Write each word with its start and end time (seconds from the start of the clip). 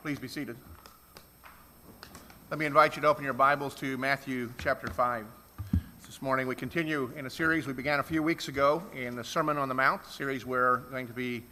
Please 0.00 0.20
be 0.20 0.28
seated. 0.28 0.56
Let 2.50 2.60
me 2.60 2.66
invite 2.66 2.94
you 2.94 3.02
to 3.02 3.08
open 3.08 3.24
your 3.24 3.32
Bibles 3.32 3.74
to 3.80 3.98
Matthew 3.98 4.52
chapter 4.56 4.86
5. 4.86 5.26
This 6.06 6.22
morning 6.22 6.46
we 6.46 6.54
continue 6.54 7.10
in 7.16 7.26
a 7.26 7.30
series 7.30 7.66
we 7.66 7.72
began 7.72 7.98
a 7.98 8.04
few 8.04 8.22
weeks 8.22 8.46
ago 8.46 8.80
in 8.94 9.16
the 9.16 9.24
Sermon 9.24 9.58
on 9.58 9.68
the 9.68 9.74
Mount, 9.74 10.04
series 10.04 10.46
we're 10.46 10.76
going 10.92 11.08
to 11.08 11.12
be 11.12 11.42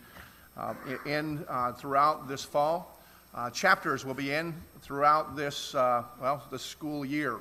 uh, 0.57 0.75
in 1.07 1.45
uh, 1.49 1.73
throughout 1.73 2.29
this 2.29 2.45
fall. 2.45 3.01
Uh, 3.35 3.51
chapters 3.51 4.05
will 4.05 4.15
be 4.15 4.31
in 4.33 4.55
throughout 4.81 5.35
this, 5.35 5.75
uh, 5.75 6.05
well, 6.23 6.41
the 6.53 6.59
school 6.59 7.05
year. 7.05 7.39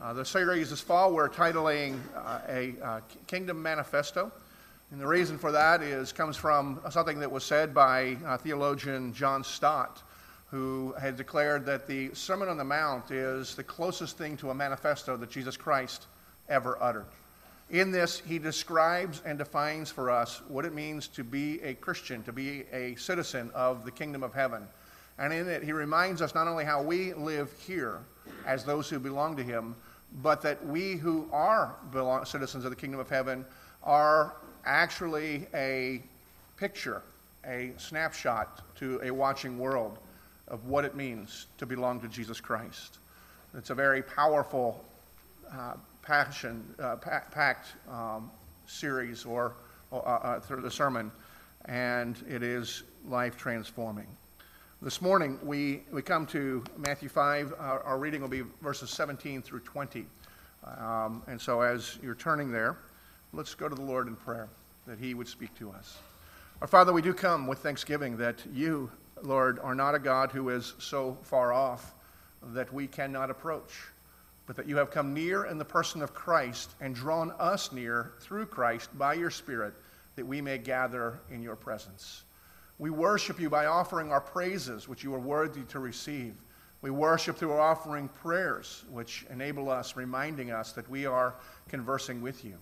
Uh, 0.00 0.12
the 0.12 0.24
series 0.24 0.70
this 0.70 0.80
fall 0.80 1.12
we're 1.12 1.28
titling 1.28 1.98
uh, 2.14 2.38
a 2.48 3.02
Kingdom 3.26 3.60
Manifesto. 3.60 4.30
And 4.92 5.00
the 5.00 5.06
reason 5.08 5.36
for 5.36 5.50
that 5.50 5.82
is 5.82 6.12
comes 6.12 6.36
from 6.36 6.80
something 6.90 7.18
that 7.18 7.32
was 7.32 7.42
said 7.42 7.74
by 7.74 8.14
theologian 8.44 9.12
John 9.12 9.42
Stott 9.42 10.00
who 10.54 10.94
had 11.00 11.16
declared 11.16 11.66
that 11.66 11.88
the 11.88 12.14
Sermon 12.14 12.48
on 12.48 12.56
the 12.56 12.62
Mount 12.64 13.10
is 13.10 13.56
the 13.56 13.64
closest 13.64 14.16
thing 14.16 14.36
to 14.36 14.50
a 14.50 14.54
manifesto 14.54 15.16
that 15.16 15.28
Jesus 15.28 15.56
Christ 15.56 16.06
ever 16.48 16.80
uttered. 16.80 17.06
In 17.70 17.90
this, 17.90 18.20
he 18.20 18.38
describes 18.38 19.20
and 19.24 19.36
defines 19.36 19.90
for 19.90 20.12
us 20.12 20.42
what 20.46 20.64
it 20.64 20.72
means 20.72 21.08
to 21.08 21.24
be 21.24 21.60
a 21.62 21.74
Christian, 21.74 22.22
to 22.22 22.32
be 22.32 22.66
a 22.72 22.94
citizen 22.94 23.50
of 23.52 23.84
the 23.84 23.90
kingdom 23.90 24.22
of 24.22 24.32
heaven. 24.32 24.68
And 25.18 25.32
in 25.32 25.48
it, 25.48 25.64
he 25.64 25.72
reminds 25.72 26.22
us 26.22 26.36
not 26.36 26.46
only 26.46 26.64
how 26.64 26.80
we 26.80 27.14
live 27.14 27.52
here 27.58 27.98
as 28.46 28.62
those 28.62 28.88
who 28.88 29.00
belong 29.00 29.36
to 29.38 29.42
him, 29.42 29.74
but 30.22 30.40
that 30.42 30.64
we 30.64 30.94
who 30.94 31.28
are 31.32 31.74
belong, 31.90 32.26
citizens 32.26 32.64
of 32.64 32.70
the 32.70 32.76
kingdom 32.76 33.00
of 33.00 33.10
heaven 33.10 33.44
are 33.82 34.36
actually 34.64 35.48
a 35.52 36.00
picture, 36.56 37.02
a 37.44 37.72
snapshot 37.76 38.62
to 38.76 39.00
a 39.02 39.10
watching 39.10 39.58
world 39.58 39.98
of 40.48 40.66
what 40.66 40.84
it 40.84 40.94
means 40.94 41.46
to 41.58 41.66
belong 41.66 42.00
to 42.00 42.08
Jesus 42.08 42.40
Christ. 42.40 42.98
It's 43.56 43.70
a 43.70 43.74
very 43.74 44.02
powerful, 44.02 44.84
uh, 45.52 45.74
passion 46.02 46.62
uh, 46.78 46.96
packed 46.96 47.68
um, 47.90 48.30
series 48.66 49.24
or 49.24 49.54
uh, 49.92 49.96
uh, 49.96 50.40
through 50.40 50.60
the 50.60 50.70
sermon, 50.70 51.10
and 51.66 52.16
it 52.28 52.42
is 52.42 52.82
life 53.08 53.36
transforming. 53.36 54.06
This 54.82 55.00
morning 55.00 55.38
we, 55.42 55.82
we 55.92 56.02
come 56.02 56.26
to 56.26 56.62
Matthew 56.76 57.08
5. 57.08 57.54
Our, 57.58 57.80
our 57.80 57.98
reading 57.98 58.20
will 58.20 58.28
be 58.28 58.42
verses 58.60 58.90
17 58.90 59.40
through 59.40 59.60
20. 59.60 60.04
Um, 60.78 61.22
and 61.26 61.40
so 61.40 61.60
as 61.60 61.98
you're 62.02 62.14
turning 62.14 62.50
there, 62.50 62.76
let's 63.32 63.54
go 63.54 63.68
to 63.68 63.74
the 63.74 63.82
Lord 63.82 64.08
in 64.08 64.16
prayer 64.16 64.48
that 64.86 64.98
He 64.98 65.14
would 65.14 65.28
speak 65.28 65.54
to 65.58 65.70
us. 65.70 65.98
Our 66.60 66.66
Father, 66.66 66.92
we 66.92 67.02
do 67.02 67.14
come 67.14 67.46
with 67.46 67.60
thanksgiving 67.60 68.16
that 68.18 68.42
you 68.52 68.90
Lord, 69.22 69.58
are 69.60 69.74
not 69.74 69.94
a 69.94 69.98
God 69.98 70.32
who 70.32 70.50
is 70.50 70.74
so 70.78 71.16
far 71.22 71.52
off 71.52 71.94
that 72.42 72.72
we 72.72 72.86
cannot 72.86 73.30
approach, 73.30 73.72
but 74.46 74.56
that 74.56 74.68
you 74.68 74.76
have 74.76 74.90
come 74.90 75.14
near 75.14 75.46
in 75.46 75.58
the 75.58 75.64
person 75.64 76.02
of 76.02 76.14
Christ 76.14 76.74
and 76.80 76.94
drawn 76.94 77.30
us 77.38 77.72
near 77.72 78.12
through 78.20 78.46
Christ 78.46 78.96
by 78.98 79.14
your 79.14 79.30
Spirit 79.30 79.74
that 80.16 80.26
we 80.26 80.40
may 80.40 80.58
gather 80.58 81.20
in 81.30 81.42
your 81.42 81.56
presence. 81.56 82.24
We 82.78 82.90
worship 82.90 83.40
you 83.40 83.48
by 83.48 83.66
offering 83.66 84.10
our 84.10 84.20
praises, 84.20 84.88
which 84.88 85.04
you 85.04 85.14
are 85.14 85.20
worthy 85.20 85.62
to 85.64 85.78
receive. 85.78 86.34
We 86.82 86.90
worship 86.90 87.36
through 87.36 87.54
offering 87.54 88.08
prayers, 88.08 88.84
which 88.90 89.24
enable 89.30 89.70
us, 89.70 89.96
reminding 89.96 90.50
us 90.50 90.72
that 90.72 90.88
we 90.90 91.06
are 91.06 91.34
conversing 91.68 92.20
with 92.20 92.44
you. 92.44 92.58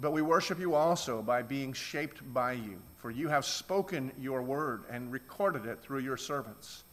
But 0.00 0.12
we 0.12 0.22
worship 0.22 0.60
you 0.60 0.74
also 0.74 1.22
by 1.22 1.42
being 1.42 1.72
shaped 1.72 2.22
by 2.32 2.52
you, 2.52 2.80
for 2.96 3.10
you 3.10 3.28
have 3.28 3.44
spoken 3.44 4.12
your 4.18 4.42
word 4.42 4.84
and 4.88 5.10
recorded 5.10 5.66
it 5.66 5.80
through 5.80 6.00
your 6.00 6.16
servants. 6.16 6.84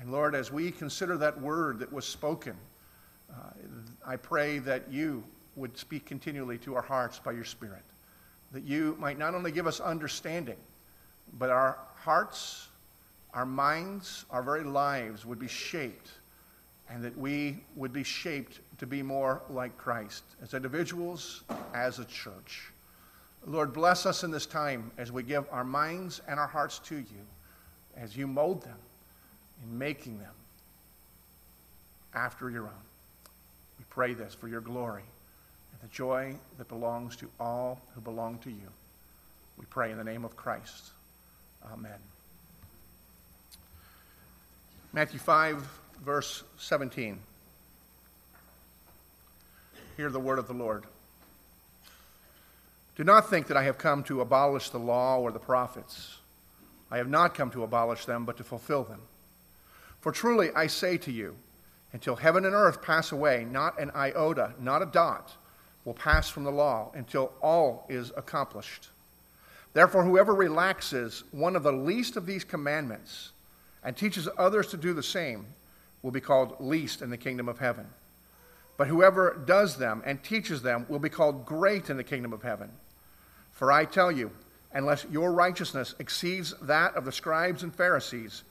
And 0.00 0.12
Lord, 0.12 0.36
as 0.36 0.52
we 0.52 0.70
consider 0.70 1.16
that 1.18 1.40
word 1.40 1.80
that 1.80 1.92
was 1.92 2.06
spoken, 2.06 2.56
uh, 3.30 3.50
I 4.06 4.16
pray 4.16 4.60
that 4.60 4.90
you 4.90 5.24
would 5.56 5.76
speak 5.76 6.06
continually 6.06 6.58
to 6.58 6.76
our 6.76 6.82
hearts 6.82 7.18
by 7.18 7.32
your 7.32 7.44
Spirit, 7.44 7.82
that 8.52 8.62
you 8.62 8.96
might 9.00 9.18
not 9.18 9.34
only 9.34 9.50
give 9.50 9.66
us 9.66 9.80
understanding, 9.80 10.56
but 11.38 11.50
our 11.50 11.78
hearts, 11.96 12.68
our 13.34 13.44
minds, 13.44 14.24
our 14.30 14.44
very 14.44 14.62
lives 14.62 15.26
would 15.26 15.40
be 15.40 15.48
shaped, 15.48 16.10
and 16.90 17.02
that 17.02 17.16
we 17.16 17.58
would 17.76 17.92
be 17.92 18.02
shaped 18.02 18.60
to 18.78 18.86
be 18.86 19.02
more 19.02 19.42
like 19.50 19.76
Christ 19.76 20.24
as 20.42 20.54
individuals, 20.54 21.42
as 21.74 21.98
a 21.98 22.04
church. 22.04 22.72
Lord, 23.46 23.72
bless 23.72 24.06
us 24.06 24.24
in 24.24 24.30
this 24.30 24.46
time 24.46 24.90
as 24.98 25.12
we 25.12 25.22
give 25.22 25.44
our 25.50 25.64
minds 25.64 26.20
and 26.28 26.40
our 26.40 26.46
hearts 26.46 26.78
to 26.80 26.96
you, 26.96 27.26
as 27.96 28.16
you 28.16 28.26
mold 28.26 28.62
them 28.62 28.78
in 29.62 29.78
making 29.78 30.18
them 30.18 30.34
after 32.14 32.50
your 32.50 32.64
own. 32.64 32.84
We 33.78 33.84
pray 33.90 34.14
this 34.14 34.34
for 34.34 34.48
your 34.48 34.60
glory 34.60 35.04
and 35.72 35.90
the 35.90 35.94
joy 35.94 36.34
that 36.56 36.68
belongs 36.68 37.16
to 37.16 37.28
all 37.38 37.80
who 37.94 38.00
belong 38.00 38.38
to 38.38 38.50
you. 38.50 38.68
We 39.56 39.66
pray 39.66 39.90
in 39.90 39.98
the 39.98 40.04
name 40.04 40.24
of 40.24 40.36
Christ. 40.36 40.90
Amen. 41.72 41.98
Matthew 44.92 45.18
5, 45.18 45.66
verse 46.04 46.42
17. 46.58 47.18
Hear 49.96 50.10
the 50.10 50.20
word 50.20 50.38
of 50.38 50.46
the 50.46 50.54
Lord. 50.54 50.84
Do 52.96 53.04
not 53.04 53.30
think 53.30 53.46
that 53.46 53.56
I 53.56 53.64
have 53.64 53.78
come 53.78 54.02
to 54.04 54.20
abolish 54.20 54.70
the 54.70 54.78
law 54.78 55.18
or 55.18 55.30
the 55.30 55.38
prophets. 55.38 56.18
I 56.90 56.96
have 56.98 57.08
not 57.08 57.34
come 57.34 57.50
to 57.50 57.62
abolish 57.62 58.06
them, 58.06 58.24
but 58.24 58.36
to 58.38 58.44
fulfill 58.44 58.84
them. 58.84 59.00
For 60.00 60.12
truly 60.12 60.50
I 60.54 60.66
say 60.66 60.98
to 60.98 61.12
you, 61.12 61.36
until 61.92 62.16
heaven 62.16 62.44
and 62.44 62.54
earth 62.54 62.82
pass 62.82 63.12
away, 63.12 63.46
not 63.50 63.78
an 63.80 63.90
iota, 63.94 64.52
not 64.60 64.82
a 64.82 64.86
dot, 64.86 65.32
will 65.84 65.94
pass 65.94 66.28
from 66.28 66.44
the 66.44 66.50
law 66.50 66.90
until 66.94 67.32
all 67.40 67.86
is 67.88 68.12
accomplished. 68.16 68.88
Therefore, 69.72 70.04
whoever 70.04 70.34
relaxes 70.34 71.24
one 71.30 71.56
of 71.56 71.62
the 71.62 71.72
least 71.72 72.16
of 72.16 72.26
these 72.26 72.44
commandments 72.44 73.30
and 73.84 73.96
teaches 73.96 74.28
others 74.36 74.66
to 74.68 74.76
do 74.76 74.92
the 74.92 75.02
same 75.02 75.46
will 76.02 76.10
be 76.10 76.20
called 76.20 76.56
least 76.60 77.02
in 77.02 77.10
the 77.10 77.16
kingdom 77.16 77.48
of 77.48 77.58
heaven. 77.58 77.86
But 78.76 78.88
whoever 78.88 79.42
does 79.44 79.76
them 79.76 80.02
and 80.06 80.22
teaches 80.22 80.62
them 80.62 80.86
will 80.88 81.00
be 81.00 81.08
called 81.08 81.44
great 81.44 81.90
in 81.90 81.96
the 81.96 82.04
kingdom 82.04 82.32
of 82.32 82.42
heaven. 82.42 82.70
For 83.50 83.72
I 83.72 83.84
tell 83.84 84.12
you, 84.12 84.30
unless 84.72 85.04
your 85.10 85.32
righteousness 85.32 85.94
exceeds 85.98 86.54
that 86.62 86.94
of 86.94 87.04
the 87.04 87.12
scribes 87.12 87.64
and 87.64 87.74
Pharisees, 87.74 88.44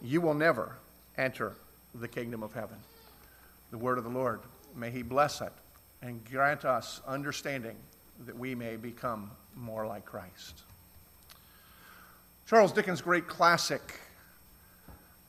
you 0.00 0.20
will 0.20 0.34
never 0.34 0.76
enter 1.18 1.54
the 1.94 2.08
kingdom 2.08 2.42
of 2.42 2.54
heaven. 2.54 2.78
The 3.70 3.78
word 3.78 3.98
of 3.98 4.04
the 4.04 4.10
Lord. 4.10 4.40
May 4.74 4.90
he 4.90 5.02
bless 5.02 5.40
it 5.40 5.52
and 6.02 6.24
grant 6.30 6.64
us 6.64 7.00
understanding 7.06 7.76
that 8.26 8.38
we 8.38 8.54
may 8.54 8.76
become 8.76 9.30
more 9.54 9.86
like 9.86 10.04
Christ. 10.04 10.62
Charles 12.46 12.72
Dickens' 12.72 13.00
great 13.00 13.26
classic, 13.26 14.00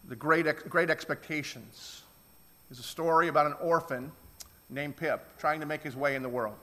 The 0.08 0.16
Great, 0.16 0.46
great 0.70 0.92
Expectations, 0.92 2.04
is 2.70 2.78
a 2.78 2.84
story 2.84 3.28
about 3.28 3.48
an 3.48 3.54
orphan 3.54 4.12
named 4.70 4.98
Pip 4.98 5.26
trying 5.40 5.60
to 5.60 5.66
make 5.66 5.82
his 5.82 5.96
way 5.96 6.16
in 6.16 6.22
the 6.22 6.30
world, 6.30 6.58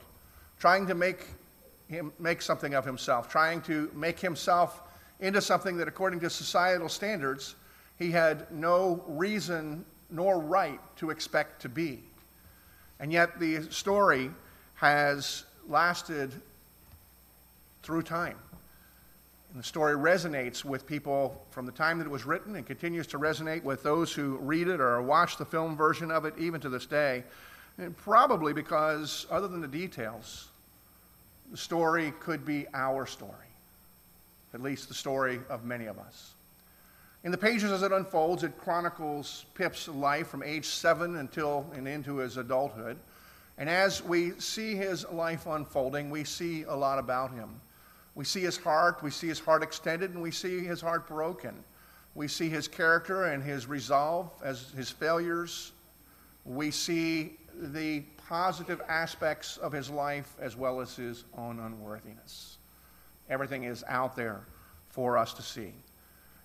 trying 0.59 0.87
to 0.87 0.95
make, 0.95 1.27
him, 1.89 2.13
make 2.19 2.41
something 2.41 2.73
of 2.73 2.85
himself, 2.85 3.27
trying 3.27 3.61
to 3.63 3.91
make 3.93 4.17
himself 4.17 4.81
into 5.19 5.41
something 5.41 5.75
that, 5.75 5.89
according 5.89 6.21
to 6.21 6.29
societal 6.29 6.87
standards, 6.87 7.55
he 7.99 8.11
had 8.11 8.49
no 8.49 9.03
reason 9.07 9.83
nor 10.09 10.39
right 10.39 10.79
to 10.97 11.09
expect 11.09 11.61
to 11.63 11.69
be. 11.69 12.01
And 13.01 13.11
yet, 13.11 13.41
the 13.41 13.63
story 13.71 14.31
has 14.75 15.43
lasted 15.67 16.31
through 17.81 18.03
time. 18.03 18.37
And 19.53 19.61
the 19.61 19.67
story 19.67 19.95
resonates 19.95 20.65
with 20.65 20.87
people 20.87 21.45
from 21.51 21.67
the 21.67 21.71
time 21.71 21.99
that 21.99 22.05
it 22.05 22.09
was 22.09 22.25
written 22.25 22.55
and 22.55 22.65
continues 22.65 23.05
to 23.07 23.19
resonate 23.19 23.63
with 23.63 23.83
those 23.83 24.11
who 24.11 24.37
read 24.37 24.67
it 24.67 24.81
or 24.81 24.99
watch 25.03 25.37
the 25.37 25.45
film 25.45 25.77
version 25.77 26.09
of 26.09 26.25
it 26.25 26.33
even 26.39 26.59
to 26.61 26.69
this 26.69 26.87
day. 26.87 27.23
And 27.77 27.95
probably 27.95 28.51
because, 28.51 29.27
other 29.29 29.47
than 29.47 29.61
the 29.61 29.67
details, 29.67 30.49
the 31.51 31.57
story 31.57 32.13
could 32.19 32.45
be 32.45 32.65
our 32.73 33.05
story, 33.05 33.31
at 34.55 34.61
least 34.61 34.87
the 34.87 34.95
story 34.95 35.39
of 35.49 35.65
many 35.65 35.85
of 35.85 35.99
us. 35.99 36.33
In 37.23 37.31
the 37.31 37.37
pages 37.37 37.71
as 37.71 37.83
it 37.83 37.91
unfolds, 37.91 38.43
it 38.43 38.57
chronicles 38.57 39.45
Pip's 39.53 39.87
life 39.87 40.29
from 40.29 40.41
age 40.41 40.65
seven 40.65 41.17
until 41.17 41.67
and 41.75 41.87
into 41.87 42.17
his 42.17 42.37
adulthood. 42.37 42.97
And 43.59 43.69
as 43.69 44.03
we 44.03 44.31
see 44.39 44.75
his 44.75 45.07
life 45.09 45.45
unfolding, 45.45 46.09
we 46.09 46.23
see 46.23 46.63
a 46.63 46.75
lot 46.75 46.97
about 46.97 47.31
him. 47.31 47.49
We 48.15 48.25
see 48.25 48.41
his 48.41 48.57
heart, 48.57 49.01
we 49.01 49.09
see 49.09 49.27
his 49.27 49.39
heart 49.39 49.63
extended, 49.63 50.11
and 50.11 50.21
we 50.21 50.31
see 50.31 50.59
his 50.59 50.81
heart 50.81 51.07
broken. 51.07 51.63
We 52.15 52.27
see 52.27 52.49
his 52.49 52.67
character 52.67 53.25
and 53.25 53.43
his 53.43 53.67
resolve 53.67 54.31
as 54.43 54.71
his 54.75 54.89
failures. 54.89 55.71
We 56.45 56.69
see 56.69 57.37
the 57.55 58.01
positive 58.27 58.81
aspects 58.87 59.57
of 59.57 59.71
his 59.71 59.89
life 59.89 60.35
as 60.39 60.55
well 60.55 60.79
as 60.79 60.95
his 60.95 61.25
own 61.37 61.59
unworthiness. 61.59 62.57
Everything 63.29 63.63
is 63.63 63.83
out 63.87 64.15
there 64.15 64.41
for 64.89 65.17
us 65.17 65.33
to 65.33 65.41
see. 65.41 65.73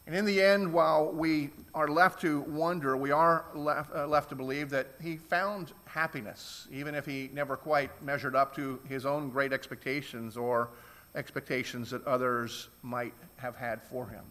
And 0.07 0.17
in 0.17 0.25
the 0.25 0.41
end, 0.41 0.73
while 0.73 1.13
we 1.13 1.51
are 1.75 1.87
left 1.87 2.23
to 2.23 2.41
wonder, 2.41 2.97
we 2.97 3.11
are 3.11 3.45
left, 3.55 3.95
uh, 3.95 4.07
left 4.07 4.31
to 4.31 4.35
believe 4.35 4.71
that 4.71 4.87
he 5.03 5.19
found 5.19 5.73
happiness, 5.85 6.67
even 6.73 6.95
if 6.95 7.05
he 7.05 7.29
never 7.35 7.59
quite 7.59 7.91
measured 8.03 8.35
up 8.35 8.57
to 8.57 8.81
his 8.89 9.05
own 9.05 9.29
great 9.29 9.53
expectations 9.53 10.35
or 10.35 10.71
expectations 11.15 11.91
that 11.91 12.07
others 12.07 12.69
might 12.83 13.15
have 13.37 13.57
had 13.57 13.83
for 13.83 14.07
him. 14.07 14.25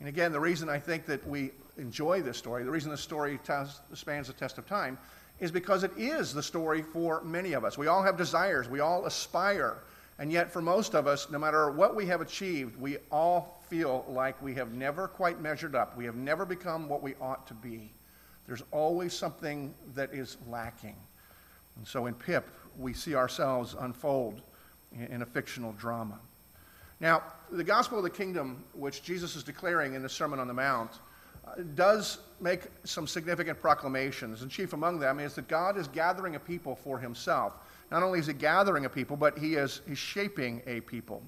And 0.00 0.08
again, 0.08 0.32
the 0.32 0.40
reason 0.40 0.68
I 0.68 0.78
think 0.78 1.06
that 1.06 1.26
we 1.26 1.50
enjoy 1.76 2.22
this 2.22 2.36
story, 2.36 2.64
the 2.64 2.70
reason 2.70 2.90
this 2.90 3.00
story 3.00 3.38
test, 3.44 3.80
spans 3.94 4.26
the 4.28 4.32
test 4.32 4.58
of 4.58 4.66
time, 4.66 4.98
is 5.40 5.50
because 5.50 5.84
it 5.84 5.92
is 5.96 6.32
the 6.32 6.42
story 6.42 6.82
for 6.82 7.22
many 7.22 7.52
of 7.52 7.64
us. 7.64 7.78
We 7.78 7.86
all 7.86 8.02
have 8.02 8.16
desires, 8.16 8.68
we 8.68 8.80
all 8.80 9.06
aspire, 9.06 9.78
and 10.18 10.32
yet 10.32 10.52
for 10.52 10.60
most 10.60 10.94
of 10.94 11.06
us, 11.06 11.30
no 11.30 11.38
matter 11.38 11.70
what 11.70 11.94
we 11.94 12.06
have 12.06 12.20
achieved, 12.20 12.76
we 12.80 12.98
all 13.10 13.62
feel 13.68 14.04
like 14.08 14.40
we 14.42 14.54
have 14.54 14.72
never 14.72 15.06
quite 15.06 15.40
measured 15.40 15.76
up. 15.76 15.96
We 15.96 16.04
have 16.06 16.16
never 16.16 16.44
become 16.44 16.88
what 16.88 17.02
we 17.02 17.14
ought 17.20 17.46
to 17.46 17.54
be. 17.54 17.92
There's 18.46 18.62
always 18.72 19.12
something 19.12 19.74
that 19.94 20.12
is 20.12 20.38
lacking. 20.48 20.96
And 21.76 21.86
so 21.86 22.06
in 22.06 22.14
Pip, 22.14 22.48
we 22.78 22.92
see 22.92 23.14
ourselves 23.14 23.76
unfold 23.78 24.42
in 24.92 25.22
a 25.22 25.26
fictional 25.26 25.72
drama. 25.72 26.18
Now, 27.00 27.22
the 27.50 27.64
gospel 27.64 27.98
of 27.98 28.04
the 28.04 28.10
kingdom, 28.10 28.64
which 28.72 29.02
Jesus 29.02 29.36
is 29.36 29.44
declaring 29.44 29.94
in 29.94 30.02
the 30.02 30.08
Sermon 30.08 30.40
on 30.40 30.48
the 30.48 30.54
Mount, 30.54 30.90
uh, 31.46 31.52
does 31.74 32.18
make 32.40 32.62
some 32.84 33.06
significant 33.06 33.60
proclamations. 33.60 34.42
And 34.42 34.50
chief 34.50 34.72
among 34.72 34.98
them 34.98 35.20
is 35.20 35.34
that 35.34 35.48
God 35.48 35.76
is 35.76 35.86
gathering 35.88 36.34
a 36.34 36.40
people 36.40 36.74
for 36.74 36.98
himself. 36.98 37.54
Not 37.90 38.02
only 38.02 38.18
is 38.18 38.26
he 38.26 38.32
gathering 38.32 38.84
a 38.84 38.88
people, 38.88 39.16
but 39.16 39.38
he 39.38 39.54
is 39.54 39.80
he's 39.86 39.98
shaping 39.98 40.60
a 40.66 40.80
people 40.80 41.22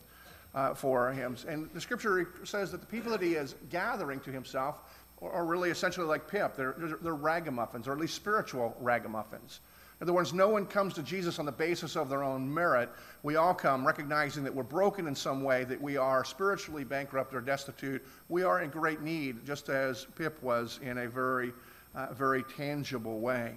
uh, 0.55 0.75
for 0.75 1.13
him. 1.13 1.37
And 1.49 1.71
the 1.73 1.81
scripture 1.81 2.29
says 2.45 2.71
that 2.73 2.81
the 2.81 2.87
people 2.87 3.13
that 3.13 3.23
he 3.23 3.35
is 3.35 3.55
gathering 3.71 4.21
to 4.21 4.33
himself 4.33 4.83
are, 5.23 5.45
really 5.45 5.71
essentially 5.71 6.07
like 6.07 6.27
Pip. 6.27 6.57
They're, 6.57 6.75
they're, 6.79 6.99
they're 7.01 7.15
ragamuffins, 7.15 7.87
or 7.87 7.93
at 7.93 7.99
least 7.99 8.15
spiritual 8.15 8.75
ragamuffins. 8.81 9.61
In 10.01 10.07
other 10.07 10.15
words, 10.15 10.33
no 10.33 10.49
one 10.49 10.65
comes 10.65 10.95
to 10.95 11.03
Jesus 11.03 11.39
on 11.39 11.45
the 11.45 11.53
basis 11.53 11.95
of 11.95 12.09
their 12.09 12.23
own 12.23 12.53
merit. 12.53 12.89
We 13.23 13.37
all 13.37 13.53
come 13.53 13.87
recognizing 13.87 14.43
that 14.45 14.55
we're 14.55 14.63
broken 14.63 15.07
in 15.07 15.15
some 15.15 15.43
way, 15.43 15.65
that 15.65 15.81
we 15.81 15.99
are 15.99 16.25
spiritually 16.25 16.85
bankrupt 16.85 17.35
or 17.35 17.43
destitute. 17.43 18.03
We 18.31 18.43
are 18.43 18.63
in 18.63 18.71
great 18.71 19.03
need, 19.03 19.45
just 19.45 19.69
as 19.69 20.07
Pip 20.17 20.43
was 20.43 20.81
in 20.83 20.97
a 20.99 21.09
very, 21.09 21.53
uh, 21.95 22.15
very 22.15 22.45
tangible 22.45 23.21
way. 23.21 23.57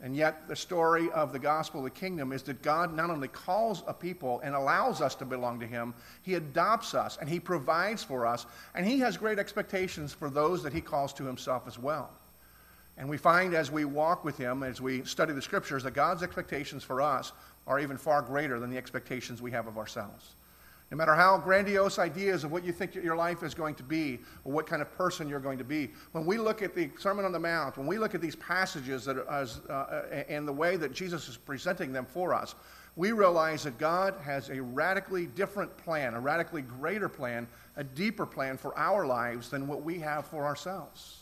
And 0.00 0.14
yet, 0.14 0.46
the 0.46 0.54
story 0.54 1.10
of 1.10 1.32
the 1.32 1.38
gospel 1.40 1.80
of 1.80 1.84
the 1.84 1.90
kingdom 1.90 2.30
is 2.32 2.44
that 2.44 2.62
God 2.62 2.94
not 2.94 3.10
only 3.10 3.28
calls 3.28 3.82
a 3.88 3.94
people 3.94 4.40
and 4.44 4.54
allows 4.54 5.00
us 5.00 5.16
to 5.16 5.24
belong 5.24 5.58
to 5.58 5.66
Him, 5.66 5.94
He 6.22 6.34
adopts 6.34 6.94
us 6.94 7.18
and 7.20 7.28
He 7.28 7.40
provides 7.40 8.04
for 8.04 8.24
us, 8.24 8.46
and 8.76 8.86
He 8.86 9.00
has 9.00 9.16
great 9.16 9.40
expectations 9.40 10.12
for 10.12 10.30
those 10.30 10.62
that 10.62 10.72
He 10.72 10.80
calls 10.80 11.12
to 11.14 11.24
Himself 11.24 11.66
as 11.66 11.76
well. 11.76 12.10
And 12.98 13.08
we 13.08 13.16
find 13.16 13.54
as 13.54 13.70
we 13.70 13.84
walk 13.84 14.24
with 14.24 14.36
Him, 14.36 14.62
as 14.62 14.80
we 14.80 15.04
study 15.04 15.32
the 15.32 15.42
scriptures, 15.42 15.82
that 15.84 15.94
God's 15.94 16.22
expectations 16.22 16.84
for 16.84 17.00
us 17.00 17.32
are 17.66 17.80
even 17.80 17.96
far 17.96 18.22
greater 18.22 18.60
than 18.60 18.70
the 18.70 18.76
expectations 18.76 19.40
we 19.40 19.50
have 19.52 19.66
of 19.66 19.78
ourselves. 19.78 20.34
No 20.90 20.98
matter 20.98 21.14
how 21.14 21.38
grandiose 21.38 21.98
ideas 21.98 22.44
of 22.44 22.52
what 22.52 22.64
you 22.64 22.70
think 22.70 22.94
your 22.94 23.16
life 23.16 23.42
is 23.42 23.54
going 23.54 23.74
to 23.76 23.82
be 23.82 24.18
or 24.44 24.52
what 24.52 24.66
kind 24.66 24.82
of 24.82 24.92
person 24.92 25.26
you're 25.26 25.40
going 25.40 25.56
to 25.56 25.64
be, 25.64 25.90
when 26.12 26.26
we 26.26 26.36
look 26.36 26.60
at 26.60 26.74
the 26.74 26.90
Sermon 26.98 27.24
on 27.24 27.32
the 27.32 27.40
Mount, 27.40 27.78
when 27.78 27.86
we 27.86 27.96
look 27.96 28.14
at 28.14 28.20
these 28.20 28.36
passages 28.36 29.06
that 29.06 29.16
uh, 29.26 30.24
and 30.28 30.46
the 30.46 30.52
way 30.52 30.76
that 30.76 30.92
Jesus 30.92 31.30
is 31.30 31.38
presenting 31.38 31.94
them 31.94 32.04
for 32.04 32.34
us, 32.34 32.54
we 32.94 33.12
realize 33.12 33.64
that 33.64 33.78
God 33.78 34.16
has 34.22 34.50
a 34.50 34.60
radically 34.60 35.26
different 35.28 35.74
plan, 35.78 36.12
a 36.12 36.20
radically 36.20 36.60
greater 36.60 37.08
plan, 37.08 37.48
a 37.76 37.84
deeper 37.84 38.26
plan 38.26 38.58
for 38.58 38.76
our 38.78 39.06
lives 39.06 39.48
than 39.48 39.66
what 39.66 39.82
we 39.82 39.98
have 39.98 40.26
for 40.26 40.44
ourselves. 40.44 41.21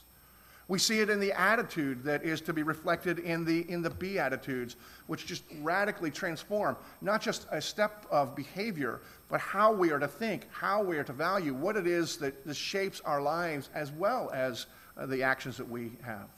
We 0.70 0.78
see 0.78 1.00
it 1.00 1.10
in 1.10 1.18
the 1.18 1.32
attitude 1.32 2.04
that 2.04 2.22
is 2.22 2.40
to 2.42 2.52
be 2.52 2.62
reflected 2.62 3.18
in 3.18 3.44
the, 3.44 3.68
in 3.68 3.82
the 3.82 3.90
Beatitudes, 3.90 4.76
which 5.08 5.26
just 5.26 5.42
radically 5.62 6.12
transform 6.12 6.76
not 7.00 7.20
just 7.20 7.48
a 7.50 7.60
step 7.60 8.06
of 8.08 8.36
behavior, 8.36 9.00
but 9.28 9.40
how 9.40 9.72
we 9.72 9.90
are 9.90 9.98
to 9.98 10.06
think, 10.06 10.46
how 10.52 10.80
we 10.80 10.96
are 10.96 11.02
to 11.02 11.12
value, 11.12 11.54
what 11.54 11.74
it 11.74 11.88
is 11.88 12.18
that, 12.18 12.46
that 12.46 12.54
shapes 12.54 13.00
our 13.04 13.20
lives 13.20 13.68
as 13.74 13.90
well 13.90 14.30
as 14.32 14.66
uh, 14.96 15.06
the 15.06 15.24
actions 15.24 15.56
that 15.56 15.68
we 15.68 15.90
have. 16.04 16.28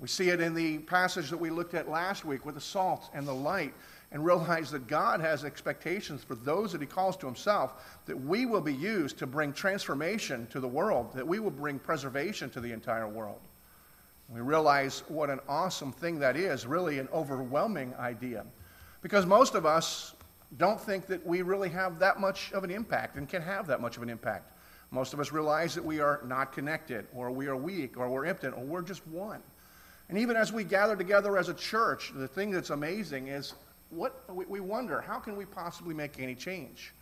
We 0.00 0.08
see 0.08 0.28
it 0.28 0.42
in 0.42 0.52
the 0.52 0.76
passage 0.80 1.30
that 1.30 1.40
we 1.40 1.48
looked 1.48 1.72
at 1.72 1.88
last 1.88 2.26
week 2.26 2.44
with 2.44 2.56
the 2.56 2.60
salt 2.60 3.08
and 3.14 3.26
the 3.26 3.32
light 3.32 3.72
and 4.12 4.24
realize 4.24 4.70
that 4.70 4.88
God 4.88 5.20
has 5.20 5.44
expectations 5.44 6.24
for 6.24 6.34
those 6.34 6.72
that 6.72 6.80
He 6.80 6.86
calls 6.86 7.16
to 7.18 7.26
Himself, 7.26 8.00
that 8.06 8.20
we 8.20 8.44
will 8.44 8.60
be 8.60 8.74
used 8.74 9.18
to 9.18 9.26
bring 9.26 9.52
transformation 9.52 10.46
to 10.48 10.60
the 10.60 10.68
world, 10.68 11.12
that 11.14 11.26
we 11.26 11.38
will 11.38 11.50
bring 11.50 11.78
preservation 11.78 12.50
to 12.50 12.60
the 12.60 12.72
entire 12.72 13.08
world. 13.08 13.40
We 14.28 14.40
realize 14.40 15.02
what 15.08 15.30
an 15.30 15.40
awesome 15.48 15.92
thing 15.92 16.18
that 16.20 16.36
is, 16.36 16.66
really 16.66 16.98
an 16.98 17.08
overwhelming 17.12 17.94
idea. 17.98 18.44
Because 19.02 19.26
most 19.26 19.54
of 19.54 19.66
us 19.66 20.14
don't 20.56 20.80
think 20.80 21.06
that 21.06 21.24
we 21.24 21.42
really 21.42 21.68
have 21.68 21.98
that 22.00 22.20
much 22.20 22.52
of 22.52 22.64
an 22.64 22.70
impact 22.70 23.16
and 23.16 23.28
can 23.28 23.42
have 23.42 23.66
that 23.68 23.80
much 23.80 23.96
of 23.96 24.02
an 24.02 24.10
impact. 24.10 24.52
Most 24.90 25.14
of 25.14 25.20
us 25.20 25.30
realize 25.30 25.74
that 25.74 25.84
we 25.84 26.00
are 26.00 26.20
not 26.26 26.52
connected, 26.52 27.06
or 27.14 27.30
we 27.30 27.46
are 27.46 27.56
weak, 27.56 27.96
or 27.96 28.08
we're 28.08 28.24
impotent, 28.24 28.56
or 28.56 28.64
we're 28.64 28.82
just 28.82 29.06
one. 29.06 29.40
And 30.08 30.18
even 30.18 30.36
as 30.36 30.52
we 30.52 30.64
gather 30.64 30.96
together 30.96 31.38
as 31.38 31.48
a 31.48 31.54
church, 31.54 32.12
the 32.14 32.26
thing 32.26 32.50
that's 32.50 32.70
amazing 32.70 33.28
is 33.28 33.54
what 33.90 34.24
we 34.48 34.60
wonder 34.60 35.00
how 35.00 35.18
can 35.18 35.36
we 35.36 35.44
possibly 35.44 35.94
make 35.94 36.18
any 36.20 36.34
change? 36.34 36.92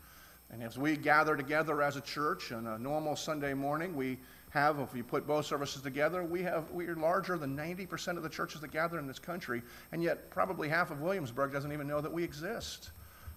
And 0.50 0.62
as 0.62 0.78
we 0.78 0.96
gather 0.96 1.36
together 1.36 1.82
as 1.82 1.96
a 1.96 2.00
church 2.00 2.52
on 2.52 2.66
a 2.66 2.78
normal 2.78 3.16
sunday 3.16 3.52
morning 3.52 3.94
we 3.94 4.18
have 4.50 4.78
if 4.78 4.94
you 4.94 5.04
put 5.04 5.26
both 5.26 5.44
services 5.44 5.82
together 5.82 6.24
we 6.24 6.42
have 6.42 6.70
we 6.70 6.86
are 6.86 6.96
larger 6.96 7.36
than 7.36 7.54
90% 7.54 8.16
of 8.16 8.22
the 8.22 8.28
churches 8.28 8.62
that 8.62 8.72
gather 8.72 8.98
in 8.98 9.06
this 9.06 9.18
country 9.18 9.62
and 9.92 10.02
yet 10.02 10.30
probably 10.30 10.68
half 10.68 10.90
of 10.90 11.02
williamsburg 11.02 11.52
doesn't 11.52 11.72
even 11.72 11.86
know 11.86 12.00
that 12.00 12.12
we 12.12 12.24
exist. 12.24 12.90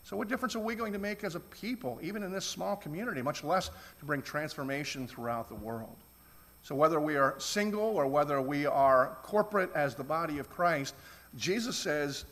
So 0.03 0.17
what 0.17 0.29
difference 0.29 0.55
are 0.55 0.59
we 0.59 0.73
going 0.73 0.93
to 0.93 0.99
make 0.99 1.23
as 1.23 1.35
a 1.35 1.39
people 1.39 1.99
even 2.01 2.23
in 2.23 2.31
this 2.31 2.45
small 2.45 2.75
community 2.75 3.21
much 3.21 3.43
less 3.43 3.69
to 3.99 4.05
bring 4.05 4.21
transformation 4.21 5.05
throughout 5.07 5.47
the 5.49 5.55
world? 5.55 5.97
So 6.63 6.75
whether 6.75 6.99
we 6.99 7.17
are 7.17 7.35
single 7.39 7.81
or 7.81 8.07
whether 8.07 8.41
we 8.41 8.65
are 8.65 9.17
corporate 9.23 9.71
as 9.75 9.95
the 9.95 10.03
body 10.03 10.37
of 10.39 10.49
christ 10.49 10.95
jesus 11.35 11.77
says 11.77 12.25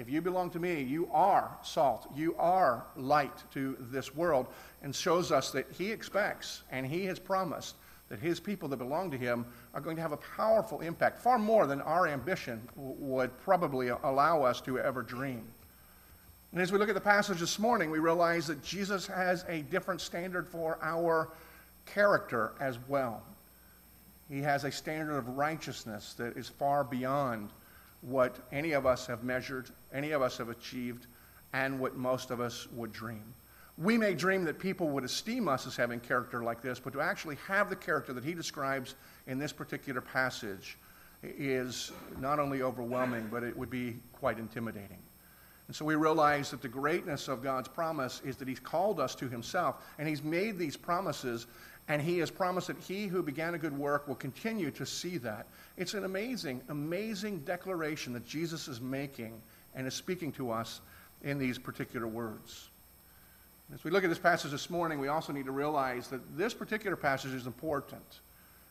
if 0.00 0.10
you 0.10 0.20
belong 0.20 0.50
to 0.50 0.58
me, 0.58 0.82
you 0.82 1.08
are 1.12 1.56
salt. 1.62 2.08
You 2.14 2.34
are 2.38 2.84
light 2.96 3.42
to 3.52 3.76
this 3.90 4.14
world, 4.14 4.46
and 4.82 4.94
shows 4.94 5.32
us 5.32 5.50
that 5.52 5.66
He 5.76 5.90
expects 5.90 6.62
and 6.70 6.86
He 6.86 7.04
has 7.06 7.18
promised 7.18 7.76
that 8.08 8.18
His 8.18 8.38
people 8.38 8.68
that 8.68 8.76
belong 8.76 9.10
to 9.10 9.18
Him 9.18 9.46
are 9.74 9.80
going 9.80 9.96
to 9.96 10.02
have 10.02 10.12
a 10.12 10.18
powerful 10.18 10.80
impact, 10.80 11.18
far 11.18 11.38
more 11.38 11.66
than 11.66 11.80
our 11.80 12.06
ambition 12.06 12.60
would 12.76 13.36
probably 13.40 13.88
allow 13.88 14.42
us 14.42 14.60
to 14.62 14.78
ever 14.78 15.02
dream. 15.02 15.44
And 16.52 16.62
as 16.62 16.72
we 16.72 16.78
look 16.78 16.88
at 16.88 16.94
the 16.94 17.00
passage 17.00 17.40
this 17.40 17.58
morning, 17.58 17.90
we 17.90 17.98
realize 17.98 18.46
that 18.46 18.62
Jesus 18.62 19.06
has 19.06 19.44
a 19.48 19.62
different 19.62 20.00
standard 20.00 20.48
for 20.48 20.78
our 20.82 21.30
character 21.84 22.52
as 22.60 22.78
well. 22.88 23.22
He 24.28 24.40
has 24.40 24.64
a 24.64 24.72
standard 24.72 25.16
of 25.16 25.28
righteousness 25.28 26.14
that 26.14 26.36
is 26.36 26.48
far 26.48 26.84
beyond 26.84 27.50
what 28.06 28.38
any 28.52 28.72
of 28.72 28.86
us 28.86 29.06
have 29.06 29.24
measured, 29.24 29.68
any 29.92 30.12
of 30.12 30.22
us 30.22 30.38
have 30.38 30.48
achieved, 30.48 31.08
and 31.52 31.78
what 31.78 31.96
most 31.96 32.30
of 32.30 32.40
us 32.40 32.68
would 32.72 32.92
dream. 32.92 33.34
We 33.78 33.98
may 33.98 34.14
dream 34.14 34.44
that 34.44 34.58
people 34.58 34.88
would 34.90 35.04
esteem 35.04 35.48
us 35.48 35.66
as 35.66 35.76
having 35.76 36.00
character 36.00 36.42
like 36.42 36.62
this, 36.62 36.78
but 36.78 36.92
to 36.92 37.00
actually 37.00 37.36
have 37.46 37.68
the 37.68 37.76
character 37.76 38.12
that 38.12 38.24
he 38.24 38.32
describes 38.32 38.94
in 39.26 39.38
this 39.38 39.52
particular 39.52 40.00
passage 40.00 40.78
is 41.22 41.90
not 42.20 42.38
only 42.38 42.62
overwhelming, 42.62 43.28
but 43.30 43.42
it 43.42 43.56
would 43.56 43.70
be 43.70 43.96
quite 44.12 44.38
intimidating. 44.38 44.98
And 45.66 45.74
so 45.74 45.84
we 45.84 45.96
realize 45.96 46.50
that 46.52 46.62
the 46.62 46.68
greatness 46.68 47.26
of 47.26 47.42
God's 47.42 47.68
promise 47.68 48.22
is 48.24 48.36
that 48.36 48.46
He's 48.46 48.60
called 48.60 49.00
us 49.00 49.14
to 49.16 49.28
Himself, 49.28 49.84
and 49.98 50.08
He's 50.08 50.22
made 50.22 50.58
these 50.58 50.76
promises, 50.76 51.48
and 51.88 52.02
He 52.02 52.18
has 52.18 52.30
promised 52.30 52.66
that 52.66 52.78
He 52.78 53.06
who 53.06 53.22
began 53.22 53.54
a 53.54 53.58
good 53.58 53.76
work 53.76 54.08
will 54.08 54.16
continue 54.16 54.70
to 54.72 54.84
see 54.84 55.18
that. 55.18 55.46
It's 55.76 55.94
an 55.94 56.04
amazing, 56.04 56.60
amazing 56.68 57.40
declaration 57.40 58.12
that 58.14 58.26
Jesus 58.26 58.68
is 58.68 58.80
making 58.80 59.40
and 59.74 59.86
is 59.86 59.94
speaking 59.94 60.32
to 60.32 60.50
us 60.50 60.80
in 61.22 61.38
these 61.38 61.58
particular 61.58 62.06
words. 62.06 62.68
As 63.74 63.84
we 63.84 63.90
look 63.90 64.04
at 64.04 64.10
this 64.10 64.18
passage 64.18 64.52
this 64.52 64.70
morning, 64.70 65.00
we 65.00 65.08
also 65.08 65.32
need 65.32 65.46
to 65.46 65.52
realize 65.52 66.08
that 66.08 66.36
this 66.36 66.54
particular 66.54 66.96
passage 66.96 67.32
is 67.32 67.46
important. 67.46 68.20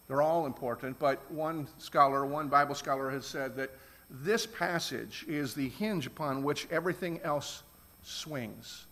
They're 0.08 0.22
all 0.22 0.46
important, 0.46 0.98
but 1.00 1.30
one 1.32 1.68
scholar, 1.80 2.26
one 2.26 2.48
Bible 2.48 2.76
scholar, 2.76 3.10
has 3.10 3.26
said 3.26 3.56
that 3.58 3.72
this 4.10 4.46
passage 4.46 5.26
is 5.28 5.54
the 5.54 5.70
hinge 5.70 6.06
upon 6.06 6.44
which 6.44 6.68
everything 6.70 7.20
else 7.24 7.64
swings 8.04 8.86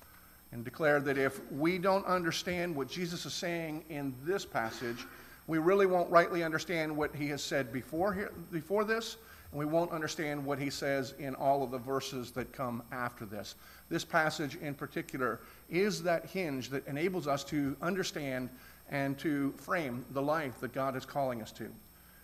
and 0.53 0.63
declare 0.63 0.99
that 0.99 1.17
if 1.17 1.41
we 1.51 1.79
don't 1.79 2.05
understand 2.05 2.75
what 2.75 2.87
Jesus 2.87 3.25
is 3.25 3.33
saying 3.33 3.83
in 3.89 4.13
this 4.23 4.45
passage, 4.45 5.05
we 5.47 5.57
really 5.57 5.87
won't 5.87 6.09
rightly 6.11 6.43
understand 6.43 6.95
what 6.95 7.13
he 7.15 7.27
has 7.29 7.43
said 7.43 7.73
before, 7.73 8.13
here, 8.13 8.31
before 8.51 8.83
this, 8.83 9.17
and 9.51 9.59
we 9.59 9.65
won't 9.65 9.91
understand 9.91 10.45
what 10.45 10.59
he 10.59 10.69
says 10.69 11.15
in 11.17 11.33
all 11.35 11.63
of 11.63 11.71
the 11.71 11.77
verses 11.79 12.31
that 12.31 12.53
come 12.53 12.83
after 12.91 13.25
this. 13.25 13.55
This 13.89 14.05
passage 14.05 14.55
in 14.61 14.75
particular 14.75 15.39
is 15.69 16.03
that 16.03 16.27
hinge 16.27 16.69
that 16.69 16.85
enables 16.87 17.27
us 17.27 17.43
to 17.45 17.75
understand 17.81 18.49
and 18.89 19.17
to 19.19 19.53
frame 19.53 20.05
the 20.11 20.21
life 20.21 20.59
that 20.59 20.71
God 20.71 20.95
is 20.95 21.03
calling 21.03 21.41
us 21.41 21.51
to. 21.53 21.67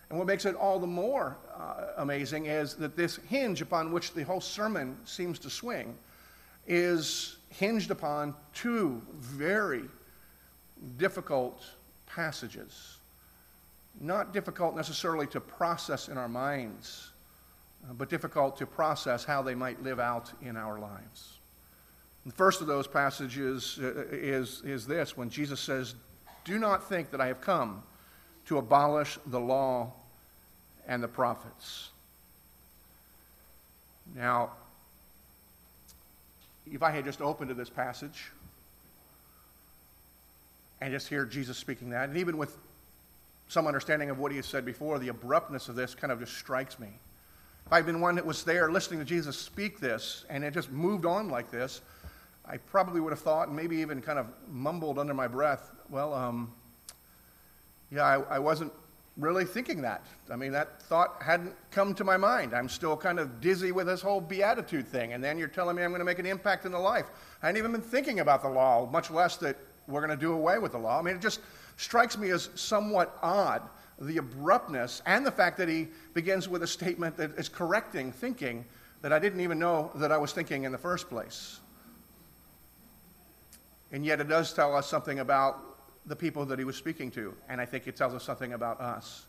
And 0.08 0.18
what 0.18 0.26
makes 0.26 0.44
it 0.44 0.54
all 0.54 0.78
the 0.78 0.86
more 0.86 1.36
uh, 1.56 1.86
amazing 1.98 2.46
is 2.46 2.74
that 2.76 2.96
this 2.96 3.16
hinge 3.28 3.60
upon 3.60 3.92
which 3.92 4.14
the 4.14 4.22
whole 4.22 4.40
sermon 4.40 4.96
seems 5.04 5.38
to 5.40 5.50
swing 5.50 5.96
is 6.66 7.36
hinged 7.50 7.90
upon 7.90 8.34
two 8.54 9.02
very 9.18 9.84
difficult 10.96 11.62
passages. 12.06 12.98
Not 14.00 14.32
difficult 14.32 14.76
necessarily 14.76 15.26
to 15.28 15.40
process 15.40 16.08
in 16.08 16.16
our 16.16 16.28
minds, 16.28 17.10
uh, 17.88 17.92
but 17.92 18.08
difficult 18.08 18.56
to 18.58 18.66
process 18.66 19.24
how 19.24 19.42
they 19.42 19.54
might 19.54 19.82
live 19.82 20.00
out 20.00 20.30
in 20.42 20.56
our 20.56 20.78
lives. 20.78 21.38
The 22.24 22.32
first 22.32 22.60
of 22.60 22.66
those 22.66 22.86
passages 22.86 23.78
uh, 23.82 24.04
is, 24.10 24.62
is 24.64 24.86
this 24.86 25.16
when 25.16 25.30
Jesus 25.30 25.60
says, 25.60 25.94
Do 26.44 26.58
not 26.58 26.88
think 26.88 27.10
that 27.10 27.20
I 27.20 27.26
have 27.26 27.40
come 27.40 27.82
to 28.46 28.58
abolish 28.58 29.18
the 29.26 29.40
law 29.40 29.92
and 30.86 31.02
the 31.02 31.08
prophets. 31.08 31.90
Now, 34.14 34.50
if 36.70 36.82
I 36.82 36.90
had 36.90 37.04
just 37.04 37.20
opened 37.20 37.48
to 37.48 37.54
this 37.54 37.70
passage 37.70 38.30
and 40.80 40.92
just 40.92 41.08
hear 41.08 41.24
Jesus 41.24 41.58
speaking 41.58 41.90
that, 41.90 42.08
and 42.08 42.18
even 42.18 42.36
with 42.36 42.56
some 43.48 43.66
understanding 43.66 44.10
of 44.10 44.18
what 44.18 44.30
he 44.30 44.36
has 44.36 44.46
said 44.46 44.64
before, 44.64 44.98
the 44.98 45.08
abruptness 45.08 45.68
of 45.68 45.74
this 45.74 45.94
kind 45.94 46.12
of 46.12 46.20
just 46.20 46.36
strikes 46.36 46.78
me. 46.78 46.88
If 47.66 47.72
I'd 47.72 47.86
been 47.86 48.00
one 48.00 48.14
that 48.14 48.24
was 48.24 48.44
there 48.44 48.70
listening 48.70 49.00
to 49.00 49.04
Jesus 49.04 49.36
speak 49.36 49.80
this 49.80 50.24
and 50.30 50.44
it 50.44 50.54
just 50.54 50.70
moved 50.70 51.04
on 51.04 51.28
like 51.28 51.50
this, 51.50 51.82
I 52.46 52.56
probably 52.56 53.00
would 53.00 53.10
have 53.10 53.20
thought, 53.20 53.48
and 53.48 53.56
maybe 53.56 53.76
even 53.76 54.00
kind 54.00 54.18
of 54.18 54.26
mumbled 54.48 54.98
under 54.98 55.14
my 55.14 55.28
breath, 55.28 55.70
well, 55.88 56.14
um, 56.14 56.52
yeah, 57.92 58.02
I, 58.02 58.36
I 58.36 58.38
wasn't 58.38 58.72
really 59.16 59.44
thinking 59.44 59.82
that. 59.82 60.04
I 60.30 60.36
mean, 60.36 60.52
that 60.52 60.80
thought 60.82 61.22
hadn't 61.22 61.54
come 61.70 61.94
to 61.94 62.04
my 62.04 62.16
mind. 62.16 62.54
I'm 62.54 62.68
still 62.68 62.96
kind 62.96 63.18
of 63.18 63.40
dizzy 63.40 63.72
with 63.72 63.86
this 63.86 64.00
whole 64.00 64.20
beatitude 64.20 64.86
thing. 64.86 65.12
And 65.12 65.22
then 65.22 65.38
you're 65.38 65.48
telling 65.48 65.76
me 65.76 65.82
I'm 65.82 65.90
going 65.90 66.00
to 66.00 66.04
make 66.04 66.18
an 66.18 66.26
impact 66.26 66.64
in 66.64 66.72
the 66.72 66.78
life. 66.78 67.06
I 67.42 67.46
hadn't 67.46 67.58
even 67.58 67.72
been 67.72 67.80
thinking 67.80 68.20
about 68.20 68.42
the 68.42 68.48
law, 68.48 68.88
much 68.90 69.10
less 69.10 69.36
that 69.38 69.56
we're 69.86 70.00
going 70.00 70.16
to 70.16 70.20
do 70.20 70.32
away 70.32 70.58
with 70.58 70.72
the 70.72 70.78
law. 70.78 70.98
I 70.98 71.02
mean, 71.02 71.16
it 71.16 71.22
just 71.22 71.40
strikes 71.76 72.16
me 72.16 72.30
as 72.30 72.50
somewhat 72.54 73.18
odd 73.22 73.62
the 74.00 74.16
abruptness 74.16 75.02
and 75.06 75.26
the 75.26 75.30
fact 75.30 75.58
that 75.58 75.68
he 75.68 75.88
begins 76.14 76.48
with 76.48 76.62
a 76.62 76.66
statement 76.66 77.16
that 77.18 77.38
is 77.38 77.48
correcting 77.48 78.10
thinking 78.10 78.64
that 79.02 79.12
I 79.12 79.18
didn't 79.18 79.40
even 79.40 79.58
know 79.58 79.90
that 79.96 80.10
I 80.10 80.16
was 80.16 80.32
thinking 80.32 80.64
in 80.64 80.72
the 80.72 80.78
first 80.78 81.08
place. 81.08 81.60
And 83.92 84.04
yet 84.04 84.20
it 84.20 84.28
does 84.28 84.52
tell 84.52 84.74
us 84.74 84.86
something 84.86 85.18
about 85.18 85.69
the 86.10 86.16
people 86.16 86.44
that 86.44 86.58
he 86.58 86.64
was 86.64 86.76
speaking 86.76 87.10
to, 87.12 87.32
and 87.48 87.60
I 87.60 87.64
think 87.64 87.86
it 87.86 87.96
tells 87.96 88.14
us 88.14 88.24
something 88.24 88.52
about 88.52 88.80
us. 88.80 89.26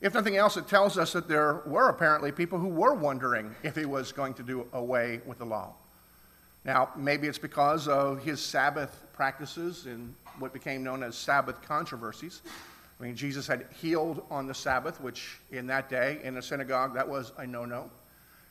If 0.00 0.14
nothing 0.14 0.36
else, 0.36 0.56
it 0.56 0.66
tells 0.66 0.98
us 0.98 1.12
that 1.12 1.28
there 1.28 1.62
were 1.64 1.88
apparently 1.88 2.32
people 2.32 2.58
who 2.58 2.68
were 2.68 2.92
wondering 2.92 3.54
if 3.62 3.76
he 3.76 3.86
was 3.86 4.10
going 4.10 4.34
to 4.34 4.42
do 4.42 4.66
away 4.72 5.20
with 5.24 5.38
the 5.38 5.46
law. 5.46 5.74
Now, 6.64 6.90
maybe 6.96 7.28
it's 7.28 7.38
because 7.38 7.86
of 7.86 8.22
his 8.22 8.42
Sabbath 8.42 9.04
practices 9.12 9.86
and 9.86 10.12
what 10.40 10.52
became 10.52 10.82
known 10.82 11.04
as 11.04 11.14
Sabbath 11.14 11.62
controversies. 11.62 12.42
I 12.98 13.04
mean, 13.04 13.14
Jesus 13.14 13.46
had 13.46 13.66
healed 13.80 14.26
on 14.28 14.48
the 14.48 14.54
Sabbath, 14.54 15.00
which 15.00 15.38
in 15.52 15.68
that 15.68 15.88
day 15.88 16.18
in 16.24 16.36
a 16.36 16.42
synagogue, 16.42 16.94
that 16.94 17.08
was 17.08 17.32
a 17.38 17.46
no 17.46 17.64
no. 17.64 17.90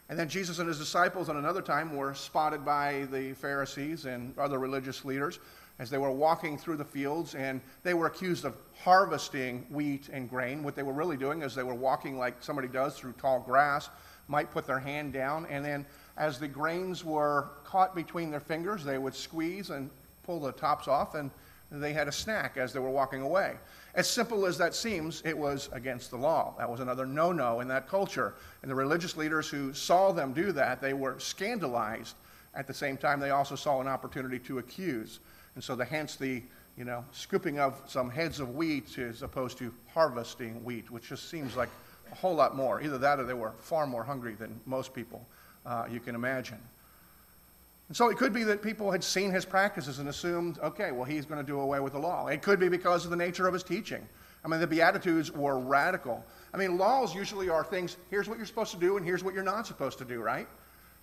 And 0.07 0.17
then 0.17 0.29
Jesus 0.29 0.59
and 0.59 0.69
his 0.69 0.79
disciples 0.79 1.27
on 1.27 1.35
another 1.35 1.61
time 1.61 1.95
were 1.95 2.13
spotted 2.13 2.63
by 2.63 3.07
the 3.11 3.33
Pharisees 3.33 4.05
and 4.05 4.37
other 4.37 4.57
religious 4.57 5.03
leaders 5.03 5.39
as 5.79 5.89
they 5.89 5.97
were 5.97 6.11
walking 6.11 6.57
through 6.57 6.77
the 6.77 6.85
fields, 6.85 7.35
and 7.35 7.59
they 7.81 7.93
were 7.93 8.05
accused 8.05 8.45
of 8.45 8.55
harvesting 8.75 9.65
wheat 9.69 10.09
and 10.09 10.29
grain. 10.29 10.63
What 10.63 10.75
they 10.75 10.83
were 10.83 10.93
really 10.93 11.17
doing 11.17 11.41
is 11.41 11.55
they 11.55 11.63
were 11.63 11.73
walking 11.73 12.17
like 12.17 12.35
somebody 12.41 12.67
does 12.67 12.97
through 12.97 13.13
tall 13.13 13.39
grass, 13.39 13.89
might 14.27 14.51
put 14.51 14.67
their 14.67 14.79
hand 14.79 15.13
down, 15.13 15.45
and 15.47 15.65
then 15.65 15.85
as 16.17 16.39
the 16.39 16.47
grains 16.47 17.03
were 17.03 17.49
caught 17.63 17.95
between 17.95 18.29
their 18.29 18.39
fingers, 18.39 18.83
they 18.83 18.97
would 18.97 19.15
squeeze 19.15 19.71
and 19.71 19.89
pull 20.23 20.39
the 20.39 20.51
tops 20.51 20.87
off, 20.87 21.15
and 21.15 21.31
they 21.71 21.91
had 21.91 22.07
a 22.07 22.11
snack 22.11 22.55
as 22.55 22.71
they 22.71 22.79
were 22.79 22.89
walking 22.89 23.21
away. 23.21 23.55
As 23.95 24.07
simple 24.07 24.45
as 24.45 24.57
that 24.59 24.75
seems, 24.75 25.21
it 25.25 25.37
was 25.37 25.69
against 25.71 26.11
the 26.11 26.17
law. 26.17 26.53
That 26.57 26.69
was 26.69 26.79
another 26.79 27.05
no 27.05 27.31
no 27.31 27.61
in 27.61 27.67
that 27.69 27.87
culture. 27.87 28.35
And 28.61 28.69
the 28.69 28.75
religious 28.75 29.17
leaders 29.17 29.47
who 29.47 29.73
saw 29.73 30.11
them 30.11 30.33
do 30.33 30.51
that, 30.51 30.81
they 30.81 30.93
were 30.93 31.19
scandalized. 31.19 32.15
At 32.55 32.67
the 32.67 32.73
same 32.73 32.97
time, 32.97 33.19
they 33.19 33.31
also 33.31 33.55
saw 33.55 33.81
an 33.81 33.87
opportunity 33.87 34.37
to 34.39 34.59
accuse. 34.59 35.19
And 35.55 35.63
so, 35.63 35.75
the, 35.75 35.85
hence 35.85 36.15
the 36.15 36.41
you 36.77 36.85
know, 36.85 37.05
scooping 37.11 37.59
of 37.59 37.79
some 37.85 38.09
heads 38.09 38.39
of 38.39 38.55
wheat 38.55 38.97
as 38.97 39.21
opposed 39.21 39.57
to 39.59 39.73
harvesting 39.93 40.63
wheat, 40.63 40.89
which 40.89 41.09
just 41.09 41.29
seems 41.29 41.55
like 41.55 41.69
a 42.11 42.15
whole 42.15 42.33
lot 42.33 42.55
more. 42.55 42.81
Either 42.81 42.97
that 42.97 43.19
or 43.19 43.23
they 43.25 43.33
were 43.33 43.53
far 43.59 43.85
more 43.85 44.03
hungry 44.03 44.33
than 44.33 44.59
most 44.65 44.93
people 44.93 45.25
uh, 45.65 45.85
you 45.89 45.99
can 45.99 46.15
imagine. 46.15 46.59
And 47.89 47.97
so 47.97 48.09
it 48.09 48.17
could 48.17 48.33
be 48.33 48.43
that 48.45 48.61
people 48.61 48.91
had 48.91 49.03
seen 49.03 49.31
his 49.31 49.45
practices 49.45 49.99
and 49.99 50.09
assumed, 50.09 50.57
okay, 50.59 50.91
well, 50.91 51.03
he's 51.03 51.25
going 51.25 51.39
to 51.39 51.45
do 51.45 51.59
away 51.59 51.79
with 51.79 51.93
the 51.93 51.99
law. 51.99 52.27
It 52.27 52.41
could 52.41 52.59
be 52.59 52.69
because 52.69 53.05
of 53.05 53.11
the 53.11 53.17
nature 53.17 53.47
of 53.47 53.53
his 53.53 53.63
teaching. 53.63 54.07
I 54.43 54.47
mean, 54.47 54.59
the 54.59 54.67
Beatitudes 54.67 55.31
were 55.31 55.59
radical. 55.59 56.25
I 56.53 56.57
mean, 56.57 56.77
laws 56.77 57.13
usually 57.13 57.49
are 57.49 57.63
things 57.63 57.97
here's 58.09 58.27
what 58.27 58.37
you're 58.37 58.47
supposed 58.47 58.71
to 58.71 58.79
do 58.79 58.97
and 58.97 59.05
here's 59.05 59.23
what 59.23 59.33
you're 59.33 59.43
not 59.43 59.67
supposed 59.67 59.97
to 59.99 60.05
do, 60.05 60.21
right? 60.21 60.47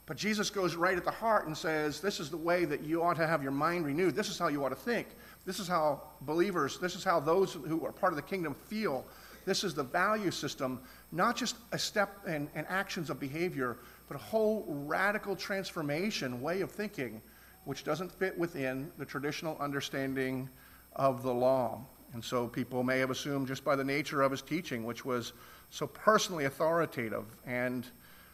But 0.06 0.16
Jesus 0.16 0.50
goes 0.50 0.74
right 0.74 0.96
at 0.96 1.04
the 1.04 1.10
heart 1.10 1.46
and 1.46 1.56
says, 1.56 2.00
This 2.00 2.18
is 2.18 2.30
the 2.30 2.36
way 2.36 2.64
that 2.64 2.82
you 2.82 3.02
ought 3.02 3.16
to 3.16 3.26
have 3.26 3.42
your 3.42 3.52
mind 3.52 3.86
renewed. 3.86 4.16
This 4.16 4.28
is 4.28 4.38
how 4.38 4.48
you 4.48 4.64
ought 4.64 4.70
to 4.70 4.74
think. 4.74 5.08
This 5.46 5.58
is 5.58 5.68
how 5.68 6.02
believers, 6.22 6.78
this 6.78 6.94
is 6.96 7.04
how 7.04 7.20
those 7.20 7.52
who 7.52 7.84
are 7.84 7.92
part 7.92 8.12
of 8.12 8.16
the 8.16 8.22
kingdom 8.22 8.54
feel. 8.54 9.06
This 9.44 9.64
is 9.64 9.74
the 9.74 9.82
value 9.82 10.30
system, 10.30 10.80
not 11.12 11.36
just 11.36 11.56
a 11.72 11.78
step 11.78 12.18
and, 12.26 12.48
and 12.54 12.66
actions 12.68 13.08
of 13.08 13.18
behavior, 13.18 13.78
but 14.08 14.16
a 14.16 14.18
whole 14.18 14.64
radical 14.68 15.34
transformation, 15.34 16.42
way 16.42 16.60
of 16.60 16.70
thinking, 16.70 17.22
which 17.64 17.84
doesn't 17.84 18.12
fit 18.12 18.36
within 18.38 18.90
the 18.98 19.04
traditional 19.04 19.56
understanding 19.58 20.48
of 20.96 21.22
the 21.22 21.32
law. 21.32 21.80
And 22.12 22.22
so 22.22 22.48
people 22.48 22.82
may 22.82 22.98
have 22.98 23.10
assumed 23.10 23.46
just 23.46 23.64
by 23.64 23.76
the 23.76 23.84
nature 23.84 24.22
of 24.22 24.30
his 24.30 24.42
teaching, 24.42 24.84
which 24.84 25.04
was 25.04 25.32
so 25.70 25.86
personally 25.86 26.46
authoritative 26.46 27.24
and 27.46 27.86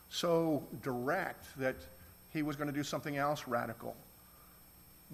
so 0.08 0.62
direct, 0.82 1.46
that 1.58 1.76
he 2.32 2.42
was 2.42 2.56
going 2.56 2.68
to 2.68 2.72
do 2.72 2.82
something 2.82 3.16
else 3.16 3.46
radical. 3.46 3.96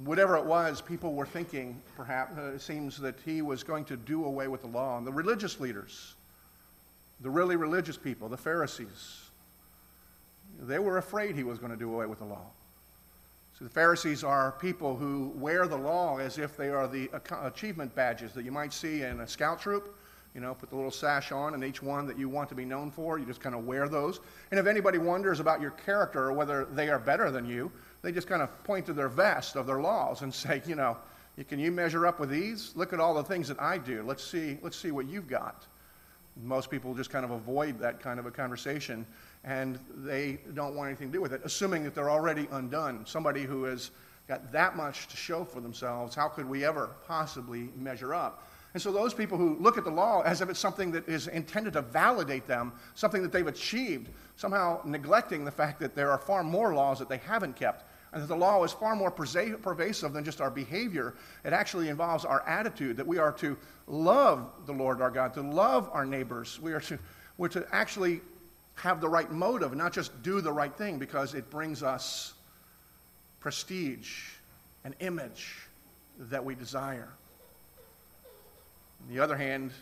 Whatever 0.05 0.37
it 0.37 0.45
was, 0.45 0.81
people 0.81 1.15
were 1.15 1.27
thinking, 1.27 1.81
perhaps, 1.97 2.39
uh, 2.39 2.53
it 2.55 2.61
seems 2.61 2.99
that 2.99 3.15
he 3.25 3.43
was 3.43 3.63
going 3.63 3.85
to 3.87 3.97
do 3.97 4.25
away 4.25 4.49
with 4.49 4.63
the 4.63 4.67
law. 4.69 4.97
And 4.99 5.07
the 5.07 5.13
religious 5.13 5.61
leaders, 5.61 6.15
the 7.21 7.31
really 7.31 7.57
religious 7.57 7.97
people, 7.97 8.29
the 8.29 8.37
Pharisees, 8.37 9.31
they 10.61 10.79
were 10.79 10.99
afraid 10.99 11.35
he 11.37 11.45
was 11.45 11.59
going 11.59 11.73
to 11.73 11.79
do 11.79 11.93
away 11.93 12.07
with 12.07 12.19
the 12.19 12.25
law. 12.25 12.47
So 13.59 13.65
the 13.65 13.71
Pharisees 13.71 14.25
are 14.25 14.53
people 14.53 14.97
who 14.97 15.33
wear 15.37 15.67
the 15.67 15.77
law 15.77 16.19
as 16.19 16.39
if 16.39 16.57
they 16.57 16.69
are 16.71 16.89
the 16.89 17.11
achievement 17.43 17.95
badges 17.95 18.33
that 18.33 18.45
you 18.45 18.53
might 18.53 18.73
see 18.73 19.03
in 19.03 19.21
a 19.21 19.29
scout 19.29 19.61
troop. 19.61 19.97
You 20.35 20.41
know, 20.41 20.55
put 20.55 20.71
the 20.71 20.77
little 20.77 20.91
sash 20.91 21.31
on, 21.31 21.55
and 21.55 21.63
each 21.63 21.83
one 21.83 22.07
that 22.07 22.19
you 22.19 22.29
want 22.29 22.49
to 22.49 22.55
be 22.55 22.65
known 22.65 22.91
for, 22.91 23.19
you 23.19 23.27
just 23.27 23.41
kind 23.41 23.55
of 23.55 23.67
wear 23.67 23.89
those. 23.89 24.21
And 24.51 24.59
if 24.59 24.67
anybody 24.67 24.99
wonders 24.99 25.41
about 25.41 25.61
your 25.61 25.73
character 25.73 26.25
or 26.25 26.33
whether 26.33 26.65
they 26.65 26.89
are 26.89 26.99
better 26.99 27.31
than 27.31 27.45
you, 27.45 27.71
they 28.01 28.13
just 28.13 28.27
kind 28.27 28.43
of 28.43 28.65
point 28.65 28.87
to 28.87 28.93
their 28.93 29.09
vest 29.09 29.57
of 29.57 29.67
their 29.67 29.81
laws 29.81 30.23
and 30.23 30.33
say, 30.35 30.63
you 30.67 30.75
know, 30.75 30.97
can 31.49 31.59
you 31.59 31.71
measure 31.71 32.07
up 32.07 32.21
with 32.21 32.31
these? 32.31 32.73
Look 32.75 32.93
at 32.93 33.01
all 33.01 33.15
the 33.15 33.25
things 33.25 33.49
that 33.49 33.61
I 33.61 33.79
do. 33.79 34.03
Let's 34.03 34.25
see, 34.25 34.59
let's 34.63 34.77
see 34.77 34.91
what 34.91 35.07
you've 35.07 35.29
got. 35.29 35.67
Most 36.43 36.71
people 36.71 36.95
just 36.95 37.11
kind 37.11 37.25
of 37.25 37.31
avoid 37.31 37.79
that 37.81 38.01
kind 38.01 38.19
of 38.19 38.27
a 38.27 38.31
conversation 38.31 39.07
and 39.45 39.79
they 39.97 40.39
don't 40.55 40.75
want 40.75 40.89
anything 40.89 41.09
to 41.09 41.13
do 41.13 41.21
with 41.21 41.33
it, 41.33 41.41
assuming 41.45 41.85
that 41.85 41.95
they're 41.95 42.11
already 42.11 42.49
undone. 42.53 43.05
Somebody 43.07 43.43
who 43.43 43.65
has 43.65 43.91
got 44.29 44.53
that 44.53 44.77
much 44.77 45.09
to 45.09 45.17
show 45.17 45.45
for 45.45 45.61
themselves, 45.61 46.15
how 46.15 46.29
could 46.29 46.49
we 46.49 46.65
ever 46.65 46.91
possibly 47.07 47.71
measure 47.77 48.15
up? 48.15 48.47
And 48.75 48.83
so, 48.83 48.91
those 48.91 49.13
people 49.13 49.37
who 49.37 49.57
look 49.61 49.77
at 49.77 49.85
the 49.85 49.91
law 49.91 50.23
as 50.23 50.41
if 50.41 50.49
it's 50.49 50.59
something 50.59 50.91
that 50.93 51.07
is 51.07 51.29
intended 51.29 51.75
to 51.75 51.83
validate 51.83 52.47
them, 52.47 52.73
something 52.95 53.23
that 53.23 53.31
they've 53.31 53.47
achieved, 53.47 54.09
somehow 54.37 54.81
neglecting 54.85 55.45
the 55.45 55.51
fact 55.51 55.79
that 55.81 55.95
there 55.95 56.11
are 56.11 56.19
far 56.19 56.43
more 56.43 56.75
laws 56.75 56.99
that 56.99 57.09
they 57.09 57.19
haven't 57.19 57.55
kept, 57.55 57.85
and 58.13 58.23
that 58.23 58.29
the 58.29 58.37
law 58.37 58.63
is 58.65 58.73
far 58.73 58.97
more 58.97 59.11
pervasive 59.11 60.13
than 60.13 60.25
just 60.25 60.41
our 60.41 60.51
behavior. 60.51 61.15
It 61.45 61.53
actually 61.53 61.89
involves 61.89 62.25
our 62.25 62.47
attitude 62.49 62.97
that 62.97 63.07
we 63.07 63.19
are 63.19 63.33
to 63.33 63.59
love 63.87 64.51
the 64.67 64.73
Lord 64.73 65.03
our 65.03 65.11
God, 65.11 65.35
to 65.35 65.43
love 65.43 65.91
our 65.93 66.07
neighbors. 66.07 66.59
We 66.61 66.73
are 66.73 66.81
to, 66.81 66.99
we're 67.37 67.49
to 67.49 67.67
actually 67.73 68.23
have 68.75 69.01
the 69.01 69.09
right 69.09 69.31
motive, 69.31 69.75
not 69.75 69.93
just 69.93 70.23
do 70.23 70.41
the 70.41 70.53
right 70.53 70.75
thing 70.75 70.99
because 70.99 71.35
it 71.35 71.51
brings 71.51 71.83
us 71.83 72.35
prestige 73.41 74.31
and 74.85 74.95
image 75.01 75.69
that 76.19 76.45
we 76.45 76.55
desire. 76.55 77.09
On 79.09 79.15
the 79.15 79.23
other 79.23 79.37
hand, 79.37 79.73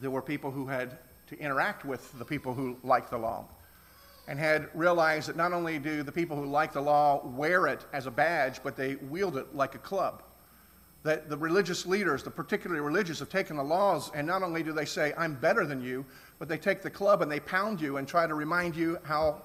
there 0.00 0.10
were 0.10 0.22
people 0.22 0.50
who 0.50 0.66
had 0.66 0.98
to 1.28 1.38
interact 1.38 1.84
with 1.84 2.16
the 2.18 2.24
people 2.24 2.54
who 2.54 2.76
like 2.82 3.10
the 3.10 3.18
law 3.18 3.44
and 4.26 4.38
had 4.38 4.68
realized 4.74 5.28
that 5.28 5.36
not 5.36 5.52
only 5.52 5.78
do 5.78 6.02
the 6.02 6.12
people 6.12 6.36
who 6.36 6.46
like 6.46 6.72
the 6.72 6.80
law 6.80 7.24
wear 7.24 7.66
it 7.66 7.84
as 7.92 8.06
a 8.06 8.10
badge, 8.10 8.60
but 8.62 8.76
they 8.76 8.94
wield 8.96 9.36
it 9.36 9.54
like 9.54 9.74
a 9.74 9.78
club. 9.78 10.22
that 11.02 11.28
the 11.28 11.36
religious 11.36 11.84
leaders, 11.84 12.22
the 12.22 12.30
particularly 12.30 12.80
religious, 12.80 13.18
have 13.18 13.28
taken 13.28 13.58
the 13.58 13.62
laws, 13.62 14.10
and 14.14 14.26
not 14.26 14.42
only 14.42 14.62
do 14.62 14.72
they 14.72 14.86
say, 14.86 15.12
I'm 15.18 15.34
better 15.34 15.66
than 15.66 15.82
you, 15.82 16.02
but 16.38 16.48
they 16.48 16.56
take 16.56 16.80
the 16.80 16.88
club 16.88 17.20
and 17.20 17.30
they 17.30 17.40
pound 17.40 17.78
you 17.78 17.98
and 17.98 18.08
try 18.08 18.26
to 18.26 18.34
remind 18.34 18.74
you 18.74 18.98
how 19.02 19.42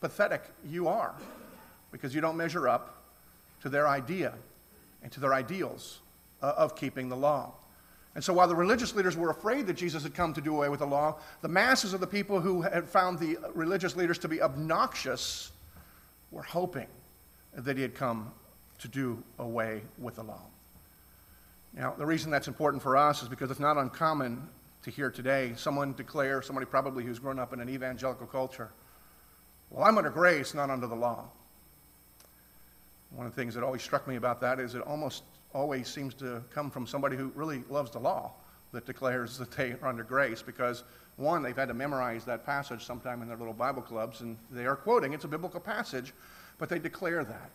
pathetic 0.00 0.42
you 0.64 0.88
are 0.88 1.14
because 1.92 2.14
you 2.14 2.22
don't 2.22 2.36
measure 2.36 2.66
up 2.66 3.02
to 3.60 3.68
their 3.68 3.86
idea 3.86 4.32
and 5.02 5.12
to 5.12 5.20
their 5.20 5.34
ideals 5.34 6.00
of 6.40 6.74
keeping 6.74 7.10
the 7.10 7.16
law. 7.16 7.52
And 8.14 8.24
so 8.24 8.32
while 8.32 8.48
the 8.48 8.56
religious 8.56 8.94
leaders 8.94 9.16
were 9.16 9.30
afraid 9.30 9.66
that 9.68 9.74
Jesus 9.74 10.02
had 10.02 10.14
come 10.14 10.32
to 10.34 10.40
do 10.40 10.54
away 10.54 10.68
with 10.68 10.80
the 10.80 10.86
law, 10.86 11.16
the 11.42 11.48
masses 11.48 11.94
of 11.94 12.00
the 12.00 12.06
people 12.06 12.40
who 12.40 12.62
had 12.62 12.88
found 12.88 13.18
the 13.18 13.38
religious 13.54 13.94
leaders 13.94 14.18
to 14.18 14.28
be 14.28 14.42
obnoxious 14.42 15.52
were 16.32 16.42
hoping 16.42 16.88
that 17.54 17.76
he 17.76 17.82
had 17.82 17.94
come 17.94 18.32
to 18.78 18.88
do 18.88 19.22
away 19.38 19.82
with 19.98 20.16
the 20.16 20.22
law. 20.22 20.42
Now, 21.72 21.94
the 21.96 22.06
reason 22.06 22.30
that's 22.30 22.48
important 22.48 22.82
for 22.82 22.96
us 22.96 23.22
is 23.22 23.28
because 23.28 23.50
it's 23.50 23.60
not 23.60 23.76
uncommon 23.76 24.48
to 24.82 24.90
hear 24.90 25.10
today 25.10 25.52
someone 25.56 25.92
declare, 25.92 26.42
somebody 26.42 26.66
probably 26.66 27.04
who's 27.04 27.18
grown 27.18 27.38
up 27.38 27.52
in 27.52 27.60
an 27.60 27.68
evangelical 27.68 28.26
culture, 28.26 28.70
well, 29.70 29.84
I'm 29.84 29.96
under 29.98 30.10
grace, 30.10 30.52
not 30.52 30.68
under 30.68 30.88
the 30.88 30.96
law. 30.96 31.26
One 33.10 33.26
of 33.26 33.34
the 33.34 33.40
things 33.40 33.54
that 33.54 33.62
always 33.62 33.82
struck 33.82 34.08
me 34.08 34.16
about 34.16 34.40
that 34.40 34.58
is 34.58 34.74
it 34.74 34.82
almost 34.82 35.22
always 35.52 35.88
seems 35.88 36.14
to 36.14 36.42
come 36.50 36.70
from 36.70 36.86
somebody 36.86 37.16
who 37.16 37.32
really 37.34 37.64
loves 37.68 37.90
the 37.90 37.98
law 37.98 38.32
that 38.72 38.86
declares 38.86 39.36
that 39.38 39.50
they 39.52 39.72
are 39.72 39.88
under 39.88 40.04
grace 40.04 40.42
because, 40.42 40.84
one, 41.16 41.42
they've 41.42 41.56
had 41.56 41.68
to 41.68 41.74
memorize 41.74 42.24
that 42.24 42.46
passage 42.46 42.84
sometime 42.84 43.20
in 43.22 43.28
their 43.28 43.36
little 43.36 43.52
Bible 43.52 43.82
clubs 43.82 44.20
and 44.20 44.36
they 44.50 44.66
are 44.66 44.76
quoting, 44.76 45.12
it's 45.12 45.24
a 45.24 45.28
biblical 45.28 45.60
passage, 45.60 46.12
but 46.58 46.68
they 46.68 46.78
declare 46.78 47.24
that. 47.24 47.50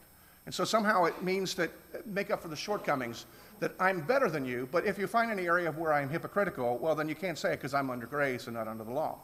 And 0.45 0.53
so 0.53 0.63
somehow 0.63 1.05
it 1.05 1.23
means 1.23 1.55
that 1.55 1.71
uh, 1.93 1.99
make 2.05 2.29
up 2.29 2.41
for 2.41 2.49
the 2.49 2.55
shortcomings 2.55 3.25
that 3.59 3.73
I'm 3.79 4.01
better 4.01 4.29
than 4.29 4.45
you, 4.45 4.67
but 4.71 4.85
if 4.85 4.97
you 4.97 5.07
find 5.07 5.31
any 5.31 5.47
area 5.47 5.69
of 5.69 5.77
where 5.77 5.93
I'm 5.93 6.09
hypocritical, 6.09 6.77
well, 6.77 6.93
then 6.93 7.09
you 7.09 7.15
can't 7.15 7.37
say 7.37 7.53
it 7.53 7.57
because 7.57 7.73
I'm 7.73 7.89
under 7.89 8.05
grace 8.05 8.47
and 8.47 8.55
not 8.55 8.67
under 8.67 8.83
the 8.83 8.91
law. 8.91 9.17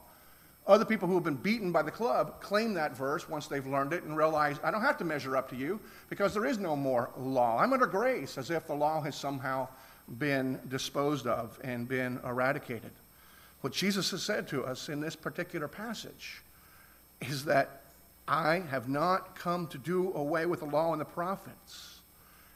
Other 0.68 0.86
people 0.86 1.08
who 1.08 1.16
have 1.16 1.24
been 1.24 1.36
beaten 1.36 1.72
by 1.72 1.82
the 1.82 1.92
club 1.92 2.40
claim 2.40 2.74
that 2.76 2.96
verse 2.96 3.28
once 3.28 3.48
they've 3.48 3.66
learned 3.66 3.94
it 3.94 4.04
and 4.04 4.16
realize, 4.16 4.58
I 4.64 4.70
don't 4.70 4.82
have 4.82 4.98
to 5.00 5.04
measure 5.04 5.36
up 5.36 5.50
to 5.50 5.56
you 5.56 5.80
because 6.10 6.34
there 6.34 6.46
is 6.46 6.60
no 6.60 6.76
more 6.76 7.10
law. 7.18 7.58
I'm 7.58 7.74
under 7.74 7.88
grace, 7.88 8.38
as 8.38 8.52
if 8.52 8.68
the 8.68 8.76
law 8.76 9.02
has 9.02 9.16
somehow 9.16 9.68
been 10.20 10.60
disposed 10.68 11.26
of 11.26 11.60
and 11.64 11.88
been 11.88 12.20
eradicated. 12.24 12.92
What 13.62 13.74
Jesus 13.74 14.12
has 14.12 14.22
said 14.24 14.48
to 14.50 14.64
us 14.64 14.90
in 14.90 15.00
this 15.00 15.16
particular 15.16 15.68
passage 15.68 16.44
is 17.22 17.46
that 17.46 17.82
I 18.28 18.60
have 18.70 18.88
not 18.88 19.36
come 19.36 19.68
to 19.68 19.78
do 19.78 20.14
away 20.14 20.46
with 20.46 20.60
the 20.60 20.66
law 20.66 20.92
and 20.92 21.02
the 21.02 21.06
prophets. 21.06 22.01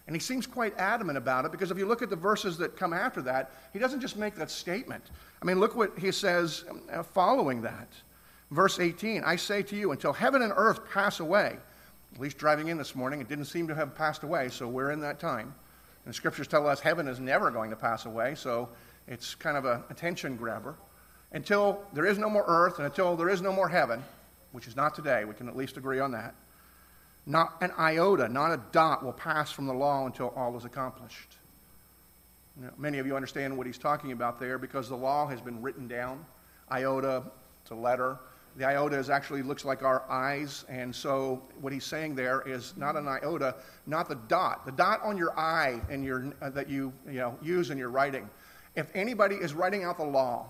And 0.07 0.15
he 0.15 0.19
seems 0.19 0.45
quite 0.45 0.77
adamant 0.77 1.17
about 1.17 1.45
it 1.45 1.51
because 1.51 1.71
if 1.71 1.77
you 1.77 1.88
look 1.88 2.01
at 2.01 2.09
the 2.09 2.15
verses 2.15 2.57
that 2.59 2.77
come 2.77 2.93
after 2.93 3.21
that, 3.24 3.51
he 3.74 3.79
doesn't 3.79 4.01
just 4.01 4.17
make 4.17 4.35
that 4.35 4.51
statement. 4.51 5.03
I 5.41 5.45
mean, 5.45 5.59
look 5.59 5.75
what 5.75 5.97
he 5.97 6.12
says 6.12 6.63
uh, 6.91 7.01
following 7.01 7.62
that. 7.63 7.88
Verse 8.51 8.79
18 8.79 9.24
I 9.24 9.35
say 9.35 9.63
to 9.63 9.75
you, 9.75 9.91
until 9.91 10.13
heaven 10.13 10.43
and 10.43 10.53
earth 10.55 10.88
pass 10.91 11.19
away, 11.19 11.57
at 12.13 12.19
least 12.19 12.38
driving 12.38 12.67
in 12.67 12.77
this 12.77 12.95
morning, 12.95 13.19
it 13.19 13.27
didn't 13.27 13.45
seem 13.45 13.67
to 13.67 13.75
have 13.75 13.95
passed 13.95 14.24
away, 14.24 14.50
so 14.50 14.67
we're 14.67 14.91
in 14.91 15.01
that 15.01 15.19
time. 15.19 15.53
And 16.05 16.13
the 16.13 16.13
scriptures 16.13 16.47
tell 16.47 16.67
us 16.67 16.79
heaven 16.79 17.07
is 17.07 17.19
never 17.19 17.50
going 17.50 17.71
to 17.71 17.75
pass 17.75 18.05
away, 18.05 18.35
so 18.35 18.69
it's 19.07 19.33
kind 19.33 19.57
of 19.57 19.65
a 19.65 19.83
attention 19.89 20.38
grabber. 20.38 20.75
Until 21.31 21.83
there 21.93 22.05
is 22.05 22.19
no 22.19 22.29
more 22.29 22.45
earth 22.47 22.77
and 22.77 22.85
until 22.85 23.15
there 23.15 23.27
is 23.27 23.41
no 23.41 23.51
more 23.51 23.67
heaven, 23.67 24.03
which 24.51 24.67
is 24.67 24.75
not 24.75 24.93
today, 24.93 25.25
we 25.25 25.33
can 25.33 25.50
at 25.50 25.57
least 25.57 25.77
agree 25.77 26.00
on 26.00 26.12
that 26.12 26.35
not 27.25 27.55
an 27.62 27.72
iota, 27.79 28.29
not 28.29 28.51
a 28.51 28.62
dot 28.72 29.03
will 29.03 29.13
pass 29.13 29.51
from 29.51 29.65
the 29.65 29.74
law 29.74 30.05
until 30.05 30.34
all 30.36 30.55
is 30.58 30.65
accomplished. 30.65 31.38
Many 32.77 33.00
of 33.00 33.05
you 33.05 33.15
understand 33.15 33.58
what 33.58 33.67
he's 33.67 33.77
talking 33.77 34.12
about 34.12 34.39
there 34.39 34.58
because 34.58 34.88
the 34.88 34.96
law 34.96 35.27
has 35.27 35.41
been 35.41 35.62
written 35.62 35.88
down, 35.88 36.25
iota 36.72 37.24
it's 37.65 37.72
a 37.72 37.75
letter. 37.75 38.20
The 38.58 38.65
iota 38.65 38.96
is 38.96 39.10
actually 39.10 39.41
looks 39.41 39.65
like 39.65 39.82
our 39.82 40.03
eyes, 40.08 40.65
and 40.70 40.96
so 40.96 41.42
what 41.61 41.74
he's 41.74 41.83
saying 41.83 42.14
there 42.14 42.44
is 42.46 42.77
not 42.77 42.96
an 42.96 43.07
iota, 43.07 43.55
not 43.88 44.07
the 44.07 44.20
dot. 44.27 44.68
The 44.68 44.72
dot 44.72 45.01
on 45.01 45.18
your 45.18 45.38
eye 45.38 45.81
and 45.90 46.05
your, 46.05 46.31
uh, 46.44 46.51
that 46.51 46.70
you, 46.70 46.94
you 47.07 47.14
know, 47.14 47.35
use 47.42 47.72
in 47.72 47.79
your 47.79 47.90
writing. 47.90 48.29
If 48.75 48.92
anybody 48.94 49.33
is 49.33 49.55
writing 49.55 49.83
out 49.83 49.98
the 49.98 50.05
law, 50.05 50.46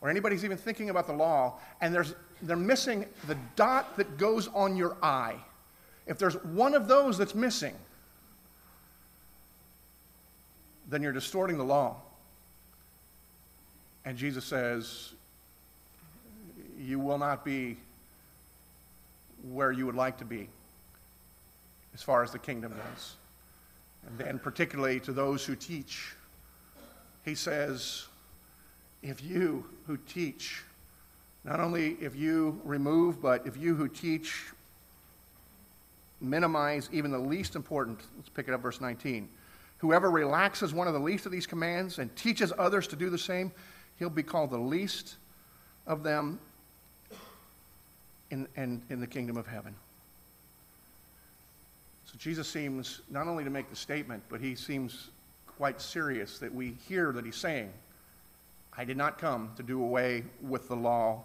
or 0.00 0.08
anybody's 0.08 0.42
even 0.42 0.56
thinking 0.56 0.88
about 0.88 1.06
the 1.06 1.12
law, 1.12 1.58
and 1.82 1.94
there's, 1.94 2.14
they're 2.40 2.56
missing 2.56 3.04
the 3.26 3.36
dot 3.56 3.94
that 3.98 4.16
goes 4.16 4.48
on 4.48 4.74
your 4.74 4.96
eye, 5.02 5.34
if 6.08 6.18
there's 6.18 6.42
one 6.42 6.74
of 6.74 6.88
those 6.88 7.18
that's 7.18 7.34
missing, 7.34 7.74
then 10.88 11.02
you're 11.02 11.12
distorting 11.12 11.58
the 11.58 11.64
law. 11.64 11.96
And 14.06 14.16
Jesus 14.16 14.44
says, 14.46 15.12
You 16.80 16.98
will 16.98 17.18
not 17.18 17.44
be 17.44 17.76
where 19.52 19.70
you 19.70 19.84
would 19.84 19.94
like 19.94 20.16
to 20.18 20.24
be 20.24 20.48
as 21.92 22.02
far 22.02 22.22
as 22.22 22.32
the 22.32 22.38
kingdom 22.38 22.72
goes. 22.72 23.14
And 24.06 24.18
then, 24.18 24.38
particularly 24.38 25.00
to 25.00 25.12
those 25.12 25.44
who 25.44 25.54
teach, 25.54 26.14
he 27.22 27.34
says, 27.34 28.06
If 29.02 29.22
you 29.22 29.66
who 29.86 29.98
teach, 29.98 30.62
not 31.44 31.60
only 31.60 31.98
if 32.00 32.16
you 32.16 32.62
remove, 32.64 33.20
but 33.20 33.46
if 33.46 33.58
you 33.58 33.74
who 33.74 33.88
teach 33.88 34.46
minimize 36.20 36.88
even 36.92 37.10
the 37.10 37.18
least 37.18 37.56
important. 37.56 38.00
Let's 38.16 38.28
pick 38.28 38.48
it 38.48 38.54
up, 38.54 38.60
verse 38.60 38.80
19. 38.80 39.28
Whoever 39.78 40.10
relaxes 40.10 40.74
one 40.74 40.88
of 40.88 40.94
the 40.94 41.00
least 41.00 41.26
of 41.26 41.32
these 41.32 41.46
commands 41.46 41.98
and 41.98 42.14
teaches 42.16 42.52
others 42.58 42.86
to 42.88 42.96
do 42.96 43.10
the 43.10 43.18
same, 43.18 43.52
he'll 43.98 44.10
be 44.10 44.22
called 44.22 44.50
the 44.50 44.58
least 44.58 45.16
of 45.86 46.02
them 46.02 46.40
in, 48.30 48.46
in, 48.56 48.82
in 48.90 49.00
the 49.00 49.06
kingdom 49.06 49.36
of 49.36 49.46
heaven. 49.46 49.74
So 52.06 52.14
Jesus 52.18 52.48
seems 52.48 53.00
not 53.10 53.28
only 53.28 53.44
to 53.44 53.50
make 53.50 53.70
the 53.70 53.76
statement, 53.76 54.22
but 54.28 54.40
he 54.40 54.54
seems 54.54 55.10
quite 55.46 55.80
serious 55.80 56.38
that 56.38 56.52
we 56.52 56.76
hear 56.88 57.12
that 57.12 57.24
he's 57.24 57.36
saying, 57.36 57.70
I 58.76 58.84
did 58.84 58.96
not 58.96 59.18
come 59.18 59.50
to 59.56 59.62
do 59.62 59.82
away 59.82 60.24
with 60.40 60.68
the 60.68 60.76
law 60.76 61.22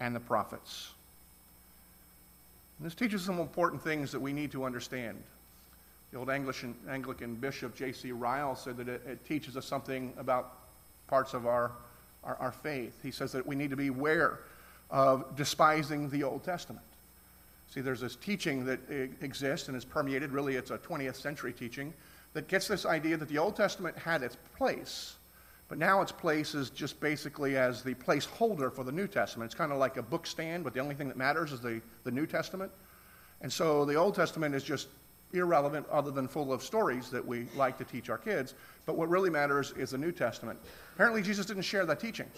and 0.00 0.14
the 0.14 0.20
prophets. 0.20 0.90
And 2.78 2.86
this 2.86 2.94
teaches 2.94 3.22
some 3.22 3.38
important 3.38 3.82
things 3.82 4.12
that 4.12 4.20
we 4.20 4.32
need 4.32 4.50
to 4.52 4.64
understand. 4.64 5.22
The 6.12 6.18
old 6.18 6.30
Anglican, 6.30 6.74
Anglican 6.88 7.34
bishop 7.34 7.74
J.C. 7.74 8.12
Ryle 8.12 8.54
said 8.54 8.76
that 8.76 8.88
it, 8.88 9.02
it, 9.06 9.26
teaches 9.26 9.56
us 9.56 9.66
something 9.66 10.12
about 10.18 10.52
parts 11.08 11.34
of 11.34 11.46
our, 11.46 11.72
our, 12.22 12.36
our 12.36 12.52
faith. 12.52 12.98
He 13.02 13.10
says 13.10 13.32
that 13.32 13.46
we 13.46 13.56
need 13.56 13.70
to 13.70 13.76
be 13.76 13.88
aware 13.88 14.40
of 14.90 15.34
despising 15.36 16.10
the 16.10 16.22
Old 16.22 16.44
Testament. 16.44 16.84
See, 17.68 17.80
there's 17.80 18.00
this 18.00 18.16
teaching 18.16 18.64
that 18.66 18.78
exists 19.20 19.68
and 19.68 19.76
is 19.76 19.84
permeated, 19.84 20.30
really, 20.30 20.54
it's 20.54 20.70
a 20.70 20.78
20th 20.78 21.16
century 21.16 21.52
teaching, 21.52 21.92
that 22.34 22.46
gets 22.46 22.68
this 22.68 22.86
idea 22.86 23.16
that 23.16 23.28
the 23.28 23.38
Old 23.38 23.56
Testament 23.56 23.96
had 23.98 24.22
its 24.22 24.36
place 24.56 25.16
but 25.68 25.78
now 25.78 26.00
its 26.00 26.12
place 26.12 26.54
is 26.54 26.70
just 26.70 27.00
basically 27.00 27.56
as 27.56 27.82
the 27.82 27.94
placeholder 27.94 28.72
for 28.72 28.84
the 28.84 28.92
New 28.92 29.08
Testament. 29.08 29.48
It's 29.48 29.54
kind 29.54 29.72
of 29.72 29.78
like 29.78 29.96
a 29.96 30.02
book 30.02 30.26
stand, 30.26 30.62
but 30.62 30.74
the 30.74 30.80
only 30.80 30.94
thing 30.94 31.08
that 31.08 31.16
matters 31.16 31.52
is 31.52 31.60
the, 31.60 31.80
the 32.04 32.10
New 32.10 32.26
Testament. 32.26 32.70
And 33.40 33.52
so 33.52 33.84
the 33.84 33.96
Old 33.96 34.14
Testament 34.14 34.54
is 34.54 34.62
just 34.62 34.88
irrelevant 35.32 35.86
other 35.90 36.10
than 36.10 36.28
full 36.28 36.52
of 36.52 36.62
stories 36.62 37.10
that 37.10 37.26
we 37.26 37.48
like 37.56 37.76
to 37.78 37.84
teach 37.84 38.08
our 38.08 38.18
kids. 38.18 38.54
But 38.86 38.96
what 38.96 39.08
really 39.08 39.28
matters 39.28 39.72
is 39.72 39.90
the 39.90 39.98
New 39.98 40.12
Testament. 40.12 40.58
Apparently, 40.94 41.20
Jesus 41.20 41.46
didn't 41.46 41.62
share 41.62 41.84
that 41.84 41.98
teaching 41.98 42.30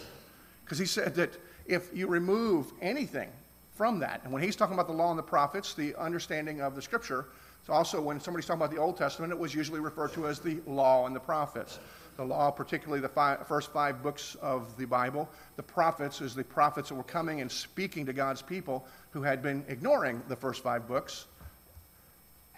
because 0.65 0.79
he 0.79 0.87
said 0.87 1.15
that 1.17 1.31
if 1.67 1.95
you 1.95 2.07
remove 2.07 2.73
anything 2.81 3.29
from 3.75 3.99
that, 4.01 4.23
and 4.25 4.33
when 4.33 4.43
he's 4.43 4.57
talking 4.57 4.75
about 4.75 4.87
the 4.87 4.93
law 4.93 5.11
and 5.11 5.19
the 5.19 5.23
prophets, 5.23 5.75
the 5.75 5.95
understanding 5.97 6.63
of 6.63 6.75
the 6.75 6.83
scripture, 6.83 7.27
so 7.67 7.75
also 7.75 8.01
when 8.01 8.19
somebody's 8.19 8.47
talking 8.47 8.63
about 8.63 8.75
the 8.75 8.81
Old 8.81 8.97
Testament, 8.97 9.33
it 9.33 9.39
was 9.39 9.55
usually 9.55 9.81
referred 9.81 10.13
to 10.15 10.27
as 10.27 10.41
the 10.41 10.61
law 10.67 11.07
and 11.07 11.15
the 11.15 11.21
prophets 11.21 11.79
the 12.19 12.25
law, 12.25 12.51
particularly 12.51 13.01
the 13.01 13.09
five, 13.09 13.47
first 13.47 13.73
five 13.73 14.03
books 14.03 14.37
of 14.43 14.77
the 14.77 14.85
Bible. 14.85 15.29
The 15.55 15.63
prophets 15.63 16.21
is 16.21 16.35
the 16.35 16.43
prophets 16.43 16.89
that 16.89 16.97
were 16.97 17.05
coming 17.05 17.41
and 17.41 17.51
speaking 17.51 18.05
to 18.07 18.13
God's 18.13 18.43
people 18.43 18.85
who 19.13 19.23
had 19.23 19.41
been 19.41 19.65
ignoring 19.69 20.21
the 20.29 20.35
first 20.35 20.65
five 20.65 20.89
books. 20.89 21.27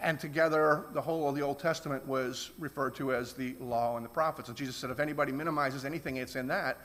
And 0.00 0.18
together, 0.18 0.86
the 0.94 1.00
whole 1.02 1.28
of 1.28 1.34
the 1.34 1.42
Old 1.42 1.58
Testament 1.58 2.08
was 2.08 2.52
referred 2.58 2.94
to 2.94 3.14
as 3.14 3.34
the 3.34 3.54
law 3.60 3.96
and 3.96 4.04
the 4.04 4.08
prophets. 4.08 4.48
And 4.48 4.56
Jesus 4.56 4.76
said, 4.76 4.88
if 4.88 4.98
anybody 4.98 5.30
minimizes 5.30 5.84
anything 5.84 6.16
it's 6.16 6.36
in 6.36 6.46
that, 6.46 6.78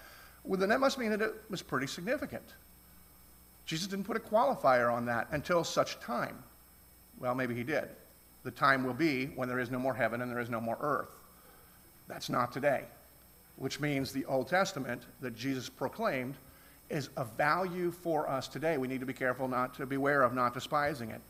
well, 0.43 0.59
then 0.59 0.67
that 0.67 0.81
must 0.81 0.99
mean 0.99 1.11
that 1.11 1.21
it 1.21 1.33
was 1.49 1.61
pretty 1.61 1.88
significant. 1.88 2.43
Jesus 3.65 3.88
didn't 3.88 4.05
put 4.05 4.17
a 4.17 4.19
qualifier 4.19 4.91
on 4.91 5.05
that 5.05 5.29
until 5.31 5.63
such 5.63 5.97
time. 6.01 6.38
Well, 7.19 7.35
maybe 7.35 7.55
he 7.55 7.63
did. 7.63 7.88
The 8.43 8.51
time 8.51 8.83
will 8.83 8.93
be 8.93 9.27
when 9.27 9.47
there 9.47 9.59
is 9.59 9.71
no 9.71 9.79
more 9.79 9.93
heaven 9.93 10.21
and 10.21 10.29
there 10.29 10.41
is 10.41 10.49
no 10.49 10.59
more 10.59 10.77
earth. 10.81 11.09
That's 12.08 12.30
not 12.30 12.52
today, 12.52 12.84
which 13.56 13.80
means 13.80 14.12
the 14.12 14.26
Old 14.26 14.48
Testament 14.48 15.04
that 15.22 15.36
Jesus 15.36 15.70
proclaimed 15.70 16.36
is 16.89 17.10
a 17.18 17.26
value 17.26 17.91
for 17.91 18.30
us 18.30 18.48
today. 18.48 18.78
We 18.78 18.88
need 18.88 19.00
to 19.00 19.06
be 19.06 19.13
careful 19.13 19.48
not 19.48 19.74
to 19.76 19.86
beware 19.86 20.22
of 20.22 20.34
not 20.34 20.54
despising 20.54 21.12
it. 21.12 21.22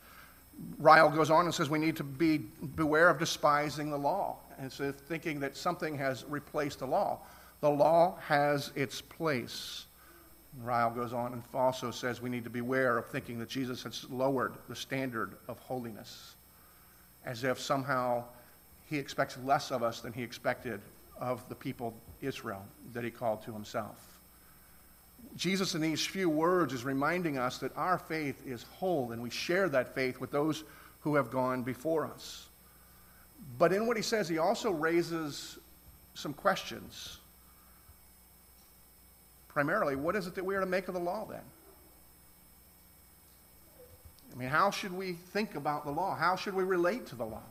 Ryle 0.78 1.10
goes 1.10 1.30
on 1.30 1.44
and 1.44 1.54
says 1.54 1.68
we 1.68 1.78
need 1.78 1.96
to 1.96 2.04
be 2.04 2.38
beware 2.74 3.08
of 3.08 3.18
despising 3.18 3.90
the 3.90 3.98
law. 3.98 4.36
and 4.58 4.72
so 4.72 4.90
thinking 4.90 5.40
that 5.40 5.56
something 5.56 5.96
has 5.98 6.24
replaced 6.28 6.78
the 6.78 6.86
law. 6.86 7.20
The 7.60 7.70
law 7.70 8.16
has 8.26 8.72
its 8.74 9.00
place. 9.00 9.86
Ryle 10.62 10.90
goes 10.90 11.12
on 11.12 11.34
and 11.34 11.42
also 11.52 11.90
says 11.90 12.22
we 12.22 12.30
need 12.30 12.44
to 12.44 12.50
beware 12.50 12.96
of 12.96 13.06
thinking 13.06 13.38
that 13.38 13.48
Jesus 13.48 13.82
has 13.82 14.08
lowered 14.10 14.54
the 14.68 14.76
standard 14.76 15.36
of 15.48 15.58
holiness, 15.58 16.36
as 17.24 17.44
if 17.44 17.60
somehow 17.60 18.24
he 18.88 18.98
expects 18.98 19.36
less 19.44 19.70
of 19.70 19.82
us 19.82 20.00
than 20.00 20.12
he 20.12 20.22
expected 20.22 20.80
of 21.20 21.46
the 21.48 21.54
people 21.54 21.94
Israel 22.20 22.64
that 22.92 23.04
he 23.04 23.10
called 23.10 23.42
to 23.44 23.52
himself. 23.52 24.18
Jesus, 25.36 25.74
in 25.74 25.80
these 25.80 26.04
few 26.04 26.30
words, 26.30 26.72
is 26.72 26.84
reminding 26.84 27.36
us 27.36 27.58
that 27.58 27.76
our 27.76 27.98
faith 27.98 28.46
is 28.46 28.64
whole 28.78 29.12
and 29.12 29.20
we 29.20 29.30
share 29.30 29.68
that 29.68 29.94
faith 29.94 30.20
with 30.20 30.30
those 30.30 30.64
who 31.00 31.14
have 31.16 31.30
gone 31.30 31.62
before 31.62 32.06
us. 32.06 32.46
But 33.58 33.72
in 33.72 33.86
what 33.86 33.96
he 33.96 34.02
says, 34.02 34.28
he 34.28 34.38
also 34.38 34.70
raises 34.70 35.58
some 36.14 36.32
questions. 36.32 37.18
Primarily, 39.48 39.96
what 39.96 40.16
is 40.16 40.26
it 40.26 40.34
that 40.34 40.44
we 40.44 40.54
are 40.54 40.60
to 40.60 40.66
make 40.66 40.88
of 40.88 40.94
the 40.94 41.00
law 41.00 41.26
then? 41.28 41.40
I 44.32 44.38
mean, 44.38 44.48
how 44.48 44.70
should 44.70 44.92
we 44.92 45.12
think 45.12 45.54
about 45.54 45.84
the 45.84 45.90
law? 45.90 46.14
How 46.14 46.36
should 46.36 46.54
we 46.54 46.64
relate 46.64 47.06
to 47.06 47.14
the 47.14 47.24
law? 47.24 47.42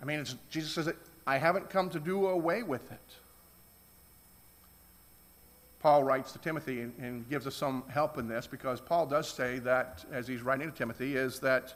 I 0.00 0.04
mean, 0.04 0.24
Jesus 0.50 0.72
says, 0.72 0.92
I 1.26 1.38
haven't 1.38 1.70
come 1.70 1.90
to 1.90 2.00
do 2.00 2.28
away 2.28 2.62
with 2.62 2.90
it. 2.90 3.00
Paul 5.80 6.02
writes 6.02 6.32
to 6.32 6.38
Timothy 6.38 6.80
and, 6.80 6.92
and, 6.98 7.28
gives 7.30 7.46
us 7.46 7.54
some 7.54 7.84
help 7.88 8.18
in 8.18 8.26
this 8.26 8.46
because 8.46 8.80
Paul 8.80 9.06
does 9.06 9.28
say 9.28 9.60
that, 9.60 10.04
as 10.10 10.26
he's 10.26 10.42
writing 10.42 10.70
to 10.70 10.76
Timothy, 10.76 11.16
is 11.16 11.38
that 11.40 11.74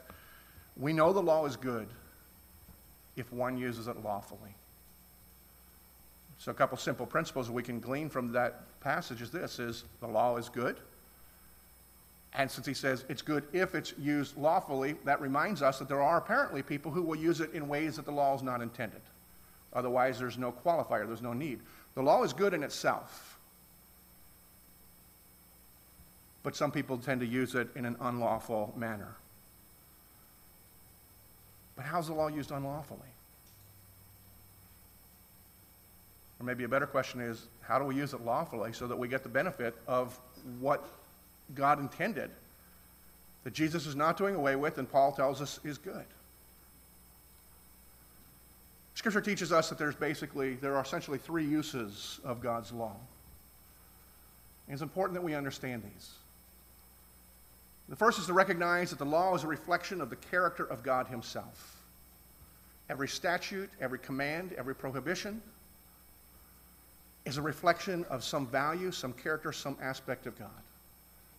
we 0.75 0.91
know 0.91 1.13
the 1.13 1.21
law 1.21 1.45
is 1.45 1.55
good 1.55 1.87
if 3.15 3.31
one 3.31 3.57
uses 3.57 3.87
it 3.87 4.03
lawfully. 4.03 4.55
So 6.37 6.51
a 6.51 6.53
couple 6.53 6.77
simple 6.77 7.05
principles 7.05 7.49
we 7.49 7.63
can 7.63 7.79
glean 7.79 8.09
from 8.09 8.33
that 8.33 8.79
passage 8.81 9.21
is 9.21 9.31
this 9.31 9.59
is 9.59 9.85
the 10.01 10.07
law 10.07 10.35
is 10.35 10.49
good. 10.49 10.77
And 12.35 12.49
since 12.49 12.65
he 12.65 12.73
says 12.73 13.05
it's 13.09 13.21
good 13.21 13.43
if 13.53 13.75
it's 13.75 13.93
used 13.99 14.37
lawfully, 14.37 14.95
that 15.05 15.21
reminds 15.21 15.61
us 15.61 15.79
that 15.79 15.87
there 15.87 16.01
are 16.01 16.17
apparently 16.17 16.63
people 16.63 16.91
who 16.91 17.03
will 17.03 17.15
use 17.15 17.41
it 17.41 17.53
in 17.53 17.67
ways 17.67 17.95
that 17.97 18.05
the 18.05 18.11
law 18.11 18.35
is 18.35 18.41
not 18.41 18.61
intended. 18.61 19.01
Otherwise, 19.73 20.19
there's 20.19 20.37
no 20.37 20.51
qualifier, 20.51 21.07
there's 21.07 21.21
no 21.21 21.33
need. 21.33 21.59
The 21.95 22.01
law 22.01 22.23
is 22.23 22.33
good 22.33 22.53
in 22.53 22.63
itself. 22.63 23.33
but 26.43 26.55
some 26.57 26.71
people 26.71 26.97
tend 26.97 27.21
to 27.21 27.25
use 27.25 27.55
it 27.55 27.69
in 27.75 27.85
an 27.85 27.95
unlawful 28.01 28.73
manner. 28.77 29.15
But 31.75 31.85
how's 31.85 32.07
the 32.07 32.13
law 32.13 32.27
used 32.27 32.51
unlawfully? 32.51 32.99
Or 36.39 36.45
maybe 36.45 36.65
a 36.65 36.67
better 36.67 36.85
question 36.85 37.21
is 37.21 37.47
how 37.61 37.79
do 37.79 37.85
we 37.85 37.95
use 37.95 38.13
it 38.13 38.21
lawfully 38.21 38.73
so 38.73 38.87
that 38.87 38.97
we 38.99 39.07
get 39.07 39.23
the 39.23 39.29
benefit 39.29 39.73
of 39.87 40.19
what 40.59 40.85
God 41.55 41.79
intended? 41.79 42.31
That 43.43 43.53
Jesus 43.53 43.85
is 43.85 43.95
not 43.95 44.17
doing 44.17 44.35
away 44.35 44.55
with, 44.55 44.77
and 44.77 44.89
Paul 44.89 45.11
tells 45.11 45.41
us 45.41 45.59
is 45.63 45.77
good. 45.77 46.05
Scripture 48.95 49.21
teaches 49.21 49.51
us 49.51 49.69
that 49.69 49.77
there's 49.77 49.95
basically, 49.95 50.53
there 50.55 50.75
are 50.75 50.81
essentially 50.81 51.17
three 51.17 51.45
uses 51.45 52.19
of 52.23 52.41
God's 52.41 52.71
law. 52.71 52.95
And 54.67 54.73
it's 54.73 54.81
important 54.81 55.15
that 55.15 55.23
we 55.23 55.33
understand 55.33 55.83
these. 55.83 56.11
The 57.89 57.95
first 57.95 58.17
is 58.17 58.27
to 58.27 58.33
recognize 58.33 58.91
that 58.91 58.99
the 58.99 59.05
law 59.05 59.35
is 59.35 59.43
a 59.43 59.47
reflection 59.47 59.99
of 59.99 60.09
the 60.09 60.15
character 60.15 60.63
of 60.63 60.83
God 60.83 61.07
Himself. 61.07 61.81
Every 62.89 63.07
statute, 63.07 63.69
every 63.81 63.99
command, 63.99 64.53
every 64.57 64.75
prohibition 64.75 65.41
is 67.25 67.37
a 67.37 67.41
reflection 67.41 68.05
of 68.09 68.23
some 68.23 68.47
value, 68.47 68.91
some 68.91 69.13
character, 69.13 69.51
some 69.51 69.77
aspect 69.81 70.27
of 70.27 70.37
God. 70.37 70.49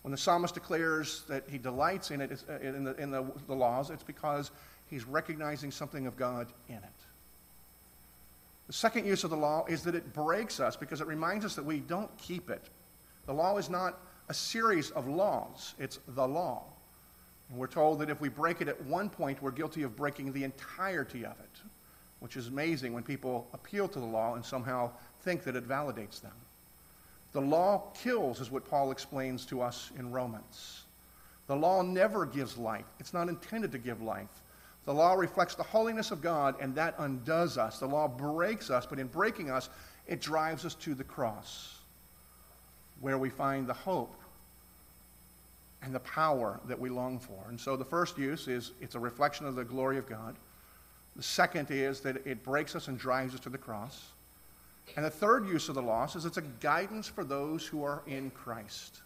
When 0.04 0.12
the 0.12 0.18
psalmist 0.18 0.52
declares 0.52 1.22
that 1.28 1.44
he 1.48 1.56
delights 1.56 2.10
in 2.10 2.20
it, 2.20 2.44
uh, 2.46 2.58
in, 2.58 2.84
the, 2.84 2.94
in 2.96 3.10
the, 3.10 3.24
the 3.46 3.54
laws, 3.54 3.88
it's 3.88 4.02
because 4.02 4.50
he's 4.90 5.06
recognizing 5.06 5.70
something 5.70 6.06
of 6.06 6.14
God 6.18 6.48
in 6.68 6.74
it. 6.74 6.82
The 8.66 8.74
second 8.74 9.06
use 9.06 9.24
of 9.24 9.30
the 9.30 9.36
law 9.38 9.64
is 9.66 9.82
that 9.84 9.94
it 9.94 10.12
breaks 10.12 10.60
us 10.60 10.76
because 10.76 11.00
it 11.00 11.06
reminds 11.06 11.46
us 11.46 11.54
that 11.54 11.64
we 11.64 11.80
don't 11.80 12.14
keep 12.18 12.50
it. 12.50 12.68
The 13.24 13.32
law 13.32 13.56
is 13.56 13.70
not 13.70 13.98
a 14.28 14.34
series 14.34 14.90
of 14.90 15.08
laws. 15.08 15.72
It's 15.78 15.98
the 16.08 16.28
law. 16.28 16.64
And 17.48 17.58
we're 17.58 17.66
told 17.66 17.98
that 18.00 18.10
if 18.10 18.20
we 18.20 18.28
break 18.28 18.60
it 18.60 18.68
at 18.68 18.84
one 18.84 19.08
point, 19.08 19.40
we're 19.40 19.52
guilty 19.52 19.84
of 19.84 19.96
breaking 19.96 20.34
the 20.34 20.44
entirety 20.44 21.24
of 21.24 21.40
it, 21.40 21.60
which 22.20 22.36
is 22.36 22.48
amazing 22.48 22.92
when 22.92 23.04
people 23.04 23.48
appeal 23.54 23.88
to 23.88 23.98
the 23.98 24.04
law 24.04 24.34
and 24.34 24.44
somehow 24.44 24.90
think 25.22 25.44
that 25.44 25.56
it 25.56 25.66
validates 25.66 26.20
them. 26.20 26.34
The 27.34 27.40
law 27.40 27.82
kills, 28.00 28.40
is 28.40 28.50
what 28.50 28.68
Paul 28.70 28.90
explains 28.90 29.44
to 29.46 29.60
us 29.60 29.90
in 29.98 30.10
Romans. 30.10 30.84
The 31.46 31.56
law 31.56 31.82
never 31.82 32.24
gives 32.24 32.56
life, 32.56 32.86
it's 32.98 33.12
not 33.12 33.28
intended 33.28 33.72
to 33.72 33.78
give 33.78 34.00
life. 34.00 34.40
The 34.86 34.94
law 34.94 35.14
reflects 35.14 35.54
the 35.54 35.62
holiness 35.62 36.10
of 36.10 36.20
God, 36.20 36.54
and 36.60 36.74
that 36.74 36.94
undoes 36.98 37.58
us. 37.58 37.78
The 37.78 37.86
law 37.86 38.06
breaks 38.06 38.70
us, 38.70 38.86
but 38.86 38.98
in 38.98 39.06
breaking 39.06 39.50
us, 39.50 39.68
it 40.06 40.20
drives 40.20 40.64
us 40.64 40.74
to 40.76 40.94
the 40.94 41.04
cross 41.04 41.78
where 43.00 43.18
we 43.18 43.30
find 43.30 43.66
the 43.66 43.74
hope 43.74 44.14
and 45.82 45.94
the 45.94 46.00
power 46.00 46.60
that 46.66 46.78
we 46.78 46.90
long 46.90 47.18
for. 47.18 47.44
And 47.48 47.58
so 47.58 47.76
the 47.76 47.84
first 47.84 48.18
use 48.18 48.46
is 48.46 48.72
it's 48.80 48.94
a 48.94 49.00
reflection 49.00 49.46
of 49.46 49.54
the 49.54 49.64
glory 49.64 49.98
of 49.98 50.08
God. 50.08 50.36
The 51.16 51.22
second 51.22 51.70
is 51.70 52.00
that 52.00 52.26
it 52.26 52.44
breaks 52.44 52.76
us 52.76 52.88
and 52.88 52.98
drives 52.98 53.34
us 53.34 53.40
to 53.40 53.50
the 53.50 53.58
cross. 53.58 54.08
And 54.96 55.04
the 55.04 55.10
third 55.10 55.48
use 55.48 55.68
of 55.68 55.74
the 55.74 55.82
loss 55.82 56.14
is 56.14 56.24
it's 56.24 56.36
a 56.36 56.42
guidance 56.42 57.08
for 57.08 57.24
those 57.24 57.66
who 57.66 57.82
are 57.84 58.02
in 58.06 58.30
Christ. 58.30 59.00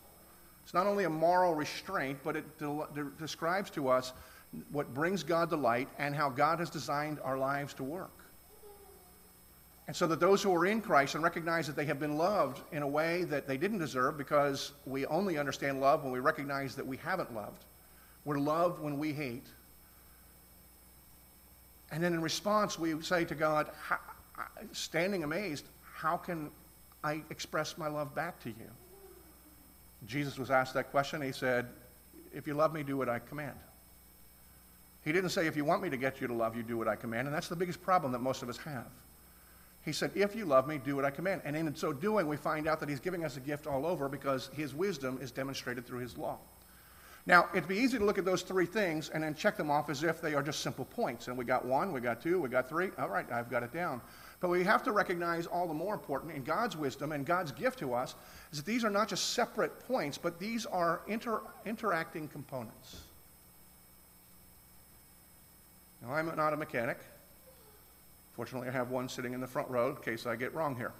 It's 0.65 0.75
not 0.75 0.87
only 0.87 1.05
a 1.05 1.11
moral 1.11 1.55
restraint, 1.55 2.19
but 2.23 2.37
it 2.37 2.59
de- 2.59 2.87
de- 2.95 3.11
describes 3.19 3.71
to 3.71 3.89
us 3.89 4.13
what 4.71 4.93
brings 4.93 5.23
God 5.23 5.51
delight 5.51 5.89
and 5.99 6.15
how 6.15 6.29
God 6.29 6.59
has 6.59 6.69
designed 6.69 7.19
our 7.25 7.39
lives 7.39 7.75
to 7.75 7.85
work. 7.85 8.11
And 9.87 9.97
so 9.97 10.07
that 10.09 10.21
those 10.21 10.43
who 10.43 10.55
are 10.55 10.67
in 10.67 10.83
Christ 10.83 11.15
and 11.15 11.25
recognize 11.25 11.67
that 11.67 11.75
they 11.75 11.87
have 11.87 11.99
been 11.99 12.19
loved 12.19 12.61
in 12.73 12.83
a 12.83 12.87
way 12.87 13.25
that 13.25 13.47
they 13.47 13.57
didn't 13.57 13.79
deserve 13.79 14.19
because 14.19 14.73
we 14.85 15.07
only 15.07 15.39
understand 15.39 15.81
love 15.81 16.03
when 16.03 16.13
we 16.13 16.19
recognize 16.19 16.75
that 16.75 16.87
we 16.87 16.99
haven't 16.99 17.35
loved. 17.35 17.65
We're 18.27 18.39
loved 18.39 18.83
when 18.83 18.99
we 18.99 19.15
hate. 19.15 19.47
And 21.91 22.05
then 22.05 22.13
in 22.13 22.21
response, 22.21 22.79
we 22.79 23.01
say 23.01 23.25
to 23.25 23.35
God, 23.35 23.71
standing 24.73 25.25
amazed, 25.25 25.65
how 25.95 26.17
can 26.17 26.51
I 27.03 27.23
express 27.31 27.79
my 27.79 27.89
love 27.89 28.15
back 28.15 28.41
to 28.43 28.49
you? 28.49 28.71
Jesus 30.07 30.39
was 30.39 30.51
asked 30.51 30.75
that 30.75 30.91
question. 30.91 31.21
He 31.23 31.33
said, 31.33 31.67
If 32.33 32.47
you 32.47 32.55
love 32.55 32.73
me, 32.73 32.83
do 32.83 32.97
what 32.97 33.09
I 33.09 33.19
command. 33.19 33.57
He 35.05 35.13
didn't 35.13 35.31
say, 35.31 35.47
If 35.47 35.57
you 35.57 35.65
want 35.65 35.83
me 35.83 35.91
to 35.91 35.97
get 35.97 36.21
you 36.21 36.27
to 36.27 36.35
love 36.35 36.57
you, 36.57 36.63
do 36.63 36.77
what 36.77 36.89
I 36.89 36.97
command. 36.97 37.27
And 37.27 37.35
that's 37.35 37.49
the 37.49 37.57
biggest 37.57 37.83
problem 37.83 38.13
that 38.13 38.21
most 38.21 38.43
of 38.43 38.49
us 38.49 38.59
have. 38.59 38.87
He 39.85 39.93
said, 39.93 40.11
If 40.15 40.37
you 40.37 40.45
love 40.45 40.69
me, 40.69 40.79
do 40.79 40.97
what 40.97 41.05
I 41.05 41.11
command. 41.11 41.43
And 41.45 41.57
in 41.57 41.75
so 41.75 41.93
doing, 41.93 42.27
we 42.29 42.37
find 42.37 42.69
out 42.69 42.81
that 42.81 42.89
he's 42.89 43.01
giving 43.01 43.25
us 43.25 43.37
a 43.37 43.41
gift 43.41 43.67
all 43.67 43.87
over 43.87 44.09
because 44.09 44.51
his 44.55 44.75
wisdom 44.75 45.19
is 45.21 45.31
demonstrated 45.31 45.87
through 45.87 46.01
his 46.01 46.17
law. 46.17 46.39
Now, 47.27 47.47
it'd 47.53 47.69
be 47.69 47.77
easy 47.77 47.99
to 47.99 48.05
look 48.05 48.17
at 48.17 48.25
those 48.25 48.41
three 48.41 48.65
things 48.65 49.11
and 49.11 49.23
then 49.23 49.35
check 49.35 49.57
them 49.59 49.71
off 49.71 49.91
as 49.91 50.03
if 50.03 50.23
they 50.23 50.35
are 50.35 50.43
just 50.43 50.61
simple 50.61 50.87
points. 50.87 51.29
And 51.29 51.37
we 51.37 51.45
got 51.45 51.65
one, 51.65 51.93
we 51.93 52.01
got 52.01 52.23
two, 52.23 52.41
we 52.41 52.49
got 52.49 52.69
three. 52.69 52.91
All 52.99 53.09
right, 53.09 53.31
I've 53.31 53.51
got 53.51 53.63
it 53.63 53.73
down. 53.73 54.01
But 54.41 54.51
we 54.51 54.63
have 54.65 54.85
to 54.85 54.93
recognize 54.93 55.47
all 55.47 55.67
the 55.67 55.75
more 55.75 55.95
important 55.95 56.35
in 56.35 56.45
God's 56.45 56.77
wisdom 56.77 57.13
and 57.13 57.27
God's 57.27 57.51
gift 57.51 57.81
to 57.81 57.93
us 57.93 58.15
is 58.53 58.59
that 58.59 58.67
these 58.67 58.85
are 58.85 58.91
not 58.91 59.09
just 59.09 59.33
separate 59.35 59.87
points, 59.89 60.17
but 60.17 60.39
these 60.39 60.65
are 60.67 61.01
inter- 61.09 61.41
interacting 61.67 62.29
components. 62.29 63.01
Now, 66.03 66.15
I'm 66.15 66.35
not 66.37 66.53
a 66.53 66.57
mechanic. 66.57 66.99
Fortunately, 68.35 68.69
I 68.69 68.73
have 68.73 68.91
one 68.91 69.09
sitting 69.09 69.33
in 69.33 69.41
the 69.41 69.49
front 69.49 69.69
row 69.69 69.91
in 69.91 69.97
case 69.97 70.25
I 70.25 70.37
get 70.37 70.55
wrong 70.55 70.77
here. 70.77 70.93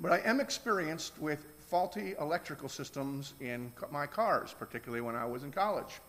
But 0.00 0.10
I 0.10 0.18
am 0.28 0.40
experienced 0.40 1.16
with 1.20 1.44
faulty 1.70 2.14
electrical 2.20 2.68
systems 2.68 3.34
in 3.40 3.72
my 3.92 4.06
cars, 4.06 4.52
particularly 4.58 5.00
when 5.00 5.14
I 5.14 5.24
was 5.24 5.44
in 5.44 5.52
college, 5.52 6.00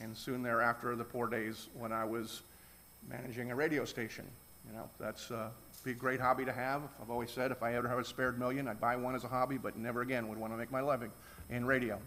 and 0.00 0.16
soon 0.16 0.42
thereafter, 0.42 0.96
the 0.96 1.04
poor 1.04 1.28
days 1.28 1.68
when 1.78 1.92
I 1.92 2.04
was 2.04 2.42
managing 3.08 3.52
a 3.52 3.54
radio 3.54 3.84
station. 3.84 4.24
You 4.68 4.76
know, 4.76 4.88
that's 4.98 5.30
uh, 5.30 5.48
be 5.84 5.92
a 5.92 5.94
great 5.94 6.20
hobby 6.20 6.44
to 6.44 6.52
have. 6.52 6.82
I've 7.00 7.10
always 7.10 7.30
said 7.30 7.50
if 7.50 7.62
I 7.62 7.74
ever 7.74 7.88
have 7.88 7.98
a 7.98 8.04
spared 8.04 8.38
million, 8.38 8.68
I'd 8.68 8.80
buy 8.80 8.96
one 8.96 9.14
as 9.14 9.24
a 9.24 9.28
hobby, 9.28 9.56
but 9.56 9.76
never 9.76 10.02
again 10.02 10.28
would 10.28 10.38
want 10.38 10.52
to 10.52 10.56
make 10.56 10.70
my 10.70 10.82
living 10.82 11.10
in 11.50 11.64
radio. 11.64 11.98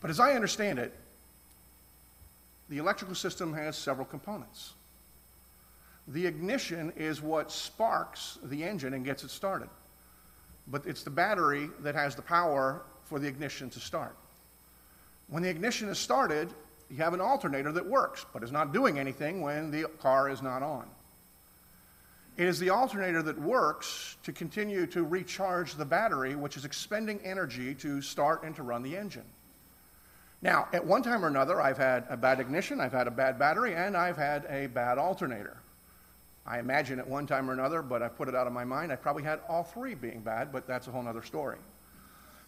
But 0.00 0.10
as 0.10 0.20
I 0.20 0.32
understand 0.32 0.78
it, 0.78 0.94
the 2.68 2.78
electrical 2.78 3.14
system 3.14 3.52
has 3.54 3.76
several 3.76 4.06
components. 4.06 4.72
The 6.08 6.26
ignition 6.26 6.92
is 6.96 7.20
what 7.20 7.50
sparks 7.52 8.38
the 8.44 8.62
engine 8.62 8.94
and 8.94 9.04
gets 9.04 9.24
it 9.24 9.30
started. 9.30 9.68
But 10.68 10.86
it's 10.86 11.02
the 11.02 11.10
battery 11.10 11.68
that 11.80 11.94
has 11.94 12.14
the 12.14 12.22
power 12.22 12.82
for 13.04 13.18
the 13.18 13.26
ignition 13.26 13.70
to 13.70 13.80
start. 13.80 14.16
When 15.28 15.42
the 15.42 15.48
ignition 15.48 15.88
is 15.88 15.98
started, 15.98 16.48
you 16.90 16.96
have 16.98 17.14
an 17.14 17.20
alternator 17.20 17.72
that 17.72 17.86
works 17.86 18.24
but 18.32 18.42
is 18.42 18.52
not 18.52 18.72
doing 18.72 18.98
anything 18.98 19.40
when 19.40 19.70
the 19.70 19.88
car 20.00 20.28
is 20.28 20.42
not 20.42 20.62
on. 20.62 20.86
It 22.36 22.46
is 22.46 22.58
the 22.58 22.70
alternator 22.70 23.22
that 23.22 23.40
works 23.40 24.16
to 24.24 24.32
continue 24.32 24.86
to 24.88 25.04
recharge 25.04 25.74
the 25.74 25.86
battery, 25.86 26.36
which 26.36 26.58
is 26.58 26.66
expending 26.66 27.18
energy 27.24 27.74
to 27.76 28.02
start 28.02 28.42
and 28.42 28.54
to 28.56 28.62
run 28.62 28.82
the 28.82 28.94
engine. 28.94 29.24
Now, 30.42 30.68
at 30.74 30.84
one 30.84 31.02
time 31.02 31.24
or 31.24 31.28
another, 31.28 31.62
I've 31.62 31.78
had 31.78 32.04
a 32.10 32.16
bad 32.16 32.38
ignition, 32.38 32.78
I've 32.78 32.92
had 32.92 33.06
a 33.06 33.10
bad 33.10 33.38
battery, 33.38 33.74
and 33.74 33.96
I've 33.96 34.18
had 34.18 34.44
a 34.50 34.66
bad 34.66 34.98
alternator. 34.98 35.56
I 36.46 36.58
imagine 36.58 36.98
at 36.98 37.08
one 37.08 37.26
time 37.26 37.48
or 37.48 37.54
another, 37.54 37.80
but 37.80 38.02
I've 38.02 38.16
put 38.16 38.28
it 38.28 38.34
out 38.34 38.46
of 38.46 38.52
my 38.52 38.64
mind, 38.64 38.92
I 38.92 38.96
probably 38.96 39.22
had 39.22 39.40
all 39.48 39.64
three 39.64 39.94
being 39.94 40.20
bad, 40.20 40.52
but 40.52 40.66
that's 40.66 40.88
a 40.88 40.90
whole 40.90 41.08
other 41.08 41.22
story. 41.22 41.56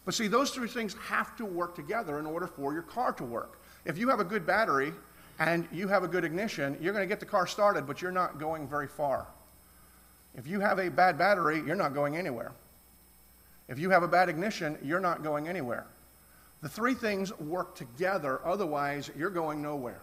But 0.05 0.13
see, 0.13 0.27
those 0.27 0.51
three 0.51 0.69
things 0.69 0.95
have 1.07 1.35
to 1.37 1.45
work 1.45 1.75
together 1.75 2.19
in 2.19 2.27
order 2.27 2.47
for 2.47 2.73
your 2.73 2.83
car 2.83 3.11
to 3.13 3.23
work. 3.23 3.58
If 3.85 3.97
you 3.97 4.09
have 4.09 4.19
a 4.19 4.25
good 4.25 4.45
battery 4.45 4.93
and 5.39 5.67
you 5.71 5.87
have 5.87 6.03
a 6.03 6.07
good 6.07 6.23
ignition, 6.23 6.77
you're 6.81 6.93
going 6.93 7.03
to 7.03 7.07
get 7.07 7.19
the 7.19 7.25
car 7.25 7.47
started, 7.47 7.87
but 7.87 8.01
you're 8.01 8.11
not 8.11 8.39
going 8.39 8.67
very 8.67 8.87
far. 8.87 9.25
If 10.35 10.47
you 10.47 10.59
have 10.59 10.79
a 10.79 10.89
bad 10.89 11.17
battery, 11.17 11.63
you're 11.65 11.75
not 11.75 11.93
going 11.93 12.17
anywhere. 12.17 12.51
If 13.67 13.79
you 13.79 13.89
have 13.89 14.03
a 14.03 14.07
bad 14.07 14.29
ignition, 14.29 14.77
you're 14.83 14.99
not 14.99 15.23
going 15.23 15.47
anywhere. 15.47 15.85
The 16.61 16.69
three 16.69 16.93
things 16.93 17.37
work 17.39 17.75
together, 17.75 18.41
otherwise, 18.43 19.09
you're 19.17 19.29
going 19.29 19.61
nowhere. 19.61 20.01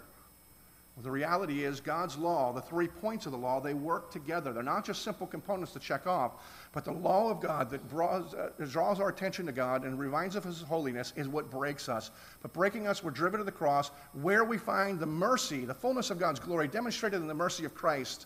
Well, 0.96 1.02
the 1.02 1.10
reality 1.10 1.62
is, 1.62 1.78
God's 1.78 2.16
law, 2.16 2.54
the 2.54 2.62
three 2.62 2.88
points 2.88 3.26
of 3.26 3.32
the 3.32 3.38
law, 3.38 3.60
they 3.60 3.74
work 3.74 4.10
together. 4.10 4.54
They're 4.54 4.62
not 4.62 4.82
just 4.82 5.02
simple 5.02 5.26
components 5.26 5.74
to 5.74 5.78
check 5.78 6.06
off, 6.06 6.42
but 6.72 6.86
the 6.86 6.92
law 6.92 7.30
of 7.30 7.38
God 7.38 7.68
that 7.68 7.86
draws, 7.90 8.32
uh, 8.32 8.48
draws 8.70 8.98
our 8.98 9.10
attention 9.10 9.44
to 9.44 9.52
God 9.52 9.84
and 9.84 9.98
reminds 9.98 10.36
us 10.36 10.44
of 10.44 10.44
His 10.44 10.62
holiness 10.62 11.12
is 11.14 11.28
what 11.28 11.50
breaks 11.50 11.90
us. 11.90 12.12
But 12.40 12.54
breaking 12.54 12.86
us, 12.86 13.04
we're 13.04 13.10
driven 13.10 13.38
to 13.38 13.44
the 13.44 13.52
cross, 13.52 13.90
where 14.14 14.44
we 14.44 14.56
find 14.56 14.98
the 14.98 15.04
mercy, 15.04 15.66
the 15.66 15.74
fullness 15.74 16.08
of 16.08 16.18
God's 16.18 16.40
glory, 16.40 16.66
demonstrated 16.66 17.20
in 17.20 17.26
the 17.26 17.34
mercy 17.34 17.66
of 17.66 17.74
Christ, 17.74 18.24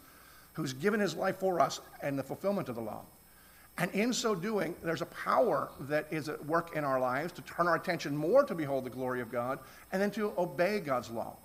who's 0.52 0.72
given 0.72 1.00
His 1.00 1.16
life 1.16 1.40
for 1.40 1.58
us 1.58 1.80
and 2.02 2.16
the 2.16 2.22
fulfillment 2.22 2.68
of 2.68 2.76
the 2.76 2.82
law. 2.82 3.02
And 3.78 3.90
in 3.92 4.12
so 4.12 4.36
doing, 4.36 4.76
there's 4.84 5.02
a 5.02 5.06
power 5.06 5.70
that 5.80 6.06
is 6.12 6.28
at 6.28 6.44
work 6.46 6.76
in 6.76 6.84
our 6.84 7.00
lives 7.00 7.32
to 7.32 7.42
turn 7.42 7.66
our 7.66 7.74
attention 7.74 8.16
more 8.16 8.44
to 8.44 8.54
behold 8.54 8.84
the 8.84 8.90
glory 8.90 9.20
of 9.20 9.32
God 9.32 9.58
and 9.90 10.00
then 10.00 10.12
to 10.12 10.32
obey 10.38 10.78
God's 10.78 11.10
law. 11.10 11.36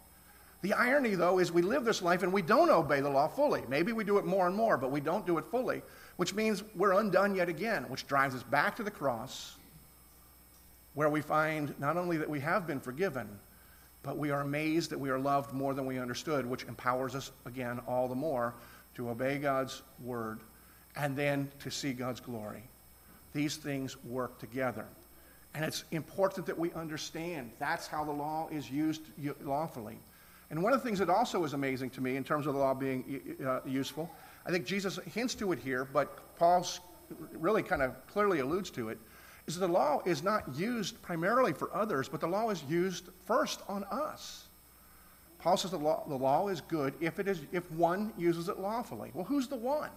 The 0.65 0.73
irony, 0.73 1.13
though, 1.13 1.37
is 1.37 1.51
we 1.51 1.61
live 1.61 1.85
this 1.85 2.01
life 2.01 2.23
and 2.23 2.33
we 2.33 2.41
don't 2.41 2.71
obey 2.71 2.99
the 2.99 3.09
law 3.11 3.27
fully. 3.27 3.61
Maybe 3.69 3.91
we 3.91 4.03
do 4.03 4.17
it 4.17 4.25
more 4.25 4.47
and 4.47 4.55
more, 4.55 4.77
but 4.77 4.89
we 4.89 4.99
don't 4.99 5.23
do 5.23 5.37
it 5.37 5.45
fully, 5.45 5.83
which 6.17 6.33
means 6.33 6.63
we're 6.75 6.93
undone 6.93 7.35
yet 7.35 7.49
again, 7.49 7.83
which 7.83 8.07
drives 8.07 8.33
us 8.33 8.41
back 8.41 8.75
to 8.77 8.83
the 8.83 8.89
cross, 8.89 9.57
where 10.95 11.07
we 11.07 11.21
find 11.21 11.79
not 11.79 11.97
only 11.97 12.17
that 12.17 12.27
we 12.27 12.39
have 12.39 12.65
been 12.65 12.79
forgiven, 12.79 13.29
but 14.01 14.17
we 14.17 14.31
are 14.31 14.41
amazed 14.41 14.89
that 14.89 14.99
we 14.99 15.11
are 15.11 15.19
loved 15.19 15.53
more 15.53 15.75
than 15.75 15.85
we 15.85 15.99
understood, 15.99 16.47
which 16.47 16.63
empowers 16.63 17.13
us 17.13 17.29
again 17.45 17.79
all 17.87 18.07
the 18.07 18.15
more 18.15 18.55
to 18.95 19.11
obey 19.11 19.37
God's 19.37 19.83
word 20.03 20.39
and 20.95 21.15
then 21.15 21.47
to 21.59 21.69
see 21.69 21.93
God's 21.93 22.21
glory. 22.21 22.63
These 23.35 23.57
things 23.57 24.03
work 24.03 24.39
together. 24.39 24.87
And 25.53 25.63
it's 25.63 25.83
important 25.91 26.47
that 26.47 26.57
we 26.57 26.73
understand 26.73 27.51
that's 27.59 27.85
how 27.85 28.03
the 28.03 28.11
law 28.11 28.47
is 28.51 28.71
used 28.71 29.03
lawfully. 29.43 29.99
And 30.51 30.61
one 30.61 30.73
of 30.73 30.81
the 30.81 30.85
things 30.85 30.99
that 30.99 31.09
also 31.09 31.43
is 31.43 31.53
amazing 31.53 31.89
to 31.91 32.01
me 32.01 32.17
in 32.17 32.23
terms 32.23 32.45
of 32.47 32.53
the 32.53 32.59
law 32.59 32.73
being 32.73 33.35
uh, 33.45 33.59
useful, 33.65 34.09
I 34.45 34.51
think 34.51 34.65
Jesus 34.65 34.99
hints 35.13 35.33
to 35.35 35.51
it 35.51 35.59
here, 35.59 35.85
but 35.91 36.37
Paul 36.37 36.65
really 37.33 37.63
kind 37.63 37.81
of 37.81 37.95
clearly 38.07 38.39
alludes 38.39 38.69
to 38.71 38.89
it, 38.89 38.99
is 39.47 39.55
that 39.55 39.67
the 39.67 39.73
law 39.73 40.01
is 40.05 40.23
not 40.23 40.43
used 40.55 41.01
primarily 41.01 41.53
for 41.53 41.73
others, 41.73 42.09
but 42.09 42.19
the 42.19 42.27
law 42.27 42.49
is 42.49 42.63
used 42.63 43.09
first 43.25 43.61
on 43.67 43.83
us. 43.85 44.45
Paul 45.39 45.57
says 45.57 45.71
the 45.71 45.77
law, 45.77 46.03
the 46.07 46.15
law 46.15 46.47
is 46.47 46.61
good 46.61 46.95
if, 46.99 47.19
it 47.19 47.27
is, 47.27 47.41
if 47.51 47.69
one 47.71 48.11
uses 48.17 48.49
it 48.49 48.59
lawfully. 48.59 49.11
Well, 49.13 49.25
who's 49.25 49.47
the 49.47 49.55
one? 49.55 49.91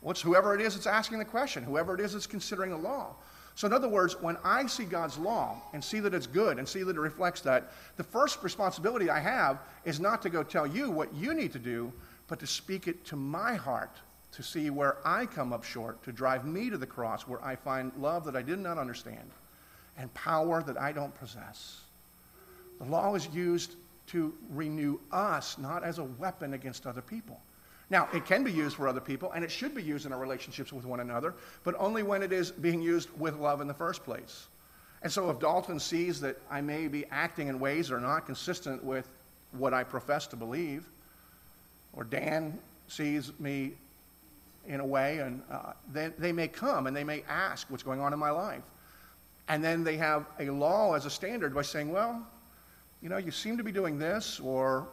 Well, 0.00 0.14
whoever 0.14 0.54
it 0.54 0.60
is 0.60 0.74
that's 0.74 0.86
asking 0.86 1.18
the 1.18 1.24
question, 1.24 1.62
whoever 1.62 1.94
it 1.94 2.00
is 2.00 2.14
that's 2.14 2.26
considering 2.26 2.70
the 2.70 2.76
law. 2.76 3.14
So, 3.54 3.66
in 3.66 3.72
other 3.72 3.88
words, 3.88 4.20
when 4.20 4.38
I 4.44 4.66
see 4.66 4.84
God's 4.84 5.18
law 5.18 5.60
and 5.72 5.84
see 5.84 6.00
that 6.00 6.14
it's 6.14 6.26
good 6.26 6.58
and 6.58 6.66
see 6.66 6.82
that 6.82 6.96
it 6.96 7.00
reflects 7.00 7.42
that, 7.42 7.72
the 7.96 8.04
first 8.04 8.42
responsibility 8.42 9.10
I 9.10 9.20
have 9.20 9.58
is 9.84 10.00
not 10.00 10.22
to 10.22 10.30
go 10.30 10.42
tell 10.42 10.66
you 10.66 10.90
what 10.90 11.14
you 11.14 11.34
need 11.34 11.52
to 11.52 11.58
do, 11.58 11.92
but 12.28 12.40
to 12.40 12.46
speak 12.46 12.88
it 12.88 13.04
to 13.06 13.16
my 13.16 13.54
heart 13.54 13.96
to 14.32 14.42
see 14.42 14.70
where 14.70 14.96
I 15.04 15.26
come 15.26 15.52
up 15.52 15.62
short, 15.62 16.02
to 16.04 16.12
drive 16.12 16.46
me 16.46 16.70
to 16.70 16.78
the 16.78 16.86
cross 16.86 17.28
where 17.28 17.44
I 17.44 17.54
find 17.54 17.92
love 17.98 18.24
that 18.24 18.34
I 18.34 18.42
did 18.42 18.58
not 18.58 18.78
understand 18.78 19.30
and 19.98 20.12
power 20.14 20.62
that 20.62 20.80
I 20.80 20.92
don't 20.92 21.14
possess. 21.14 21.82
The 22.78 22.86
law 22.86 23.14
is 23.14 23.28
used 23.28 23.76
to 24.08 24.34
renew 24.50 24.98
us, 25.12 25.58
not 25.58 25.84
as 25.84 25.98
a 25.98 26.04
weapon 26.04 26.54
against 26.54 26.86
other 26.86 27.02
people. 27.02 27.40
Now, 27.92 28.08
it 28.14 28.24
can 28.24 28.42
be 28.42 28.50
used 28.50 28.76
for 28.76 28.88
other 28.88 29.02
people, 29.02 29.32
and 29.32 29.44
it 29.44 29.50
should 29.50 29.74
be 29.74 29.82
used 29.82 30.06
in 30.06 30.14
our 30.14 30.18
relationships 30.18 30.72
with 30.72 30.86
one 30.86 31.00
another, 31.00 31.34
but 31.62 31.74
only 31.78 32.02
when 32.02 32.22
it 32.22 32.32
is 32.32 32.50
being 32.50 32.80
used 32.80 33.10
with 33.18 33.36
love 33.36 33.60
in 33.60 33.68
the 33.68 33.74
first 33.74 34.02
place. 34.02 34.46
And 35.02 35.12
so, 35.12 35.28
if 35.28 35.38
Dalton 35.38 35.78
sees 35.78 36.18
that 36.22 36.38
I 36.50 36.62
may 36.62 36.88
be 36.88 37.04
acting 37.10 37.48
in 37.48 37.60
ways 37.60 37.88
that 37.88 37.96
are 37.96 38.00
not 38.00 38.24
consistent 38.24 38.82
with 38.82 39.10
what 39.52 39.74
I 39.74 39.84
profess 39.84 40.26
to 40.28 40.36
believe, 40.36 40.86
or 41.92 42.04
Dan 42.04 42.58
sees 42.88 43.30
me 43.38 43.72
in 44.66 44.80
a 44.80 44.86
way, 44.86 45.18
and 45.18 45.42
uh, 45.50 45.74
they, 45.92 46.08
they 46.16 46.32
may 46.32 46.48
come 46.48 46.86
and 46.86 46.96
they 46.96 47.04
may 47.04 47.22
ask 47.28 47.68
what's 47.68 47.82
going 47.82 48.00
on 48.00 48.14
in 48.14 48.18
my 48.18 48.30
life. 48.30 48.62
And 49.48 49.62
then 49.62 49.84
they 49.84 49.98
have 49.98 50.24
a 50.40 50.48
law 50.48 50.94
as 50.94 51.04
a 51.04 51.10
standard 51.10 51.54
by 51.54 51.62
saying, 51.62 51.92
well, 51.92 52.26
you 53.02 53.10
know, 53.10 53.18
you 53.18 53.30
seem 53.30 53.58
to 53.58 53.64
be 53.64 53.72
doing 53.72 53.98
this, 53.98 54.40
or, 54.40 54.86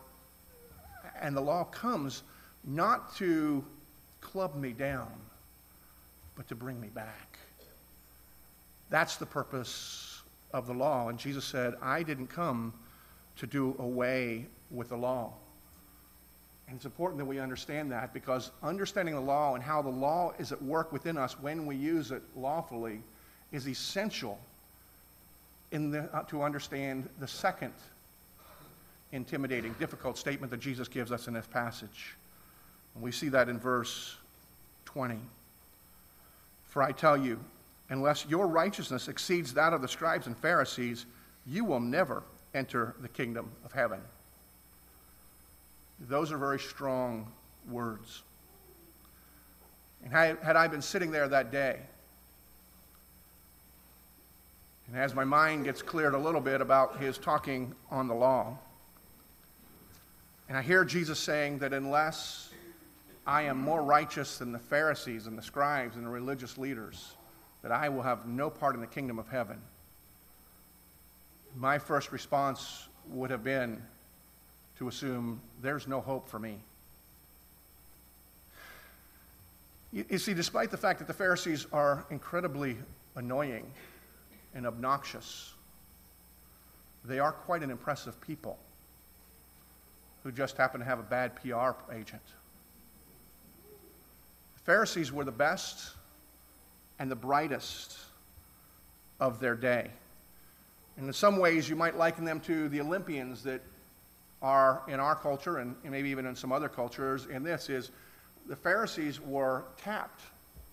and 1.22 1.38
the 1.38 1.42
law 1.42 1.64
comes 1.64 2.24
not 2.66 3.16
to 3.18 3.64
club 4.22 4.56
me 4.56 4.72
down, 4.74 5.12
but 6.36 6.48
to 6.48 6.56
bring 6.56 6.80
me 6.80 6.88
back. 6.88 7.38
That's 8.90 9.18
the 9.18 9.26
purpose 9.26 10.22
of 10.54 10.68
the 10.68 10.74
law. 10.74 11.10
And 11.10 11.20
Jesus 11.20 11.46
said, 11.46 11.76
I 11.82 12.04
didn't 12.04 12.28
come 12.28 12.74
to 13.38 13.48
do 13.48 13.76
away 13.80 14.48
with 14.72 14.90
the 14.90 14.98
law. 14.98 15.34
And 16.68 16.76
it's 16.76 16.86
important 16.86 17.18
that 17.18 17.26
we 17.26 17.40
understand 17.40 17.92
that 17.92 18.14
because 18.14 18.52
understanding 18.62 19.16
the 19.16 19.22
law 19.22 19.56
and 19.56 19.64
how 19.64 19.82
the 19.82 19.90
law 19.90 20.34
is 20.38 20.52
at 20.52 20.62
work 20.62 20.92
within 20.92 21.18
us 21.18 21.40
when 21.40 21.66
we 21.66 21.76
use 21.76 22.12
it 22.12 22.22
lawfully 22.36 23.02
is 23.52 23.68
essential 23.68 24.40
in 25.72 25.90
the, 25.90 26.04
uh, 26.16 26.24
to 26.24 26.44
understand 26.44 27.10
the 27.20 27.28
second 27.28 27.74
intimidating, 29.12 29.74
difficult 29.80 30.18
statement 30.18 30.52
that 30.52 30.60
Jesus 30.60 30.88
gives 30.88 31.12
us 31.12 31.28
in 31.28 31.34
this 31.34 31.48
passage. 31.48 32.16
We 33.00 33.12
see 33.12 33.30
that 33.30 33.50
in 33.50 33.60
verse 33.60 34.16
20. 34.86 35.20
For 36.66 36.84
I 36.84 36.92
tell 36.92 37.18
you, 37.18 37.40
unless 37.90 38.26
your 38.28 38.48
righteousness 38.48 39.08
exceeds 39.08 39.54
that 39.54 39.74
of 39.74 39.82
the 39.82 39.88
scribes 39.88 40.28
and 40.28 40.38
Pharisees, 40.38 41.06
you 41.48 41.66
will 41.66 41.80
never 41.80 42.24
enter 42.54 42.96
the 43.02 43.08
kingdom 43.08 43.52
of 43.66 43.72
heaven. 43.72 44.00
Those 46.08 46.32
are 46.32 46.38
very 46.38 46.60
strong 46.60 47.32
words. 47.70 48.24
And 50.04 50.14
had 50.14 50.56
I 50.56 50.68
been 50.68 50.82
sitting 50.82 51.12
there 51.12 51.28
that 51.28 51.52
day, 51.52 51.80
and 54.88 54.98
as 54.98 55.14
my 55.14 55.24
mind 55.24 55.66
gets 55.66 55.82
cleared 55.82 56.16
a 56.16 56.18
little 56.18 56.42
bit 56.42 56.62
about 56.62 57.00
his 57.00 57.18
talking 57.18 57.76
on 57.92 58.08
the 58.08 58.16
law, 58.16 58.58
and 60.48 60.58
I 60.58 60.62
hear 60.62 60.84
Jesus 60.84 61.20
saying 61.20 61.60
that 61.60 61.74
unless 61.74 62.49
I 63.30 63.44
am 63.44 63.60
more 63.60 63.84
righteous 63.84 64.40
than 64.40 64.52
the 64.52 64.58
Pharisees 64.58 65.28
and 65.28 65.38
the 65.38 65.44
scribes 65.44 65.98
and 65.98 66.04
the 66.04 66.10
religious 66.10 66.58
leaders, 66.58 67.14
that 67.62 67.72
I 67.72 67.88
will 67.88 68.02
have 68.02 68.26
no 68.26 68.50
part 68.50 68.74
in 68.74 68.82
the 68.82 68.88
kingdom 68.88 69.20
of 69.20 69.28
heaven. 69.28 69.62
My 71.56 71.78
first 71.78 72.12
response 72.12 72.88
would 73.10 73.30
have 73.30 73.44
been 73.44 73.84
to 74.80 74.88
assume 74.88 75.40
there's 75.62 75.88
no 75.88 76.02
hope 76.02 76.28
for 76.28 76.40
me. 76.40 76.58
You, 79.94 80.06
you 80.10 80.18
see, 80.18 80.34
despite 80.34 80.72
the 80.72 80.78
fact 80.78 80.98
that 80.98 81.08
the 81.08 81.14
Pharisees 81.14 81.68
are 81.72 82.08
incredibly 82.10 82.78
annoying 83.16 83.72
and 84.56 84.66
obnoxious, 84.66 85.54
they 87.06 87.20
are 87.20 87.32
quite 87.32 87.62
an 87.62 87.70
impressive 87.70 88.20
people 88.22 88.58
who 90.24 90.32
just 90.32 90.58
happen 90.58 90.80
to 90.80 90.86
have 90.88 90.98
a 90.98 91.04
bad 91.04 91.36
PR 91.36 91.74
agent. 91.94 92.24
Pharisees 94.70 95.12
were 95.12 95.24
the 95.24 95.32
best 95.32 95.94
and 97.00 97.10
the 97.10 97.16
brightest 97.16 97.98
of 99.20 99.40
their 99.40 99.56
day. 99.56 99.90
And 100.96 101.08
in 101.08 101.14
some 101.14 101.38
ways, 101.38 101.68
you 101.68 101.76
might 101.76 101.98
liken 101.98 102.24
them 102.24 102.40
to 102.42 102.70
the 102.70 102.80
Olympians 102.80 103.42
that 103.46 103.62
are 104.44 104.84
in 104.88 105.00
our 105.00 105.16
culture 105.16 105.58
and 105.58 105.76
maybe 105.84 106.10
even 106.10 106.28
in 106.28 106.36
some 106.36 106.52
other 106.52 106.70
cultures. 106.70 107.26
And 107.34 107.44
this 107.44 107.68
is 107.68 107.90
the 108.48 108.56
Pharisees 108.56 109.20
were 109.20 109.64
tapped 109.76 110.22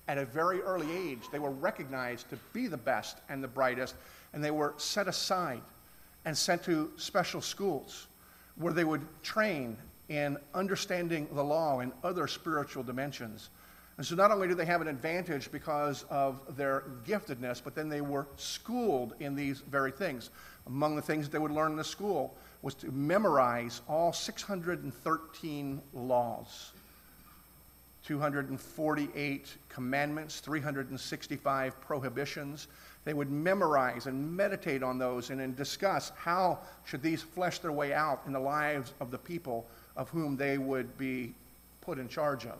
at 0.09 0.19
a 0.19 0.27
very 0.27 0.61
early 0.61 0.95
age. 0.95 1.23
They 1.33 1.39
were 1.39 1.53
recognized 1.53 2.29
to 2.29 2.37
be 2.53 2.67
the 2.67 2.77
best 2.77 3.17
and 3.31 3.43
the 3.43 3.49
brightest, 3.49 3.95
and 4.35 4.45
they 4.45 4.51
were 4.51 4.75
set 4.77 5.09
aside. 5.09 5.63
and 6.27 6.37
sent 6.37 6.65
to 6.65 6.91
special 6.99 7.41
schools 7.41 8.09
where 8.57 8.75
they 8.75 8.85
would 8.85 9.07
train 9.23 9.75
in 10.11 10.37
understanding 10.53 11.29
the 11.33 11.43
law 11.43 11.81
and 11.81 11.93
other 12.05 12.27
spiritual 12.27 12.83
dimensions. 12.83 13.49
And 13.99 14.07
so 14.07 14.15
not 14.15 14.31
only 14.31 14.47
do 14.47 14.55
they 14.55 14.67
have 14.67 14.83
an 14.83 14.89
advantage 14.89 15.51
because 15.51 16.05
of 16.11 16.57
their 16.57 16.85
giftedness, 17.07 17.63
but 17.65 17.75
then 17.75 17.89
they 17.89 18.03
were 18.03 18.27
schooled 18.37 19.15
in 19.21 19.35
these 19.35 19.61
very 19.61 19.91
things. 19.91 20.31
Among 20.67 20.97
the 20.97 21.03
things 21.03 21.27
that 21.27 21.33
they 21.33 21.39
would 21.39 21.51
learn 21.51 21.73
in 21.73 21.79
the 21.79 21.85
school 21.85 22.37
was 22.61 22.75
to 22.75 22.91
memorize 22.91 23.81
all 23.89 24.13
613 24.13 25.81
laws, 25.95 26.73
248 28.05 29.57
commandments, 29.69 30.41
365 30.41 31.81
prohibitions. 31.81 32.69
They 33.05 33.15
would 33.15 33.31
memorize 33.31 34.07
and 34.07 34.37
meditate 34.37 34.83
on 34.83 34.99
those 34.99 35.31
and 35.31 35.41
then 35.41 35.55
discuss 35.55 36.13
how 36.17 36.59
should 36.85 37.03
these 37.03 37.23
flesh 37.23 37.61
their 37.61 37.73
way 37.73 37.95
out 37.95 38.21
in 38.27 38.33
the 38.33 38.41
lives 38.41 38.93
of 39.01 39.11
the 39.11 39.19
people 39.19 39.67
of 39.97 40.11
whom 40.11 40.37
they 40.37 40.59
would 40.59 40.99
be 40.99 41.33
put 41.81 41.99
in 41.99 42.09
charge 42.09 42.45
of. 42.45 42.59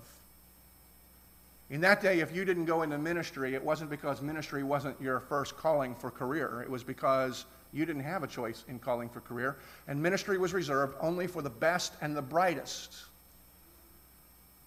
In 1.69 1.81
that 1.81 2.01
day, 2.01 2.21
if 2.21 2.35
you 2.35 2.45
didn't 2.45 2.67
go 2.67 2.83
into 2.83 2.97
ministry, 2.97 3.55
it 3.55 3.63
wasn't 3.63 3.91
because 3.91 4.23
ministry 4.23 4.63
wasn't 4.63 5.01
your 5.01 5.19
first 5.19 5.57
calling 5.57 5.95
for 5.97 6.11
career. 6.11 6.63
It 6.63 6.71
was 6.71 6.85
because 6.85 7.45
you 7.73 7.85
didn't 7.85 8.05
have 8.05 8.23
a 8.23 8.27
choice 8.27 8.65
in 8.69 8.79
calling 8.79 9.09
for 9.09 9.21
career. 9.21 9.57
And 9.89 10.01
ministry 10.01 10.39
was 10.39 10.55
reserved 10.55 10.97
only 11.01 11.27
for 11.27 11.43
the 11.43 11.51
best 11.51 11.95
and 12.01 12.17
the 12.17 12.23
brightest. 12.23 12.95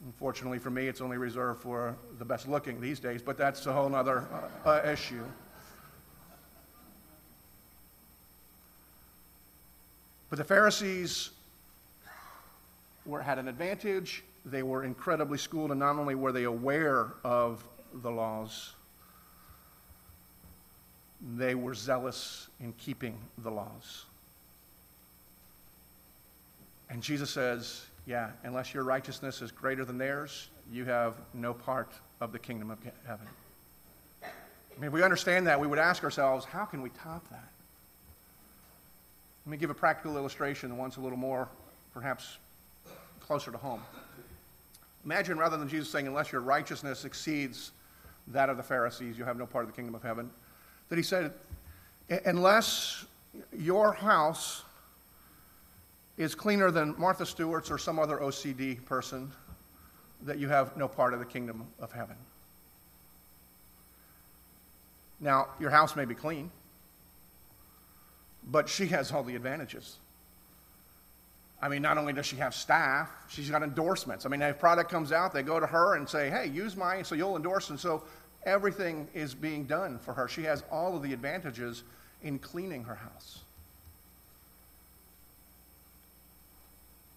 Unfortunately 0.05 0.59
for 0.59 0.69
me, 0.69 0.87
it's 0.87 1.01
only 1.01 1.17
reserved 1.17 1.61
for 1.61 1.95
the 2.19 2.25
best 2.25 2.47
looking 2.47 2.81
these 2.81 2.99
days, 2.99 3.21
but 3.21 3.37
that's 3.37 3.65
a 3.65 3.73
whole 3.73 3.93
other 3.95 4.27
uh, 4.65 4.69
uh, 4.69 4.91
issue. 4.91 5.23
But 10.29 10.37
the 10.37 10.45
Pharisees 10.45 11.31
were, 13.05 13.21
had 13.21 13.39
an 13.39 13.47
advantage. 13.47 14.23
They 14.45 14.63
were 14.63 14.83
incredibly 14.83 15.37
schooled, 15.37 15.71
and 15.71 15.79
not 15.79 15.97
only 15.97 16.15
were 16.15 16.31
they 16.31 16.43
aware 16.43 17.13
of 17.23 17.63
the 17.93 18.11
laws, 18.11 18.73
they 21.35 21.55
were 21.55 21.73
zealous 21.73 22.47
in 22.59 22.73
keeping 22.73 23.17
the 23.39 23.51
laws. 23.51 24.05
And 26.89 27.03
Jesus 27.03 27.29
says, 27.29 27.85
Yeah, 28.05 28.31
unless 28.43 28.73
your 28.73 28.83
righteousness 28.83 29.41
is 29.41 29.51
greater 29.51 29.85
than 29.85 29.97
theirs, 29.97 30.49
you 30.71 30.85
have 30.85 31.15
no 31.33 31.53
part 31.53 31.91
of 32.21 32.31
the 32.31 32.39
kingdom 32.39 32.71
of 32.71 32.79
heaven. 33.05 33.27
I 34.23 34.81
mean, 34.81 34.87
if 34.87 34.93
we 34.93 35.03
understand 35.03 35.47
that, 35.47 35.59
we 35.59 35.67
would 35.67 35.79
ask 35.79 36.03
ourselves, 36.03 36.45
how 36.45 36.63
can 36.63 36.81
we 36.81 36.89
top 36.89 37.27
that? 37.29 37.49
Let 39.45 39.51
me 39.51 39.57
give 39.57 39.69
a 39.69 39.73
practical 39.73 40.15
illustration, 40.15 40.69
the 40.69 40.75
ones 40.75 40.97
a 40.97 41.01
little 41.01 41.17
more, 41.17 41.49
perhaps 41.93 42.37
closer 43.19 43.51
to 43.51 43.57
home. 43.57 43.81
Imagine 45.09 45.39
rather 45.39 45.57
than 45.57 45.67
Jesus 45.67 45.89
saying, 45.89 46.05
unless 46.05 46.31
your 46.31 46.41
righteousness 46.41 47.03
exceeds 47.03 47.71
that 48.27 48.47
of 48.47 48.57
the 48.57 48.63
Pharisees, 48.63 49.17
you 49.17 49.23
have 49.25 49.37
no 49.37 49.47
part 49.47 49.65
of 49.65 49.71
the 49.71 49.75
kingdom 49.75 49.95
of 49.95 50.03
heaven, 50.03 50.29
that 50.87 50.97
he 50.97 51.01
said, 51.01 51.33
unless 52.25 53.05
your 53.51 53.91
house 53.91 54.65
is 56.19 56.35
cleaner 56.35 56.69
than 56.69 56.93
Martha 56.99 57.25
Stewart's 57.25 57.71
or 57.71 57.79
some 57.79 57.97
other 57.97 58.17
OCD 58.17 58.85
person, 58.85 59.31
that 60.21 60.37
you 60.37 60.47
have 60.47 60.77
no 60.77 60.87
part 60.87 61.15
of 61.15 61.19
the 61.19 61.25
kingdom 61.25 61.65
of 61.79 61.91
heaven. 61.91 62.15
Now, 65.19 65.47
your 65.59 65.71
house 65.71 65.95
may 65.95 66.05
be 66.05 66.13
clean, 66.13 66.51
but 68.43 68.69
she 68.69 68.85
has 68.87 69.11
all 69.11 69.23
the 69.23 69.35
advantages. 69.35 69.97
I 71.61 71.67
mean, 71.67 71.81
not 71.81 71.97
only 71.97 72.13
does 72.13 72.25
she 72.25 72.37
have 72.37 72.55
staff, 72.55 73.09
she's 73.27 73.49
got 73.49 73.63
endorsements. 73.63 74.25
I 74.25 74.29
mean, 74.29 74.41
if 74.41 74.59
product 74.59 74.89
comes 74.89 75.11
out, 75.11 75.33
they 75.33 75.43
go 75.43 75.59
to 75.59 75.67
her 75.67 75.95
and 75.95 76.07
say, 76.07 76.29
hey, 76.29 76.47
use 76.47 76.77
mine 76.77 77.03
so 77.03 77.15
you'll 77.15 77.35
endorse. 77.35 77.69
And 77.69 77.79
so 77.79 78.03
everything 78.45 79.07
is 79.13 79.33
being 79.33 79.65
done 79.65 79.99
for 79.99 80.13
her. 80.13 80.27
She 80.27 80.43
has 80.43 80.63
all 80.71 80.95
of 80.95 81.03
the 81.03 81.11
advantages 81.11 81.83
in 82.23 82.39
cleaning 82.39 82.83
her 82.85 82.95
house. 82.95 83.39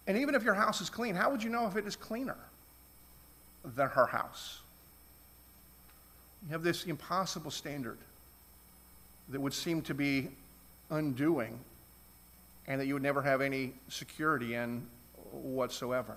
And 0.08 0.18
even 0.18 0.34
if 0.34 0.42
your 0.42 0.54
house 0.54 0.80
is 0.80 0.90
clean, 0.90 1.14
how 1.14 1.30
would 1.30 1.42
you 1.42 1.50
know 1.50 1.66
if 1.66 1.76
it 1.76 1.86
is 1.86 1.94
cleaner 1.94 2.36
than 3.64 3.88
her 3.88 4.06
house? 4.06 4.60
You 6.44 6.52
have 6.52 6.64
this 6.64 6.84
impossible 6.86 7.52
standard 7.52 7.98
that 9.28 9.40
would 9.40 9.54
seem 9.54 9.82
to 9.82 9.94
be 9.94 10.30
undoing 10.90 11.60
and 12.66 12.80
that 12.80 12.86
you 12.86 12.94
would 12.94 13.02
never 13.02 13.22
have 13.22 13.40
any 13.40 13.72
security 13.88 14.54
in 14.54 14.86
whatsoever. 15.30 16.16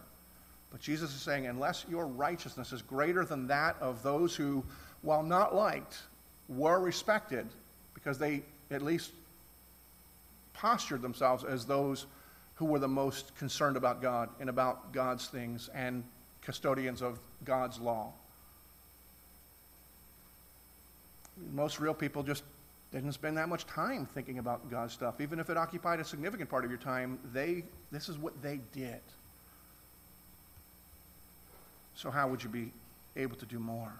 But 0.71 0.81
Jesus 0.81 1.13
is 1.15 1.21
saying, 1.21 1.47
unless 1.47 1.85
your 1.89 2.05
righteousness 2.05 2.73
is 2.73 2.81
greater 2.81 3.23
than 3.23 3.47
that 3.47 3.77
of 3.79 4.03
those 4.03 4.35
who, 4.35 4.63
while 5.01 5.23
not 5.23 5.55
liked, 5.55 5.97
were 6.49 6.79
respected 6.79 7.47
because 7.93 8.17
they 8.17 8.43
at 8.71 8.81
least 8.81 9.11
postured 10.53 11.01
themselves 11.01 11.43
as 11.43 11.65
those 11.65 12.05
who 12.55 12.65
were 12.65 12.79
the 12.79 12.87
most 12.87 13.35
concerned 13.37 13.77
about 13.77 14.01
God 14.01 14.29
and 14.39 14.49
about 14.49 14.93
God's 14.93 15.27
things 15.27 15.69
and 15.73 16.03
custodians 16.41 17.01
of 17.01 17.19
God's 17.43 17.79
law. 17.79 18.11
Most 21.53 21.79
real 21.79 21.93
people 21.93 22.23
just 22.23 22.43
didn't 22.91 23.11
spend 23.13 23.37
that 23.37 23.49
much 23.49 23.65
time 23.65 24.05
thinking 24.05 24.39
about 24.39 24.69
God's 24.69 24.93
stuff. 24.93 25.19
Even 25.19 25.39
if 25.39 25.49
it 25.49 25.57
occupied 25.57 25.99
a 25.99 26.05
significant 26.05 26.49
part 26.49 26.63
of 26.63 26.71
your 26.71 26.79
time, 26.79 27.19
they, 27.33 27.63
this 27.91 28.07
is 28.09 28.17
what 28.17 28.41
they 28.41 28.59
did. 28.73 29.01
So, 31.95 32.09
how 32.09 32.27
would 32.27 32.43
you 32.43 32.49
be 32.49 32.71
able 33.15 33.35
to 33.37 33.45
do 33.45 33.59
more? 33.59 33.91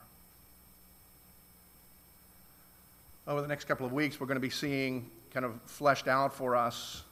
Over 3.28 3.42
the 3.42 3.48
next 3.48 3.66
couple 3.66 3.86
of 3.86 3.94
weeks, 3.94 4.20
we're 4.20 4.28
going 4.28 4.36
to 4.36 4.42
be 4.42 4.50
seeing 4.50 5.10
kind 5.34 5.46
of 5.46 5.60
fleshed 5.66 6.08
out 6.08 6.34
for 6.34 6.56
us 6.56 7.04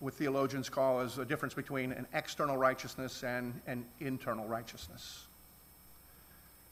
what 0.00 0.14
theologians 0.14 0.68
call 0.68 1.00
as 1.00 1.18
a 1.18 1.24
difference 1.24 1.54
between 1.54 1.92
an 1.92 2.06
external 2.14 2.56
righteousness 2.56 3.24
and 3.24 3.58
an 3.66 3.84
internal 4.00 4.46
righteousness. 4.46 5.24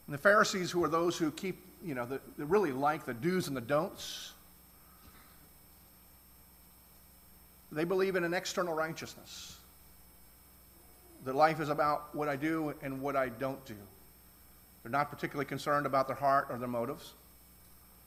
And 0.06 0.14
the 0.14 0.18
Pharisees, 0.18 0.70
who 0.70 0.84
are 0.84 0.88
those 0.88 1.16
who 1.16 1.30
keep 1.30 1.56
you 1.84 1.94
know, 1.94 2.06
that, 2.06 2.20
really 2.36 2.72
like 2.72 3.04
the 3.04 3.14
do's 3.14 3.48
and 3.48 3.56
the 3.56 3.60
don'ts. 3.60 4.32
They 7.70 7.84
believe 7.84 8.16
in 8.16 8.24
an 8.24 8.34
external 8.34 8.74
righteousness. 8.74 9.56
That 11.24 11.34
life 11.34 11.60
is 11.60 11.68
about 11.68 12.14
what 12.14 12.28
I 12.28 12.36
do 12.36 12.74
and 12.82 13.00
what 13.00 13.16
I 13.16 13.28
don't 13.28 13.64
do. 13.64 13.76
They're 14.82 14.92
not 14.92 15.10
particularly 15.10 15.46
concerned 15.46 15.86
about 15.86 16.08
their 16.08 16.16
heart 16.16 16.48
or 16.50 16.58
their 16.58 16.68
motives. 16.68 17.12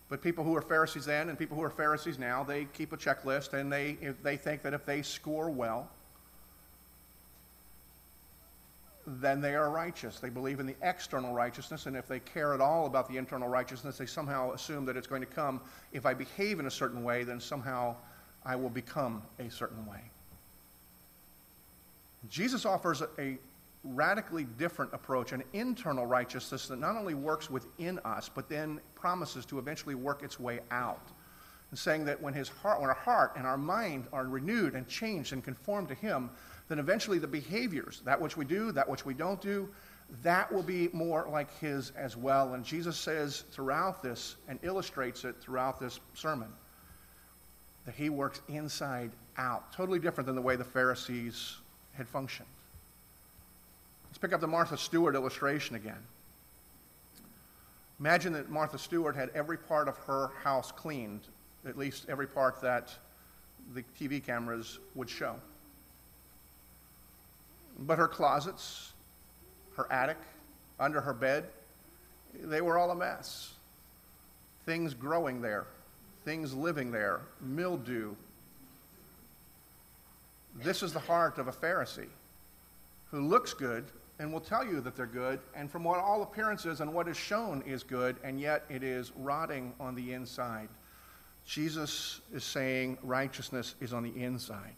But 0.09 0.21
people 0.21 0.43
who 0.43 0.55
are 0.55 0.61
Pharisees 0.61 1.05
then 1.05 1.29
and 1.29 1.39
people 1.39 1.57
who 1.57 1.63
are 1.63 1.69
Pharisees 1.69 2.19
now, 2.19 2.43
they 2.43 2.65
keep 2.73 2.91
a 2.93 2.97
checklist 2.97 3.53
and 3.53 3.71
they, 3.71 3.97
they 4.21 4.37
think 4.37 4.61
that 4.61 4.73
if 4.73 4.85
they 4.85 5.01
score 5.01 5.49
well, 5.49 5.89
then 9.07 9.41
they 9.41 9.55
are 9.55 9.69
righteous. 9.69 10.19
They 10.19 10.29
believe 10.29 10.59
in 10.59 10.65
the 10.65 10.75
external 10.81 11.33
righteousness, 11.33 11.85
and 11.85 11.95
if 11.95 12.07
they 12.07 12.19
care 12.19 12.53
at 12.53 12.61
all 12.61 12.85
about 12.85 13.07
the 13.07 13.17
internal 13.17 13.47
righteousness, 13.47 13.97
they 13.97 14.05
somehow 14.05 14.51
assume 14.53 14.85
that 14.85 14.97
it's 14.97 15.07
going 15.07 15.21
to 15.21 15.27
come. 15.27 15.61
If 15.91 16.05
I 16.05 16.13
behave 16.13 16.59
in 16.59 16.65
a 16.65 16.71
certain 16.71 17.03
way, 17.03 17.23
then 17.23 17.39
somehow 17.39 17.95
I 18.45 18.55
will 18.55 18.69
become 18.69 19.21
a 19.39 19.49
certain 19.49 19.85
way. 19.85 20.01
Jesus 22.29 22.65
offers 22.65 23.03
a, 23.19 23.37
radically 23.85 24.45
different 24.57 24.93
approach, 24.93 25.31
an 25.31 25.43
internal 25.53 26.05
righteousness 26.05 26.67
that 26.67 26.79
not 26.79 26.95
only 26.95 27.13
works 27.13 27.49
within 27.49 27.99
us, 27.99 28.29
but 28.33 28.49
then 28.49 28.79
promises 28.95 29.45
to 29.45 29.59
eventually 29.59 29.95
work 29.95 30.23
its 30.23 30.39
way 30.39 30.59
out. 30.71 31.07
And 31.71 31.79
saying 31.79 32.05
that 32.05 32.21
when, 32.21 32.33
his 32.33 32.49
heart, 32.49 32.79
when 32.79 32.89
our 32.89 32.95
heart 32.95 33.33
and 33.35 33.45
our 33.45 33.57
mind 33.57 34.05
are 34.13 34.25
renewed 34.25 34.75
and 34.75 34.87
changed 34.87 35.33
and 35.33 35.43
conformed 35.43 35.87
to 35.89 35.95
Him, 35.95 36.29
then 36.67 36.79
eventually 36.79 37.19
the 37.19 37.27
behaviors, 37.27 38.01
that 38.05 38.19
which 38.19 38.37
we 38.37 38.45
do, 38.45 38.71
that 38.71 38.89
which 38.89 39.05
we 39.05 39.13
don't 39.13 39.41
do, 39.41 39.69
that 40.23 40.51
will 40.51 40.63
be 40.63 40.89
more 40.93 41.27
like 41.29 41.55
his 41.59 41.91
as 41.97 42.15
well. 42.15 42.53
And 42.53 42.63
Jesus 42.63 42.97
says 42.97 43.43
throughout 43.51 44.01
this 44.01 44.35
and 44.47 44.59
illustrates 44.63 45.23
it 45.23 45.35
throughout 45.41 45.79
this 45.79 45.99
sermon 46.13 46.49
that 47.85 47.95
he 47.95 48.09
works 48.09 48.41
inside 48.47 49.11
out, 49.37 49.71
totally 49.73 49.99
different 49.99 50.25
than 50.25 50.35
the 50.35 50.41
way 50.41 50.55
the 50.55 50.63
Pharisees 50.63 51.57
had 51.93 52.07
functioned. 52.07 52.47
Let's 54.07 54.17
pick 54.17 54.33
up 54.33 54.41
the 54.41 54.47
Martha 54.47 54.77
Stewart 54.77 55.15
illustration 55.15 55.75
again. 55.75 56.01
Imagine 57.99 58.33
that 58.33 58.49
Martha 58.49 58.77
Stewart 58.77 59.15
had 59.15 59.29
every 59.33 59.57
part 59.57 59.87
of 59.87 59.97
her 59.99 60.29
house 60.43 60.71
cleaned, 60.71 61.21
at 61.67 61.77
least 61.77 62.05
every 62.09 62.27
part 62.27 62.61
that 62.61 62.93
the 63.73 63.83
TV 63.99 64.23
cameras 64.23 64.79
would 64.95 65.09
show. 65.09 65.35
But 67.79 67.97
her 67.97 68.07
closets, 68.07 68.93
her 69.75 69.91
attic, 69.91 70.17
under 70.79 71.01
her 71.01 71.13
bed, 71.13 71.45
they 72.43 72.61
were 72.61 72.77
all 72.77 72.91
a 72.91 72.95
mess. 72.95 73.53
Things 74.65 74.93
growing 74.93 75.41
there, 75.41 75.65
things 76.23 76.53
living 76.53 76.91
there, 76.91 77.21
mildew. 77.41 78.15
This 80.55 80.83
is 80.83 80.93
the 80.93 80.99
heart 80.99 81.37
of 81.37 81.47
a 81.47 81.51
Pharisee 81.51 82.07
who 83.11 83.21
looks 83.27 83.53
good 83.53 83.85
and 84.19 84.31
will 84.31 84.39
tell 84.39 84.65
you 84.65 84.79
that 84.79 84.95
they're 84.95 85.05
good, 85.05 85.39
and 85.55 85.69
from 85.69 85.83
what 85.83 85.99
all 85.99 86.23
appearances 86.23 86.79
and 86.79 86.93
what 86.93 87.07
is 87.07 87.17
shown 87.17 87.61
is 87.63 87.83
good, 87.83 88.15
and 88.23 88.39
yet 88.39 88.63
it 88.69 88.81
is 88.81 89.11
rotting 89.17 89.73
on 89.79 89.93
the 89.93 90.13
inside. 90.13 90.69
Jesus 91.45 92.21
is 92.33 92.43
saying 92.43 92.97
righteousness 93.03 93.75
is 93.81 93.91
on 93.91 94.03
the 94.03 94.23
inside. 94.23 94.73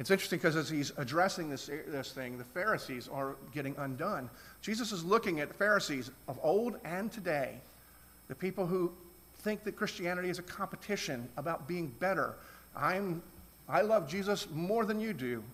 It's 0.00 0.10
interesting 0.10 0.38
because 0.38 0.56
as 0.56 0.70
he's 0.70 0.92
addressing 0.96 1.50
this, 1.50 1.68
this 1.86 2.12
thing, 2.12 2.38
the 2.38 2.44
Pharisees 2.44 3.06
are 3.06 3.36
getting 3.52 3.76
undone. 3.76 4.30
Jesus 4.62 4.92
is 4.92 5.04
looking 5.04 5.40
at 5.40 5.54
Pharisees 5.54 6.10
of 6.26 6.38
old 6.42 6.76
and 6.86 7.12
today, 7.12 7.60
the 8.26 8.34
people 8.34 8.66
who 8.66 8.90
think 9.40 9.62
that 9.64 9.76
Christianity 9.76 10.30
is 10.30 10.38
a 10.38 10.42
competition 10.42 11.28
about 11.36 11.68
being 11.68 11.88
better. 12.00 12.34
I'm, 12.74 13.22
I 13.68 13.82
love 13.82 14.08
Jesus 14.08 14.48
more 14.50 14.86
than 14.86 15.00
you 15.00 15.12
do. 15.12 15.44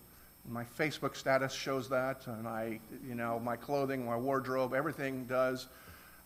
My 0.48 0.62
Facebook 0.78 1.16
status 1.16 1.52
shows 1.52 1.88
that, 1.88 2.24
and 2.28 2.46
I, 2.46 2.78
you 3.04 3.16
know, 3.16 3.40
my 3.40 3.56
clothing, 3.56 4.06
my 4.06 4.16
wardrobe, 4.16 4.74
everything 4.74 5.24
does. 5.24 5.66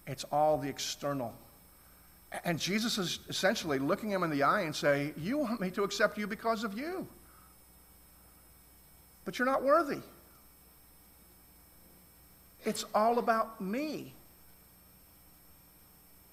It's 0.06 0.24
all 0.24 0.58
the 0.58 0.68
external. 0.68 1.32
And 2.44 2.58
Jesus 2.58 2.98
is 2.98 3.20
essentially 3.30 3.78
looking 3.78 4.10
him 4.10 4.24
in 4.24 4.30
the 4.30 4.42
eye 4.42 4.60
and 4.60 4.76
say, 4.76 5.14
"You 5.16 5.38
want 5.38 5.58
me 5.58 5.70
to 5.70 5.84
accept 5.84 6.18
you 6.18 6.26
because 6.26 6.64
of 6.64 6.76
you, 6.76 7.08
but 9.24 9.38
you're 9.38 9.46
not 9.46 9.62
worthy. 9.62 10.00
It's 12.64 12.84
all 12.94 13.18
about 13.18 13.60
me." 13.60 14.12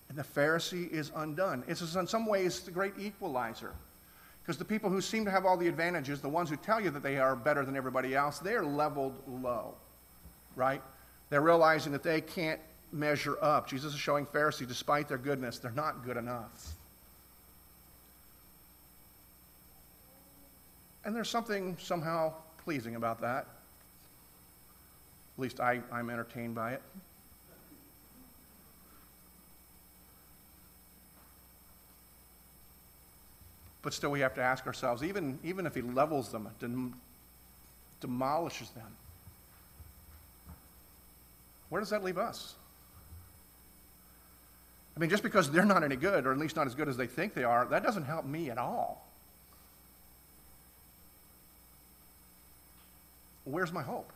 And 0.09 0.17
the 0.17 0.23
Pharisee 0.23 0.89
is 0.89 1.11
undone. 1.15 1.63
It's 1.67 1.95
in 1.95 2.07
some 2.07 2.25
ways 2.25 2.61
the 2.61 2.71
great 2.71 2.97
equalizer. 2.97 3.73
Because 4.41 4.57
the 4.57 4.65
people 4.65 4.89
who 4.89 5.01
seem 5.01 5.25
to 5.25 5.31
have 5.31 5.45
all 5.45 5.57
the 5.57 5.67
advantages, 5.67 6.21
the 6.21 6.29
ones 6.29 6.49
who 6.49 6.55
tell 6.55 6.79
you 6.79 6.89
that 6.91 7.03
they 7.03 7.17
are 7.17 7.35
better 7.35 7.65
than 7.65 7.75
everybody 7.75 8.15
else, 8.15 8.39
they're 8.39 8.63
leveled 8.63 9.21
low, 9.27 9.75
right? 10.55 10.81
They're 11.29 11.41
realizing 11.41 11.91
that 11.91 12.03
they 12.03 12.21
can't 12.21 12.61
measure 12.93 13.37
up. 13.43 13.67
Jesus 13.67 13.93
is 13.93 13.99
showing 13.99 14.25
Pharisees, 14.25 14.69
despite 14.69 15.09
their 15.09 15.17
goodness, 15.17 15.59
they're 15.59 15.71
not 15.71 16.05
good 16.05 16.15
enough. 16.15 16.71
And 21.03 21.13
there's 21.13 21.29
something 21.29 21.77
somehow 21.81 22.33
pleasing 22.67 22.97
about 22.97 23.21
that. 23.21 23.47
At 25.37 25.41
least 25.41 25.61
I, 25.61 25.79
I'm 25.89 26.09
entertained 26.09 26.53
by 26.53 26.73
it. 26.73 26.81
But 33.81 33.93
still, 33.93 34.11
we 34.11 34.19
have 34.19 34.35
to 34.35 34.41
ask 34.41 34.67
ourselves 34.67 35.01
even, 35.01 35.39
even 35.45 35.65
if 35.65 35.75
he 35.75 35.81
levels 35.81 36.29
them, 36.29 36.49
dem- 36.59 36.93
demolishes 38.01 38.69
them, 38.71 38.91
where 41.69 41.79
does 41.79 41.91
that 41.91 42.03
leave 42.03 42.17
us? 42.17 42.53
I 44.97 44.99
mean, 44.99 45.09
just 45.09 45.23
because 45.23 45.49
they're 45.49 45.63
not 45.63 45.85
any 45.85 45.95
good, 45.95 46.25
or 46.25 46.33
at 46.33 46.37
least 46.37 46.57
not 46.57 46.67
as 46.67 46.75
good 46.75 46.89
as 46.89 46.97
they 46.97 47.07
think 47.07 47.33
they 47.33 47.45
are, 47.45 47.63
that 47.67 47.81
doesn't 47.81 48.03
help 48.03 48.25
me 48.25 48.49
at 48.49 48.57
all. 48.57 49.06
Where's 53.49 53.71
my 53.71 53.81
hope? 53.81 54.11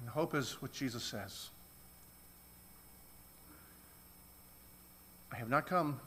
And 0.00 0.08
hope 0.10 0.34
is 0.34 0.60
what 0.60 0.70
Jesus 0.74 1.02
says. 1.02 1.48
I 5.32 5.36
have 5.36 5.48
not 5.48 5.66
come 5.66 5.98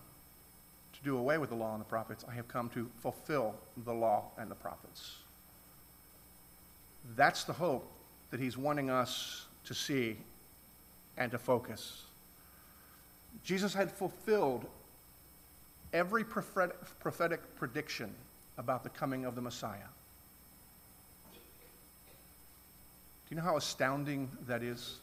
to 0.93 1.03
do 1.03 1.17
away 1.17 1.39
with 1.39 1.49
the 1.49 1.55
law 1.55 1.73
and 1.73 1.81
the 1.81 1.85
prophets. 1.85 2.23
I 2.29 2.35
have 2.35 2.47
come 2.47 2.69
to 2.69 2.87
fulfill 2.99 3.55
the 3.85 3.93
law 3.93 4.25
and 4.37 4.51
the 4.51 4.55
prophets. 4.55 5.15
That's 7.15 7.43
the 7.43 7.53
hope 7.53 7.91
that 8.29 8.39
he's 8.39 8.55
wanting 8.55 8.91
us 8.91 9.45
to 9.65 9.73
see 9.73 10.17
and 11.17 11.31
to 11.31 11.39
focus. 11.39 12.03
Jesus 13.43 13.73
had 13.73 13.91
fulfilled 13.91 14.65
every 15.91 16.23
prophetic, 16.23 16.75
prediction 17.57 18.13
about 18.57 18.83
the 18.83 18.89
coming 18.89 19.25
of 19.25 19.35
the 19.35 19.41
Messiah. 19.41 19.89
Do 23.27 23.35
you 23.35 23.37
know 23.37 23.43
how 23.43 23.57
astounding 23.57 24.29
that 24.47 24.61
is? 24.61 24.97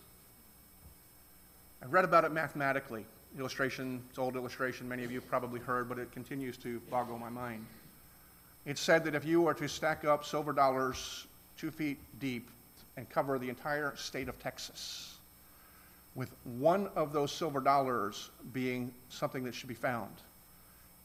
I 1.82 1.86
read 1.86 2.04
about 2.04 2.24
it 2.24 2.32
mathematically 2.32 3.04
illustration, 3.38 4.02
it's 4.10 4.18
old 4.18 4.36
illustration, 4.36 4.88
many 4.88 5.04
of 5.04 5.12
you 5.12 5.20
probably 5.20 5.60
heard, 5.60 5.88
but 5.88 5.98
it 5.98 6.12
continues 6.12 6.56
to 6.58 6.80
boggle 6.90 7.18
my 7.18 7.30
mind. 7.30 7.64
It 8.66 8.78
said 8.78 9.04
that 9.04 9.14
if 9.14 9.24
you 9.24 9.40
were 9.40 9.54
to 9.54 9.68
stack 9.68 10.04
up 10.04 10.24
silver 10.24 10.52
dollars 10.52 11.26
two 11.56 11.70
feet 11.70 11.98
deep 12.20 12.48
and 12.96 13.08
cover 13.08 13.38
the 13.38 13.48
entire 13.48 13.96
state 13.96 14.28
of 14.28 14.38
Texas, 14.38 15.16
with 16.14 16.30
one 16.58 16.88
of 16.94 17.12
those 17.12 17.32
silver 17.32 17.60
dollars 17.60 18.30
being 18.52 18.92
something 19.08 19.44
that 19.44 19.54
should 19.54 19.68
be 19.68 19.74
found, 19.74 20.12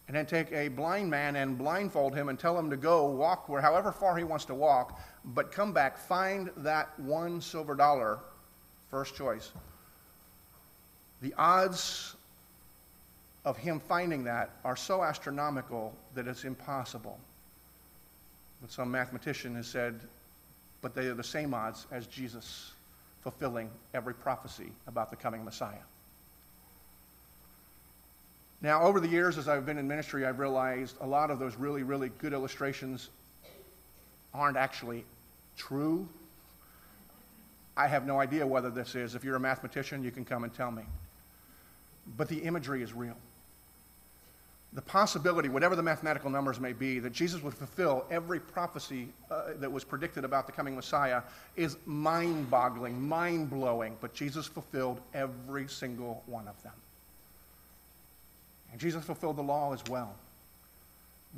and 0.08 0.16
then 0.16 0.26
take 0.26 0.52
a 0.52 0.70
blind 0.70 1.10
man 1.10 1.36
and 1.36 1.58
blindfold 1.58 2.16
him 2.16 2.30
and 2.30 2.40
tell 2.40 2.58
him 2.58 2.70
to 2.70 2.78
go 2.78 3.10
walk 3.10 3.50
where 3.50 3.62
however 3.62 3.92
far 3.92 4.18
he 4.18 4.24
wants 4.24 4.46
to 4.46 4.54
walk, 4.54 5.00
but 5.26 5.52
come 5.52 5.74
back, 5.74 5.98
find 5.98 6.50
that 6.58 6.98
one 7.00 7.42
silver 7.42 7.76
dollar, 7.76 8.20
first 8.90 9.16
choice. 9.16 9.52
The 11.22 11.34
odds 11.38 12.16
of 13.44 13.58
him 13.58 13.80
finding 13.80 14.24
that 14.26 14.52
are 14.64 14.76
so 14.76 15.04
astronomical 15.04 15.94
that 16.16 16.28
it's 16.28 16.46
impossible. 16.46 17.20
But 18.62 18.72
some 18.72 18.92
mathematician 18.92 19.56
has 19.56 19.68
said, 19.68 20.00
but 20.82 20.96
they 20.96 21.08
are 21.08 21.14
the 21.14 21.24
same 21.24 21.54
odds 21.54 21.86
as 21.92 22.08
Jesus 22.08 22.72
fulfilling 23.22 23.70
every 23.94 24.14
prophecy 24.14 24.72
about 24.88 25.10
the 25.10 25.16
coming 25.16 25.44
Messiah. 25.44 25.84
Now, 28.62 28.82
over 28.82 29.00
the 29.00 29.08
years, 29.08 29.38
as 29.38 29.48
I've 29.48 29.66
been 29.66 29.78
in 29.78 29.88
ministry, 29.88 30.26
I've 30.26 30.40
realized 30.40 30.96
a 31.02 31.08
lot 31.08 31.30
of 31.30 31.40
those 31.40 31.56
really, 31.56 31.84
really 31.84 32.10
good 32.18 32.34
illustrations 32.34 33.10
aren't 34.34 34.58
actually 34.58 35.06
true. 35.58 36.08
I 37.76 37.88
have 37.88 38.08
no 38.08 38.20
idea 38.20 38.46
whether 38.48 38.72
this 38.72 38.96
is. 38.96 39.14
If 39.14 39.24
you're 39.24 39.36
a 39.36 39.40
mathematician, 39.40 40.04
you 40.04 40.12
can 40.12 40.26
come 40.26 40.44
and 40.44 40.54
tell 40.54 40.72
me. 40.72 40.84
But 42.18 42.28
the 42.30 42.38
imagery 42.38 42.82
is 42.82 42.94
real 42.94 43.18
the 44.74 44.82
possibility, 44.82 45.50
whatever 45.50 45.76
the 45.76 45.82
mathematical 45.84 46.30
numbers 46.30 46.60
may 46.60 46.74
be, 46.74 47.00
that 47.00 47.14
Jesus 47.14 47.42
would 47.42 47.54
fulfill 47.54 48.06
every 48.12 48.40
prophecy 48.40 49.08
uh, 49.32 49.54
that 49.60 49.72
was 49.72 49.84
predicted 49.84 50.26
about 50.26 50.46
the 50.46 50.52
coming 50.52 50.76
Messiah 50.76 51.22
is 51.56 51.78
mind 51.86 52.50
boggling, 52.52 53.02
mind 53.02 53.50
blowing, 53.50 53.96
but 54.02 54.14
Jesus 54.14 54.46
fulfilled 54.46 55.00
every 55.14 55.68
single 55.68 56.22
one 56.28 56.48
of 56.48 56.62
them. 56.64 56.74
And 58.72 58.80
Jesus 58.80 59.04
fulfilled 59.04 59.38
the 59.38 59.44
law 59.44 59.74
as 59.74 59.84
well. 59.90 60.14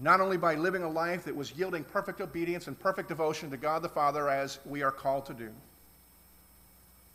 Not 0.02 0.22
only 0.22 0.38
by 0.38 0.56
living 0.56 0.84
a 0.84 0.90
life 0.90 1.26
that 1.26 1.36
was 1.36 1.54
yielding 1.58 1.84
perfect 1.84 2.22
obedience 2.22 2.68
and 2.68 2.80
perfect 2.80 3.10
devotion 3.10 3.50
to 3.52 3.58
God 3.58 3.82
the 3.82 3.90
Father 3.90 4.30
as 4.30 4.60
we 4.66 4.82
are 4.82 4.92
called 4.92 5.26
to 5.26 5.34
do, 5.34 5.50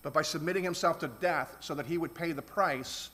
but 0.03 0.12
by 0.12 0.23
submitting 0.23 0.62
himself 0.62 0.99
to 0.99 1.09
death 1.09 1.57
so 1.61 1.75
that 1.75 1.87
he 1.87 1.97
would 1.97 2.15
pay 2.15 2.33
the 2.33 2.43
price 2.43 3.11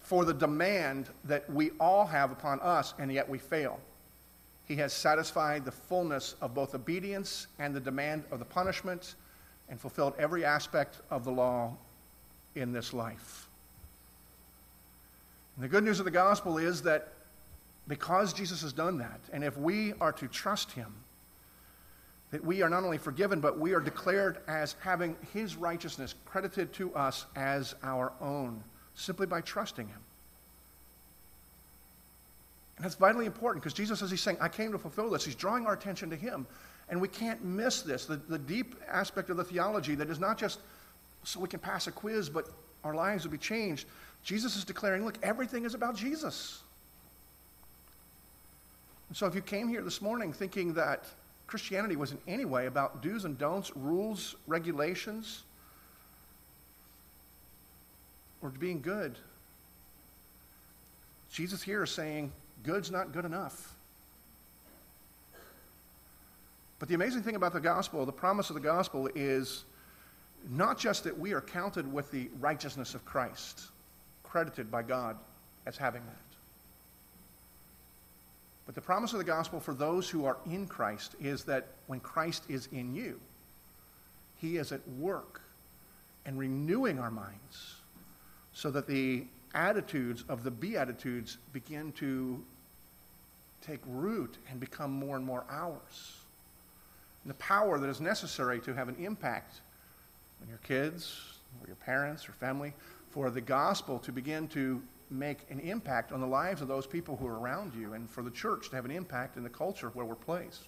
for 0.00 0.24
the 0.24 0.34
demand 0.34 1.08
that 1.24 1.48
we 1.48 1.70
all 1.80 2.04
have 2.04 2.32
upon 2.32 2.60
us, 2.60 2.92
and 2.98 3.10
yet 3.10 3.28
we 3.28 3.38
fail. 3.38 3.80
He 4.66 4.76
has 4.76 4.92
satisfied 4.92 5.64
the 5.64 5.72
fullness 5.72 6.34
of 6.40 6.54
both 6.54 6.74
obedience 6.74 7.46
and 7.58 7.74
the 7.74 7.80
demand 7.80 8.24
of 8.30 8.38
the 8.38 8.44
punishment 8.44 9.14
and 9.68 9.80
fulfilled 9.80 10.14
every 10.18 10.44
aspect 10.44 10.98
of 11.10 11.24
the 11.24 11.30
law 11.30 11.72
in 12.54 12.72
this 12.72 12.92
life. 12.92 13.46
And 15.56 15.64
the 15.64 15.68
good 15.68 15.84
news 15.84 15.98
of 15.98 16.04
the 16.04 16.10
gospel 16.10 16.58
is 16.58 16.82
that 16.82 17.12
because 17.88 18.32
Jesus 18.32 18.62
has 18.62 18.72
done 18.72 18.98
that, 18.98 19.20
and 19.32 19.44
if 19.44 19.56
we 19.56 19.92
are 20.00 20.12
to 20.12 20.28
trust 20.28 20.72
him, 20.72 20.92
that 22.30 22.44
we 22.44 22.62
are 22.62 22.70
not 22.70 22.84
only 22.84 22.98
forgiven, 22.98 23.40
but 23.40 23.58
we 23.58 23.74
are 23.74 23.80
declared 23.80 24.38
as 24.48 24.76
having 24.80 25.16
his 25.34 25.56
righteousness 25.56 26.14
credited 26.24 26.72
to 26.74 26.94
us 26.94 27.26
as 27.36 27.74
our 27.82 28.12
own 28.20 28.62
simply 28.94 29.26
by 29.26 29.40
trusting 29.40 29.86
Him. 29.86 29.98
And 32.76 32.84
that's 32.84 32.94
vitally 32.94 33.26
important 33.26 33.62
because 33.62 33.74
Jesus, 33.74 34.02
as 34.02 34.10
He's 34.10 34.20
saying, 34.20 34.38
I 34.40 34.48
came 34.48 34.72
to 34.72 34.78
fulfill 34.78 35.10
this, 35.10 35.24
He's 35.24 35.34
drawing 35.34 35.66
our 35.66 35.74
attention 35.74 36.10
to 36.10 36.16
Him. 36.16 36.46
And 36.88 37.00
we 37.00 37.08
can't 37.08 37.42
miss 37.44 37.82
this 37.82 38.06
the, 38.06 38.16
the 38.16 38.38
deep 38.38 38.74
aspect 38.88 39.30
of 39.30 39.36
the 39.36 39.44
theology 39.44 39.94
that 39.94 40.10
is 40.10 40.18
not 40.18 40.38
just 40.38 40.60
so 41.24 41.40
we 41.40 41.48
can 41.48 41.60
pass 41.60 41.86
a 41.86 41.92
quiz, 41.92 42.28
but 42.28 42.48
our 42.84 42.94
lives 42.94 43.24
will 43.24 43.32
be 43.32 43.38
changed. 43.38 43.86
Jesus 44.24 44.56
is 44.56 44.64
declaring, 44.64 45.04
look, 45.04 45.18
everything 45.22 45.64
is 45.64 45.74
about 45.74 45.96
Jesus. 45.96 46.62
And 49.08 49.16
so 49.16 49.26
if 49.26 49.34
you 49.34 49.42
came 49.42 49.68
here 49.68 49.82
this 49.82 50.00
morning 50.00 50.32
thinking 50.32 50.74
that 50.74 51.04
Christianity 51.46 51.96
was 51.96 52.12
in 52.12 52.18
any 52.26 52.44
way 52.44 52.66
about 52.66 53.02
do's 53.02 53.24
and 53.24 53.36
don'ts, 53.36 53.76
rules, 53.76 54.36
regulations, 54.46 55.42
or 58.40 58.48
being 58.48 58.80
good. 58.80 59.16
Jesus 61.30 61.62
here 61.62 61.82
is 61.82 61.90
saying, 61.90 62.32
good's 62.62 62.90
not 62.90 63.12
good 63.12 63.24
enough. 63.24 63.74
But 66.78 66.88
the 66.88 66.94
amazing 66.94 67.22
thing 67.22 67.36
about 67.36 67.52
the 67.52 67.60
gospel, 67.60 68.04
the 68.04 68.12
promise 68.12 68.50
of 68.50 68.54
the 68.54 68.60
gospel, 68.60 69.08
is 69.14 69.64
not 70.50 70.78
just 70.78 71.04
that 71.04 71.18
we 71.18 71.32
are 71.32 71.40
counted 71.40 71.90
with 71.92 72.10
the 72.10 72.28
righteousness 72.40 72.94
of 72.94 73.04
Christ, 73.04 73.62
credited 74.22 74.70
by 74.70 74.82
God 74.82 75.16
as 75.66 75.76
having 75.76 76.02
that. 76.04 76.16
But 78.66 78.74
the 78.74 78.80
promise 78.80 79.12
of 79.12 79.18
the 79.18 79.24
gospel 79.24 79.60
for 79.60 79.74
those 79.74 80.08
who 80.08 80.24
are 80.24 80.38
in 80.46 80.66
Christ 80.66 81.14
is 81.20 81.44
that 81.44 81.66
when 81.86 82.00
Christ 82.00 82.44
is 82.48 82.68
in 82.72 82.94
you, 82.94 83.20
he 84.40 84.56
is 84.56 84.72
at 84.72 84.86
work 84.98 85.40
and 86.24 86.38
renewing 86.38 86.98
our 86.98 87.10
minds 87.10 87.76
so 88.54 88.70
that 88.70 88.86
the 88.86 89.24
attitudes 89.54 90.24
of 90.28 90.44
the 90.44 90.50
Beatitudes 90.50 91.38
begin 91.52 91.92
to 91.92 92.42
take 93.66 93.80
root 93.86 94.36
and 94.50 94.58
become 94.58 94.90
more 94.90 95.16
and 95.16 95.24
more 95.24 95.44
ours. 95.50 96.16
And 97.24 97.30
the 97.30 97.34
power 97.34 97.78
that 97.78 97.88
is 97.88 98.00
necessary 98.00 98.60
to 98.60 98.74
have 98.74 98.88
an 98.88 98.96
impact 98.98 99.60
on 100.42 100.48
your 100.48 100.58
kids 100.58 101.38
or 101.60 101.66
your 101.66 101.76
parents 101.76 102.28
or 102.28 102.32
family 102.32 102.72
for 103.10 103.30
the 103.30 103.40
gospel 103.40 103.98
to 104.00 104.12
begin 104.12 104.48
to 104.48 104.82
make 105.10 105.38
an 105.50 105.60
impact 105.60 106.12
on 106.12 106.20
the 106.20 106.26
lives 106.26 106.62
of 106.62 106.68
those 106.68 106.86
people 106.86 107.16
who 107.16 107.26
are 107.26 107.38
around 107.38 107.74
you 107.74 107.92
and 107.92 108.08
for 108.08 108.22
the 108.22 108.30
church 108.30 108.70
to 108.70 108.76
have 108.76 108.84
an 108.84 108.90
impact 108.90 109.36
in 109.36 109.42
the 109.42 109.50
culture 109.50 109.90
where 109.90 110.06
we're 110.06 110.14
placed. 110.14 110.64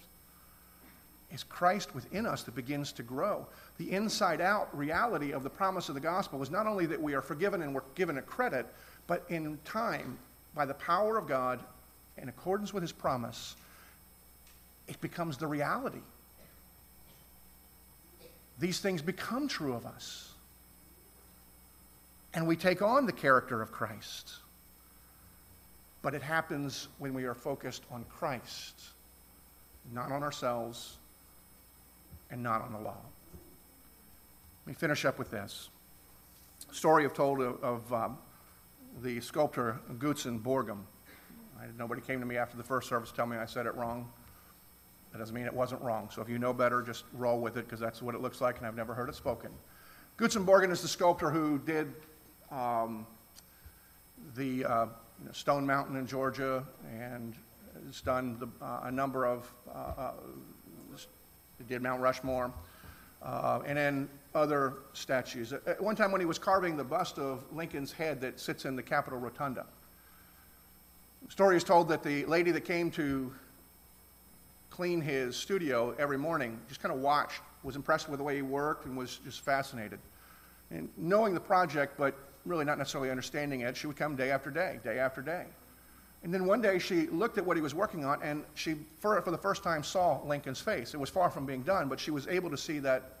It's 1.31 1.43
Christ 1.43 1.95
within 1.95 2.25
us 2.25 2.43
that 2.43 2.55
begins 2.55 2.91
to 2.93 3.03
grow. 3.03 3.47
The 3.77 3.91
inside 3.91 4.41
out 4.41 4.75
reality 4.77 5.31
of 5.31 5.43
the 5.43 5.49
promise 5.49 5.89
of 5.89 5.95
the 5.95 6.01
gospel 6.01 6.41
is 6.43 6.51
not 6.51 6.67
only 6.67 6.85
that 6.85 7.01
we 7.01 7.15
are 7.15 7.21
forgiven 7.21 7.63
and 7.63 7.73
we're 7.73 7.81
given 7.95 8.19
a 8.19 8.21
credit, 8.21 8.67
but 9.07 9.25
in 9.29 9.57
time, 9.65 10.17
by 10.53 10.65
the 10.65 10.75
power 10.75 11.17
of 11.17 11.27
God, 11.27 11.59
in 12.17 12.29
accordance 12.29 12.73
with 12.73 12.83
his 12.83 12.91
promise, 12.91 13.55
it 14.87 15.01
becomes 15.01 15.37
the 15.37 15.47
reality. 15.47 15.99
These 18.59 18.79
things 18.79 19.01
become 19.01 19.47
true 19.47 19.73
of 19.73 19.85
us. 19.85 20.31
And 22.33 22.47
we 22.47 22.55
take 22.55 22.81
on 22.81 23.05
the 23.05 23.13
character 23.13 23.61
of 23.61 23.71
Christ. 23.71 24.33
But 26.01 26.13
it 26.13 26.21
happens 26.21 26.87
when 26.99 27.13
we 27.13 27.23
are 27.23 27.33
focused 27.33 27.83
on 27.91 28.05
Christ, 28.09 28.79
not 29.93 30.11
on 30.11 30.21
ourselves, 30.21 30.97
and 32.29 32.43
not 32.43 32.61
on 32.61 32.73
the 32.73 32.79
law. 32.79 32.97
Let 34.65 34.67
me 34.67 34.73
finish 34.73 35.05
up 35.05 35.17
with 35.17 35.31
this. 35.31 35.69
Story 36.71 37.05
I've 37.05 37.13
told 37.13 37.41
of, 37.41 37.63
of 37.63 37.93
um, 37.93 38.17
the 39.01 39.19
sculptor 39.21 39.79
Gutzon 39.97 40.41
Borglum. 40.41 40.79
I, 41.59 41.65
nobody 41.77 42.01
came 42.01 42.19
to 42.19 42.25
me 42.25 42.37
after 42.37 42.57
the 42.57 42.63
first 42.63 42.89
service 42.89 43.09
to 43.11 43.15
tell 43.15 43.25
me 43.25 43.37
I 43.37 43.45
said 43.45 43.65
it 43.65 43.75
wrong. 43.75 44.09
That 45.15 45.19
doesn't 45.19 45.33
mean 45.33 45.45
it 45.45 45.53
wasn't 45.53 45.81
wrong. 45.81 46.09
So 46.13 46.21
if 46.21 46.27
you 46.27 46.37
know 46.37 46.51
better, 46.51 46.81
just 46.81 47.05
roll 47.13 47.39
with 47.39 47.55
it 47.55 47.63
because 47.63 47.79
that's 47.79 48.01
what 48.01 48.15
it 48.15 48.21
looks 48.21 48.41
like, 48.41 48.57
and 48.57 48.67
I've 48.67 48.75
never 48.75 48.93
heard 48.93 49.07
it 49.07 49.15
spoken. 49.15 49.49
Gutzon 50.17 50.45
Borglum 50.45 50.73
is 50.73 50.81
the 50.81 50.89
sculptor 50.89 51.29
who 51.29 51.57
did 51.59 51.93
um, 52.51 53.07
the 54.35 54.65
uh, 54.65 54.85
you 55.21 55.25
know, 55.27 55.31
Stone 55.31 55.65
Mountain 55.65 55.95
in 55.95 56.05
Georgia 56.05 56.65
and 56.99 57.33
has 57.85 58.01
done 58.01 58.37
the, 58.39 58.47
uh, 58.61 58.81
a 58.83 58.91
number 58.91 59.25
of, 59.25 59.49
uh, 59.73 59.93
uh 59.97 60.11
did 61.69 61.81
Mount 61.81 62.01
Rushmore, 62.01 62.51
uh, 63.23 63.61
and 63.65 63.77
then 63.77 64.09
other 64.33 64.73
statues. 64.91 65.53
At 65.53 65.81
one 65.81 65.95
time 65.95 66.11
when 66.11 66.19
he 66.19 66.27
was 66.27 66.37
carving 66.37 66.75
the 66.75 66.83
bust 66.83 67.19
of 67.19 67.41
Lincoln's 67.53 67.93
head 67.93 68.19
that 68.19 68.37
sits 68.37 68.65
in 68.65 68.75
the 68.75 68.83
Capitol 68.83 69.17
Rotunda, 69.17 69.65
the 71.25 71.31
story 71.31 71.55
is 71.55 71.63
told 71.63 71.87
that 71.87 72.03
the 72.03 72.25
lady 72.25 72.51
that 72.51 72.65
came 72.65 72.91
to 72.91 73.31
clean 74.75 74.99
his 74.99 75.37
studio 75.37 75.95
every 75.97 76.17
morning 76.17 76.59
just 76.67 76.81
kind 76.81 76.93
of 76.93 76.99
watched, 76.99 77.41
was 77.63 77.77
impressed 77.77 78.09
with 78.09 78.17
the 78.17 78.23
way 78.23 78.35
he 78.35 78.41
worked, 78.41 78.85
and 78.85 78.97
was 78.97 79.19
just 79.23 79.39
fascinated. 79.39 79.99
And 80.69 80.89
knowing 80.97 81.33
the 81.33 81.39
project, 81.39 81.97
but 81.97 82.13
really 82.45 82.65
not 82.65 82.77
necessarily 82.77 83.09
understanding 83.09 83.61
it, 83.61 83.77
she 83.77 83.87
would 83.87 83.95
come 83.95 84.17
day 84.17 84.31
after 84.31 84.51
day, 84.51 84.79
day 84.83 84.99
after 84.99 85.21
day. 85.21 85.45
And 86.23 86.33
then 86.33 86.45
one 86.45 86.61
day 86.61 86.77
she 86.77 87.07
looked 87.07 87.37
at 87.37 87.45
what 87.45 87.55
he 87.55 87.63
was 87.63 87.73
working 87.73 88.03
on, 88.03 88.21
and 88.21 88.43
she, 88.55 88.75
for, 88.99 89.21
for 89.21 89.31
the 89.31 89.37
first 89.37 89.63
time, 89.63 89.81
saw 89.81 90.19
Lincoln's 90.25 90.59
face. 90.59 90.93
It 90.93 90.99
was 90.99 91.09
far 91.09 91.29
from 91.29 91.45
being 91.45 91.61
done, 91.61 91.87
but 91.87 91.99
she 91.99 92.11
was 92.11 92.27
able 92.27 92.49
to 92.49 92.57
see 92.57 92.79
that 92.79 93.19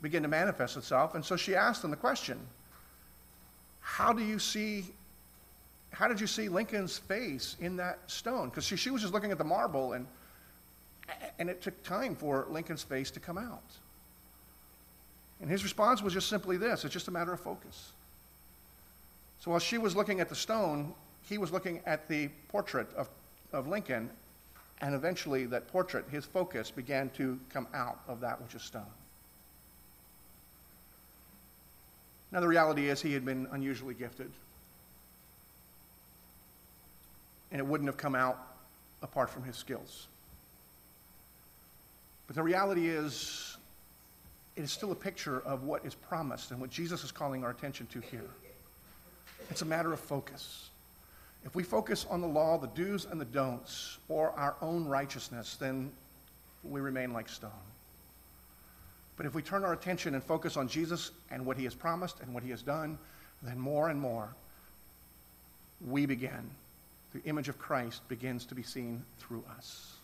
begin 0.00 0.22
to 0.22 0.28
manifest 0.28 0.78
itself. 0.78 1.14
And 1.14 1.22
so 1.22 1.36
she 1.36 1.54
asked 1.54 1.84
him 1.84 1.90
the 1.90 1.96
question 1.96 2.40
How 3.80 4.12
do 4.14 4.24
you 4.24 4.38
see 4.38 4.86
how 5.92 6.08
did 6.08 6.18
you 6.18 6.26
see 6.26 6.48
Lincoln's 6.48 6.96
face 6.96 7.56
in 7.60 7.76
that 7.76 7.98
stone? 8.06 8.48
Because 8.48 8.64
she, 8.64 8.76
she 8.76 8.90
was 8.90 9.02
just 9.02 9.12
looking 9.12 9.30
at 9.30 9.36
the 9.36 9.44
marble, 9.44 9.92
and, 9.92 10.06
and 11.38 11.48
it 11.50 11.62
took 11.62 11.82
time 11.82 12.14
for 12.14 12.46
Lincoln's 12.50 12.82
face 12.82 13.10
to 13.12 13.20
come 13.20 13.38
out. 13.38 13.62
And 15.40 15.50
his 15.50 15.64
response 15.64 16.02
was 16.02 16.12
just 16.12 16.28
simply 16.28 16.56
this 16.56 16.84
it's 16.84 16.92
just 16.92 17.08
a 17.08 17.10
matter 17.10 17.32
of 17.32 17.40
focus. 17.40 17.92
So 19.40 19.50
while 19.50 19.60
she 19.60 19.76
was 19.76 19.96
looking 19.96 20.20
at 20.20 20.28
the 20.28 20.36
stone, 20.36 20.94
he 21.28 21.36
was 21.36 21.50
looking 21.50 21.80
at 21.84 22.08
the 22.08 22.28
portrait 22.48 22.86
of, 22.94 23.08
of 23.52 23.66
Lincoln, 23.66 24.08
and 24.80 24.94
eventually 24.94 25.46
that 25.46 25.66
portrait, 25.68 26.04
his 26.10 26.24
focus, 26.24 26.70
began 26.70 27.10
to 27.10 27.38
come 27.52 27.66
out 27.74 28.00
of 28.06 28.20
that 28.20 28.40
which 28.40 28.54
is 28.54 28.62
stone. 28.62 28.82
Now, 32.30 32.40
the 32.40 32.48
reality 32.48 32.88
is 32.88 33.02
he 33.02 33.12
had 33.12 33.24
been 33.24 33.46
unusually 33.52 33.94
gifted, 33.94 34.30
and 37.50 37.60
it 37.60 37.66
wouldn't 37.66 37.88
have 37.88 37.98
come 37.98 38.14
out 38.14 38.38
apart 39.02 39.28
from 39.28 39.42
his 39.42 39.56
skills. 39.56 40.06
But 42.32 42.36
the 42.36 42.44
reality 42.44 42.88
is, 42.88 43.58
it 44.56 44.62
is 44.62 44.72
still 44.72 44.90
a 44.90 44.94
picture 44.94 45.40
of 45.40 45.64
what 45.64 45.84
is 45.84 45.94
promised 45.94 46.50
and 46.50 46.58
what 46.58 46.70
Jesus 46.70 47.04
is 47.04 47.12
calling 47.12 47.44
our 47.44 47.50
attention 47.50 47.86
to 47.88 48.00
here. 48.00 48.30
It's 49.50 49.60
a 49.60 49.66
matter 49.66 49.92
of 49.92 50.00
focus. 50.00 50.70
If 51.44 51.54
we 51.54 51.62
focus 51.62 52.06
on 52.08 52.22
the 52.22 52.26
law, 52.26 52.56
the 52.56 52.68
do's 52.68 53.04
and 53.04 53.20
the 53.20 53.26
don'ts, 53.26 53.98
or 54.08 54.30
our 54.30 54.56
own 54.62 54.86
righteousness, 54.86 55.58
then 55.60 55.92
we 56.64 56.80
remain 56.80 57.12
like 57.12 57.28
stone. 57.28 57.50
But 59.18 59.26
if 59.26 59.34
we 59.34 59.42
turn 59.42 59.62
our 59.62 59.74
attention 59.74 60.14
and 60.14 60.24
focus 60.24 60.56
on 60.56 60.68
Jesus 60.68 61.10
and 61.30 61.44
what 61.44 61.58
he 61.58 61.64
has 61.64 61.74
promised 61.74 62.20
and 62.20 62.32
what 62.32 62.42
he 62.42 62.48
has 62.48 62.62
done, 62.62 62.98
then 63.42 63.58
more 63.58 63.90
and 63.90 64.00
more 64.00 64.34
we 65.86 66.06
begin. 66.06 66.50
The 67.12 67.22
image 67.24 67.50
of 67.50 67.58
Christ 67.58 68.08
begins 68.08 68.46
to 68.46 68.54
be 68.54 68.62
seen 68.62 69.04
through 69.18 69.44
us. 69.58 69.96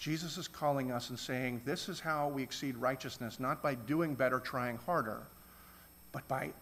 Jesus 0.00 0.38
is 0.38 0.48
calling 0.48 0.90
us 0.90 1.10
and 1.10 1.18
saying, 1.18 1.60
This 1.66 1.90
is 1.90 2.00
how 2.00 2.28
we 2.28 2.42
exceed 2.42 2.74
righteousness, 2.78 3.38
not 3.38 3.62
by 3.62 3.74
doing 3.74 4.14
better, 4.14 4.40
trying 4.40 4.78
harder, 4.78 5.20
but 6.10 6.26
by 6.26 6.52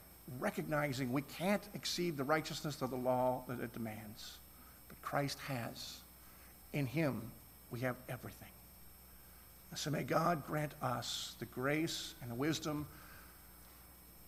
recognizing 0.41 1.13
we 1.13 1.23
can't 1.23 1.63
exceed 1.73 2.17
the 2.17 2.25
righteousness 2.25 2.83
of 2.83 2.91
the 2.91 2.97
law 2.97 3.45
that 3.47 3.61
it 3.61 3.73
demands. 3.73 4.39
But 4.89 5.01
Christ 5.03 5.39
has. 5.47 5.99
In 6.73 6.85
him, 6.85 7.23
we 7.71 7.81
have 7.81 7.95
everything. 8.09 8.49
So 9.77 9.91
may 9.91 10.03
God 10.03 10.45
grant 10.45 10.75
us 10.83 11.37
the 11.39 11.45
grace 11.47 12.15
and 12.21 12.31
the 12.31 12.35
wisdom 12.35 12.87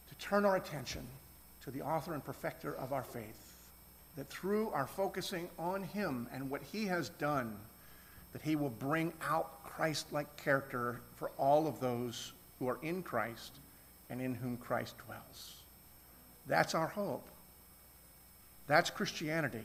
to 0.09 0.15
turn 0.25 0.45
our 0.45 0.55
attention 0.55 1.03
to 1.65 1.73
the 1.73 1.83
author 1.83 2.15
and 2.15 2.25
perfecter 2.25 2.77
of 2.77 2.93
our 2.93 3.03
faith, 3.03 3.57
that 4.17 4.29
through 4.29 4.71
our 4.71 4.87
focusing 4.87 5.49
on 5.59 5.83
him 5.83 6.29
and 6.33 6.49
what 6.49 6.63
he 6.63 6.87
has 6.87 7.09
done, 7.09 7.57
that 8.33 8.43
he 8.43 8.57
will 8.57 8.71
bring 8.71 9.13
out 9.23 9.65
Christ-like 9.65 10.37
character 10.37 11.01
for 11.17 11.31
all 11.39 11.67
of 11.67 11.81
those 11.81 12.33
who 12.59 12.69
are 12.69 12.79
in 12.83 13.03
Christ 13.03 13.53
and 14.09 14.21
in 14.21 14.35
whom 14.35 14.57
Christ 14.57 14.95
dwells. 15.07 15.55
That's 16.47 16.75
our 16.75 16.89
hope. 16.89 17.27
That's 18.67 18.91
Christianity. 18.91 19.65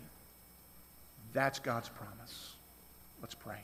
That's 1.34 1.60
God's 1.60 1.90
promise. 1.90 2.54
Let's 3.22 3.36
pray. 3.36 3.60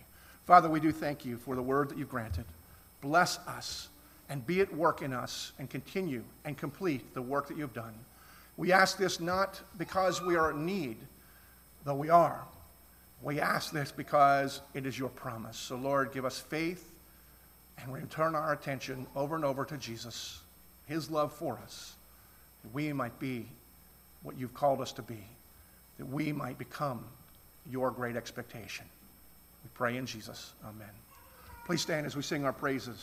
Father, 0.45 0.69
we 0.69 0.79
do 0.79 0.91
thank 0.91 1.25
you 1.25 1.37
for 1.37 1.55
the 1.55 1.61
word 1.61 1.89
that 1.89 1.97
you've 1.97 2.09
granted. 2.09 2.45
Bless 3.01 3.39
us 3.47 3.89
and 4.29 4.45
be 4.45 4.61
at 4.61 4.73
work 4.75 5.01
in 5.01 5.13
us 5.13 5.53
and 5.59 5.69
continue 5.69 6.23
and 6.45 6.57
complete 6.57 7.13
the 7.13 7.21
work 7.21 7.47
that 7.47 7.57
you've 7.57 7.73
done. 7.73 7.93
We 8.57 8.71
ask 8.71 8.97
this 8.97 9.19
not 9.19 9.61
because 9.77 10.21
we 10.21 10.35
are 10.35 10.51
in 10.51 10.65
need, 10.65 10.97
though 11.85 11.95
we 11.95 12.09
are. 12.09 12.41
We 13.23 13.39
ask 13.39 13.71
this 13.71 13.91
because 13.91 14.61
it 14.73 14.85
is 14.85 14.97
your 14.97 15.09
promise. 15.09 15.57
So, 15.57 15.75
Lord, 15.75 16.11
give 16.11 16.25
us 16.25 16.39
faith 16.39 16.91
and 17.77 17.93
return 17.93 18.35
our 18.35 18.53
attention 18.53 19.05
over 19.15 19.35
and 19.35 19.45
over 19.45 19.65
to 19.65 19.77
Jesus, 19.77 20.39
his 20.87 21.09
love 21.09 21.31
for 21.31 21.59
us 21.63 21.95
that 22.63 22.73
we 22.73 22.91
might 22.93 23.17
be 23.19 23.45
what 24.23 24.37
you've 24.37 24.53
called 24.53 24.81
us 24.81 24.91
to 24.93 25.01
be, 25.01 25.23
that 25.97 26.05
we 26.05 26.31
might 26.31 26.57
become 26.57 27.03
your 27.69 27.91
great 27.91 28.15
expectation. 28.15 28.85
We 29.63 29.69
pray 29.73 29.97
in 29.97 30.05
Jesus. 30.05 30.53
Amen. 30.63 30.89
Please 31.65 31.81
stand 31.81 32.05
as 32.05 32.15
we 32.15 32.23
sing 32.23 32.45
our 32.45 32.53
praises. 32.53 32.97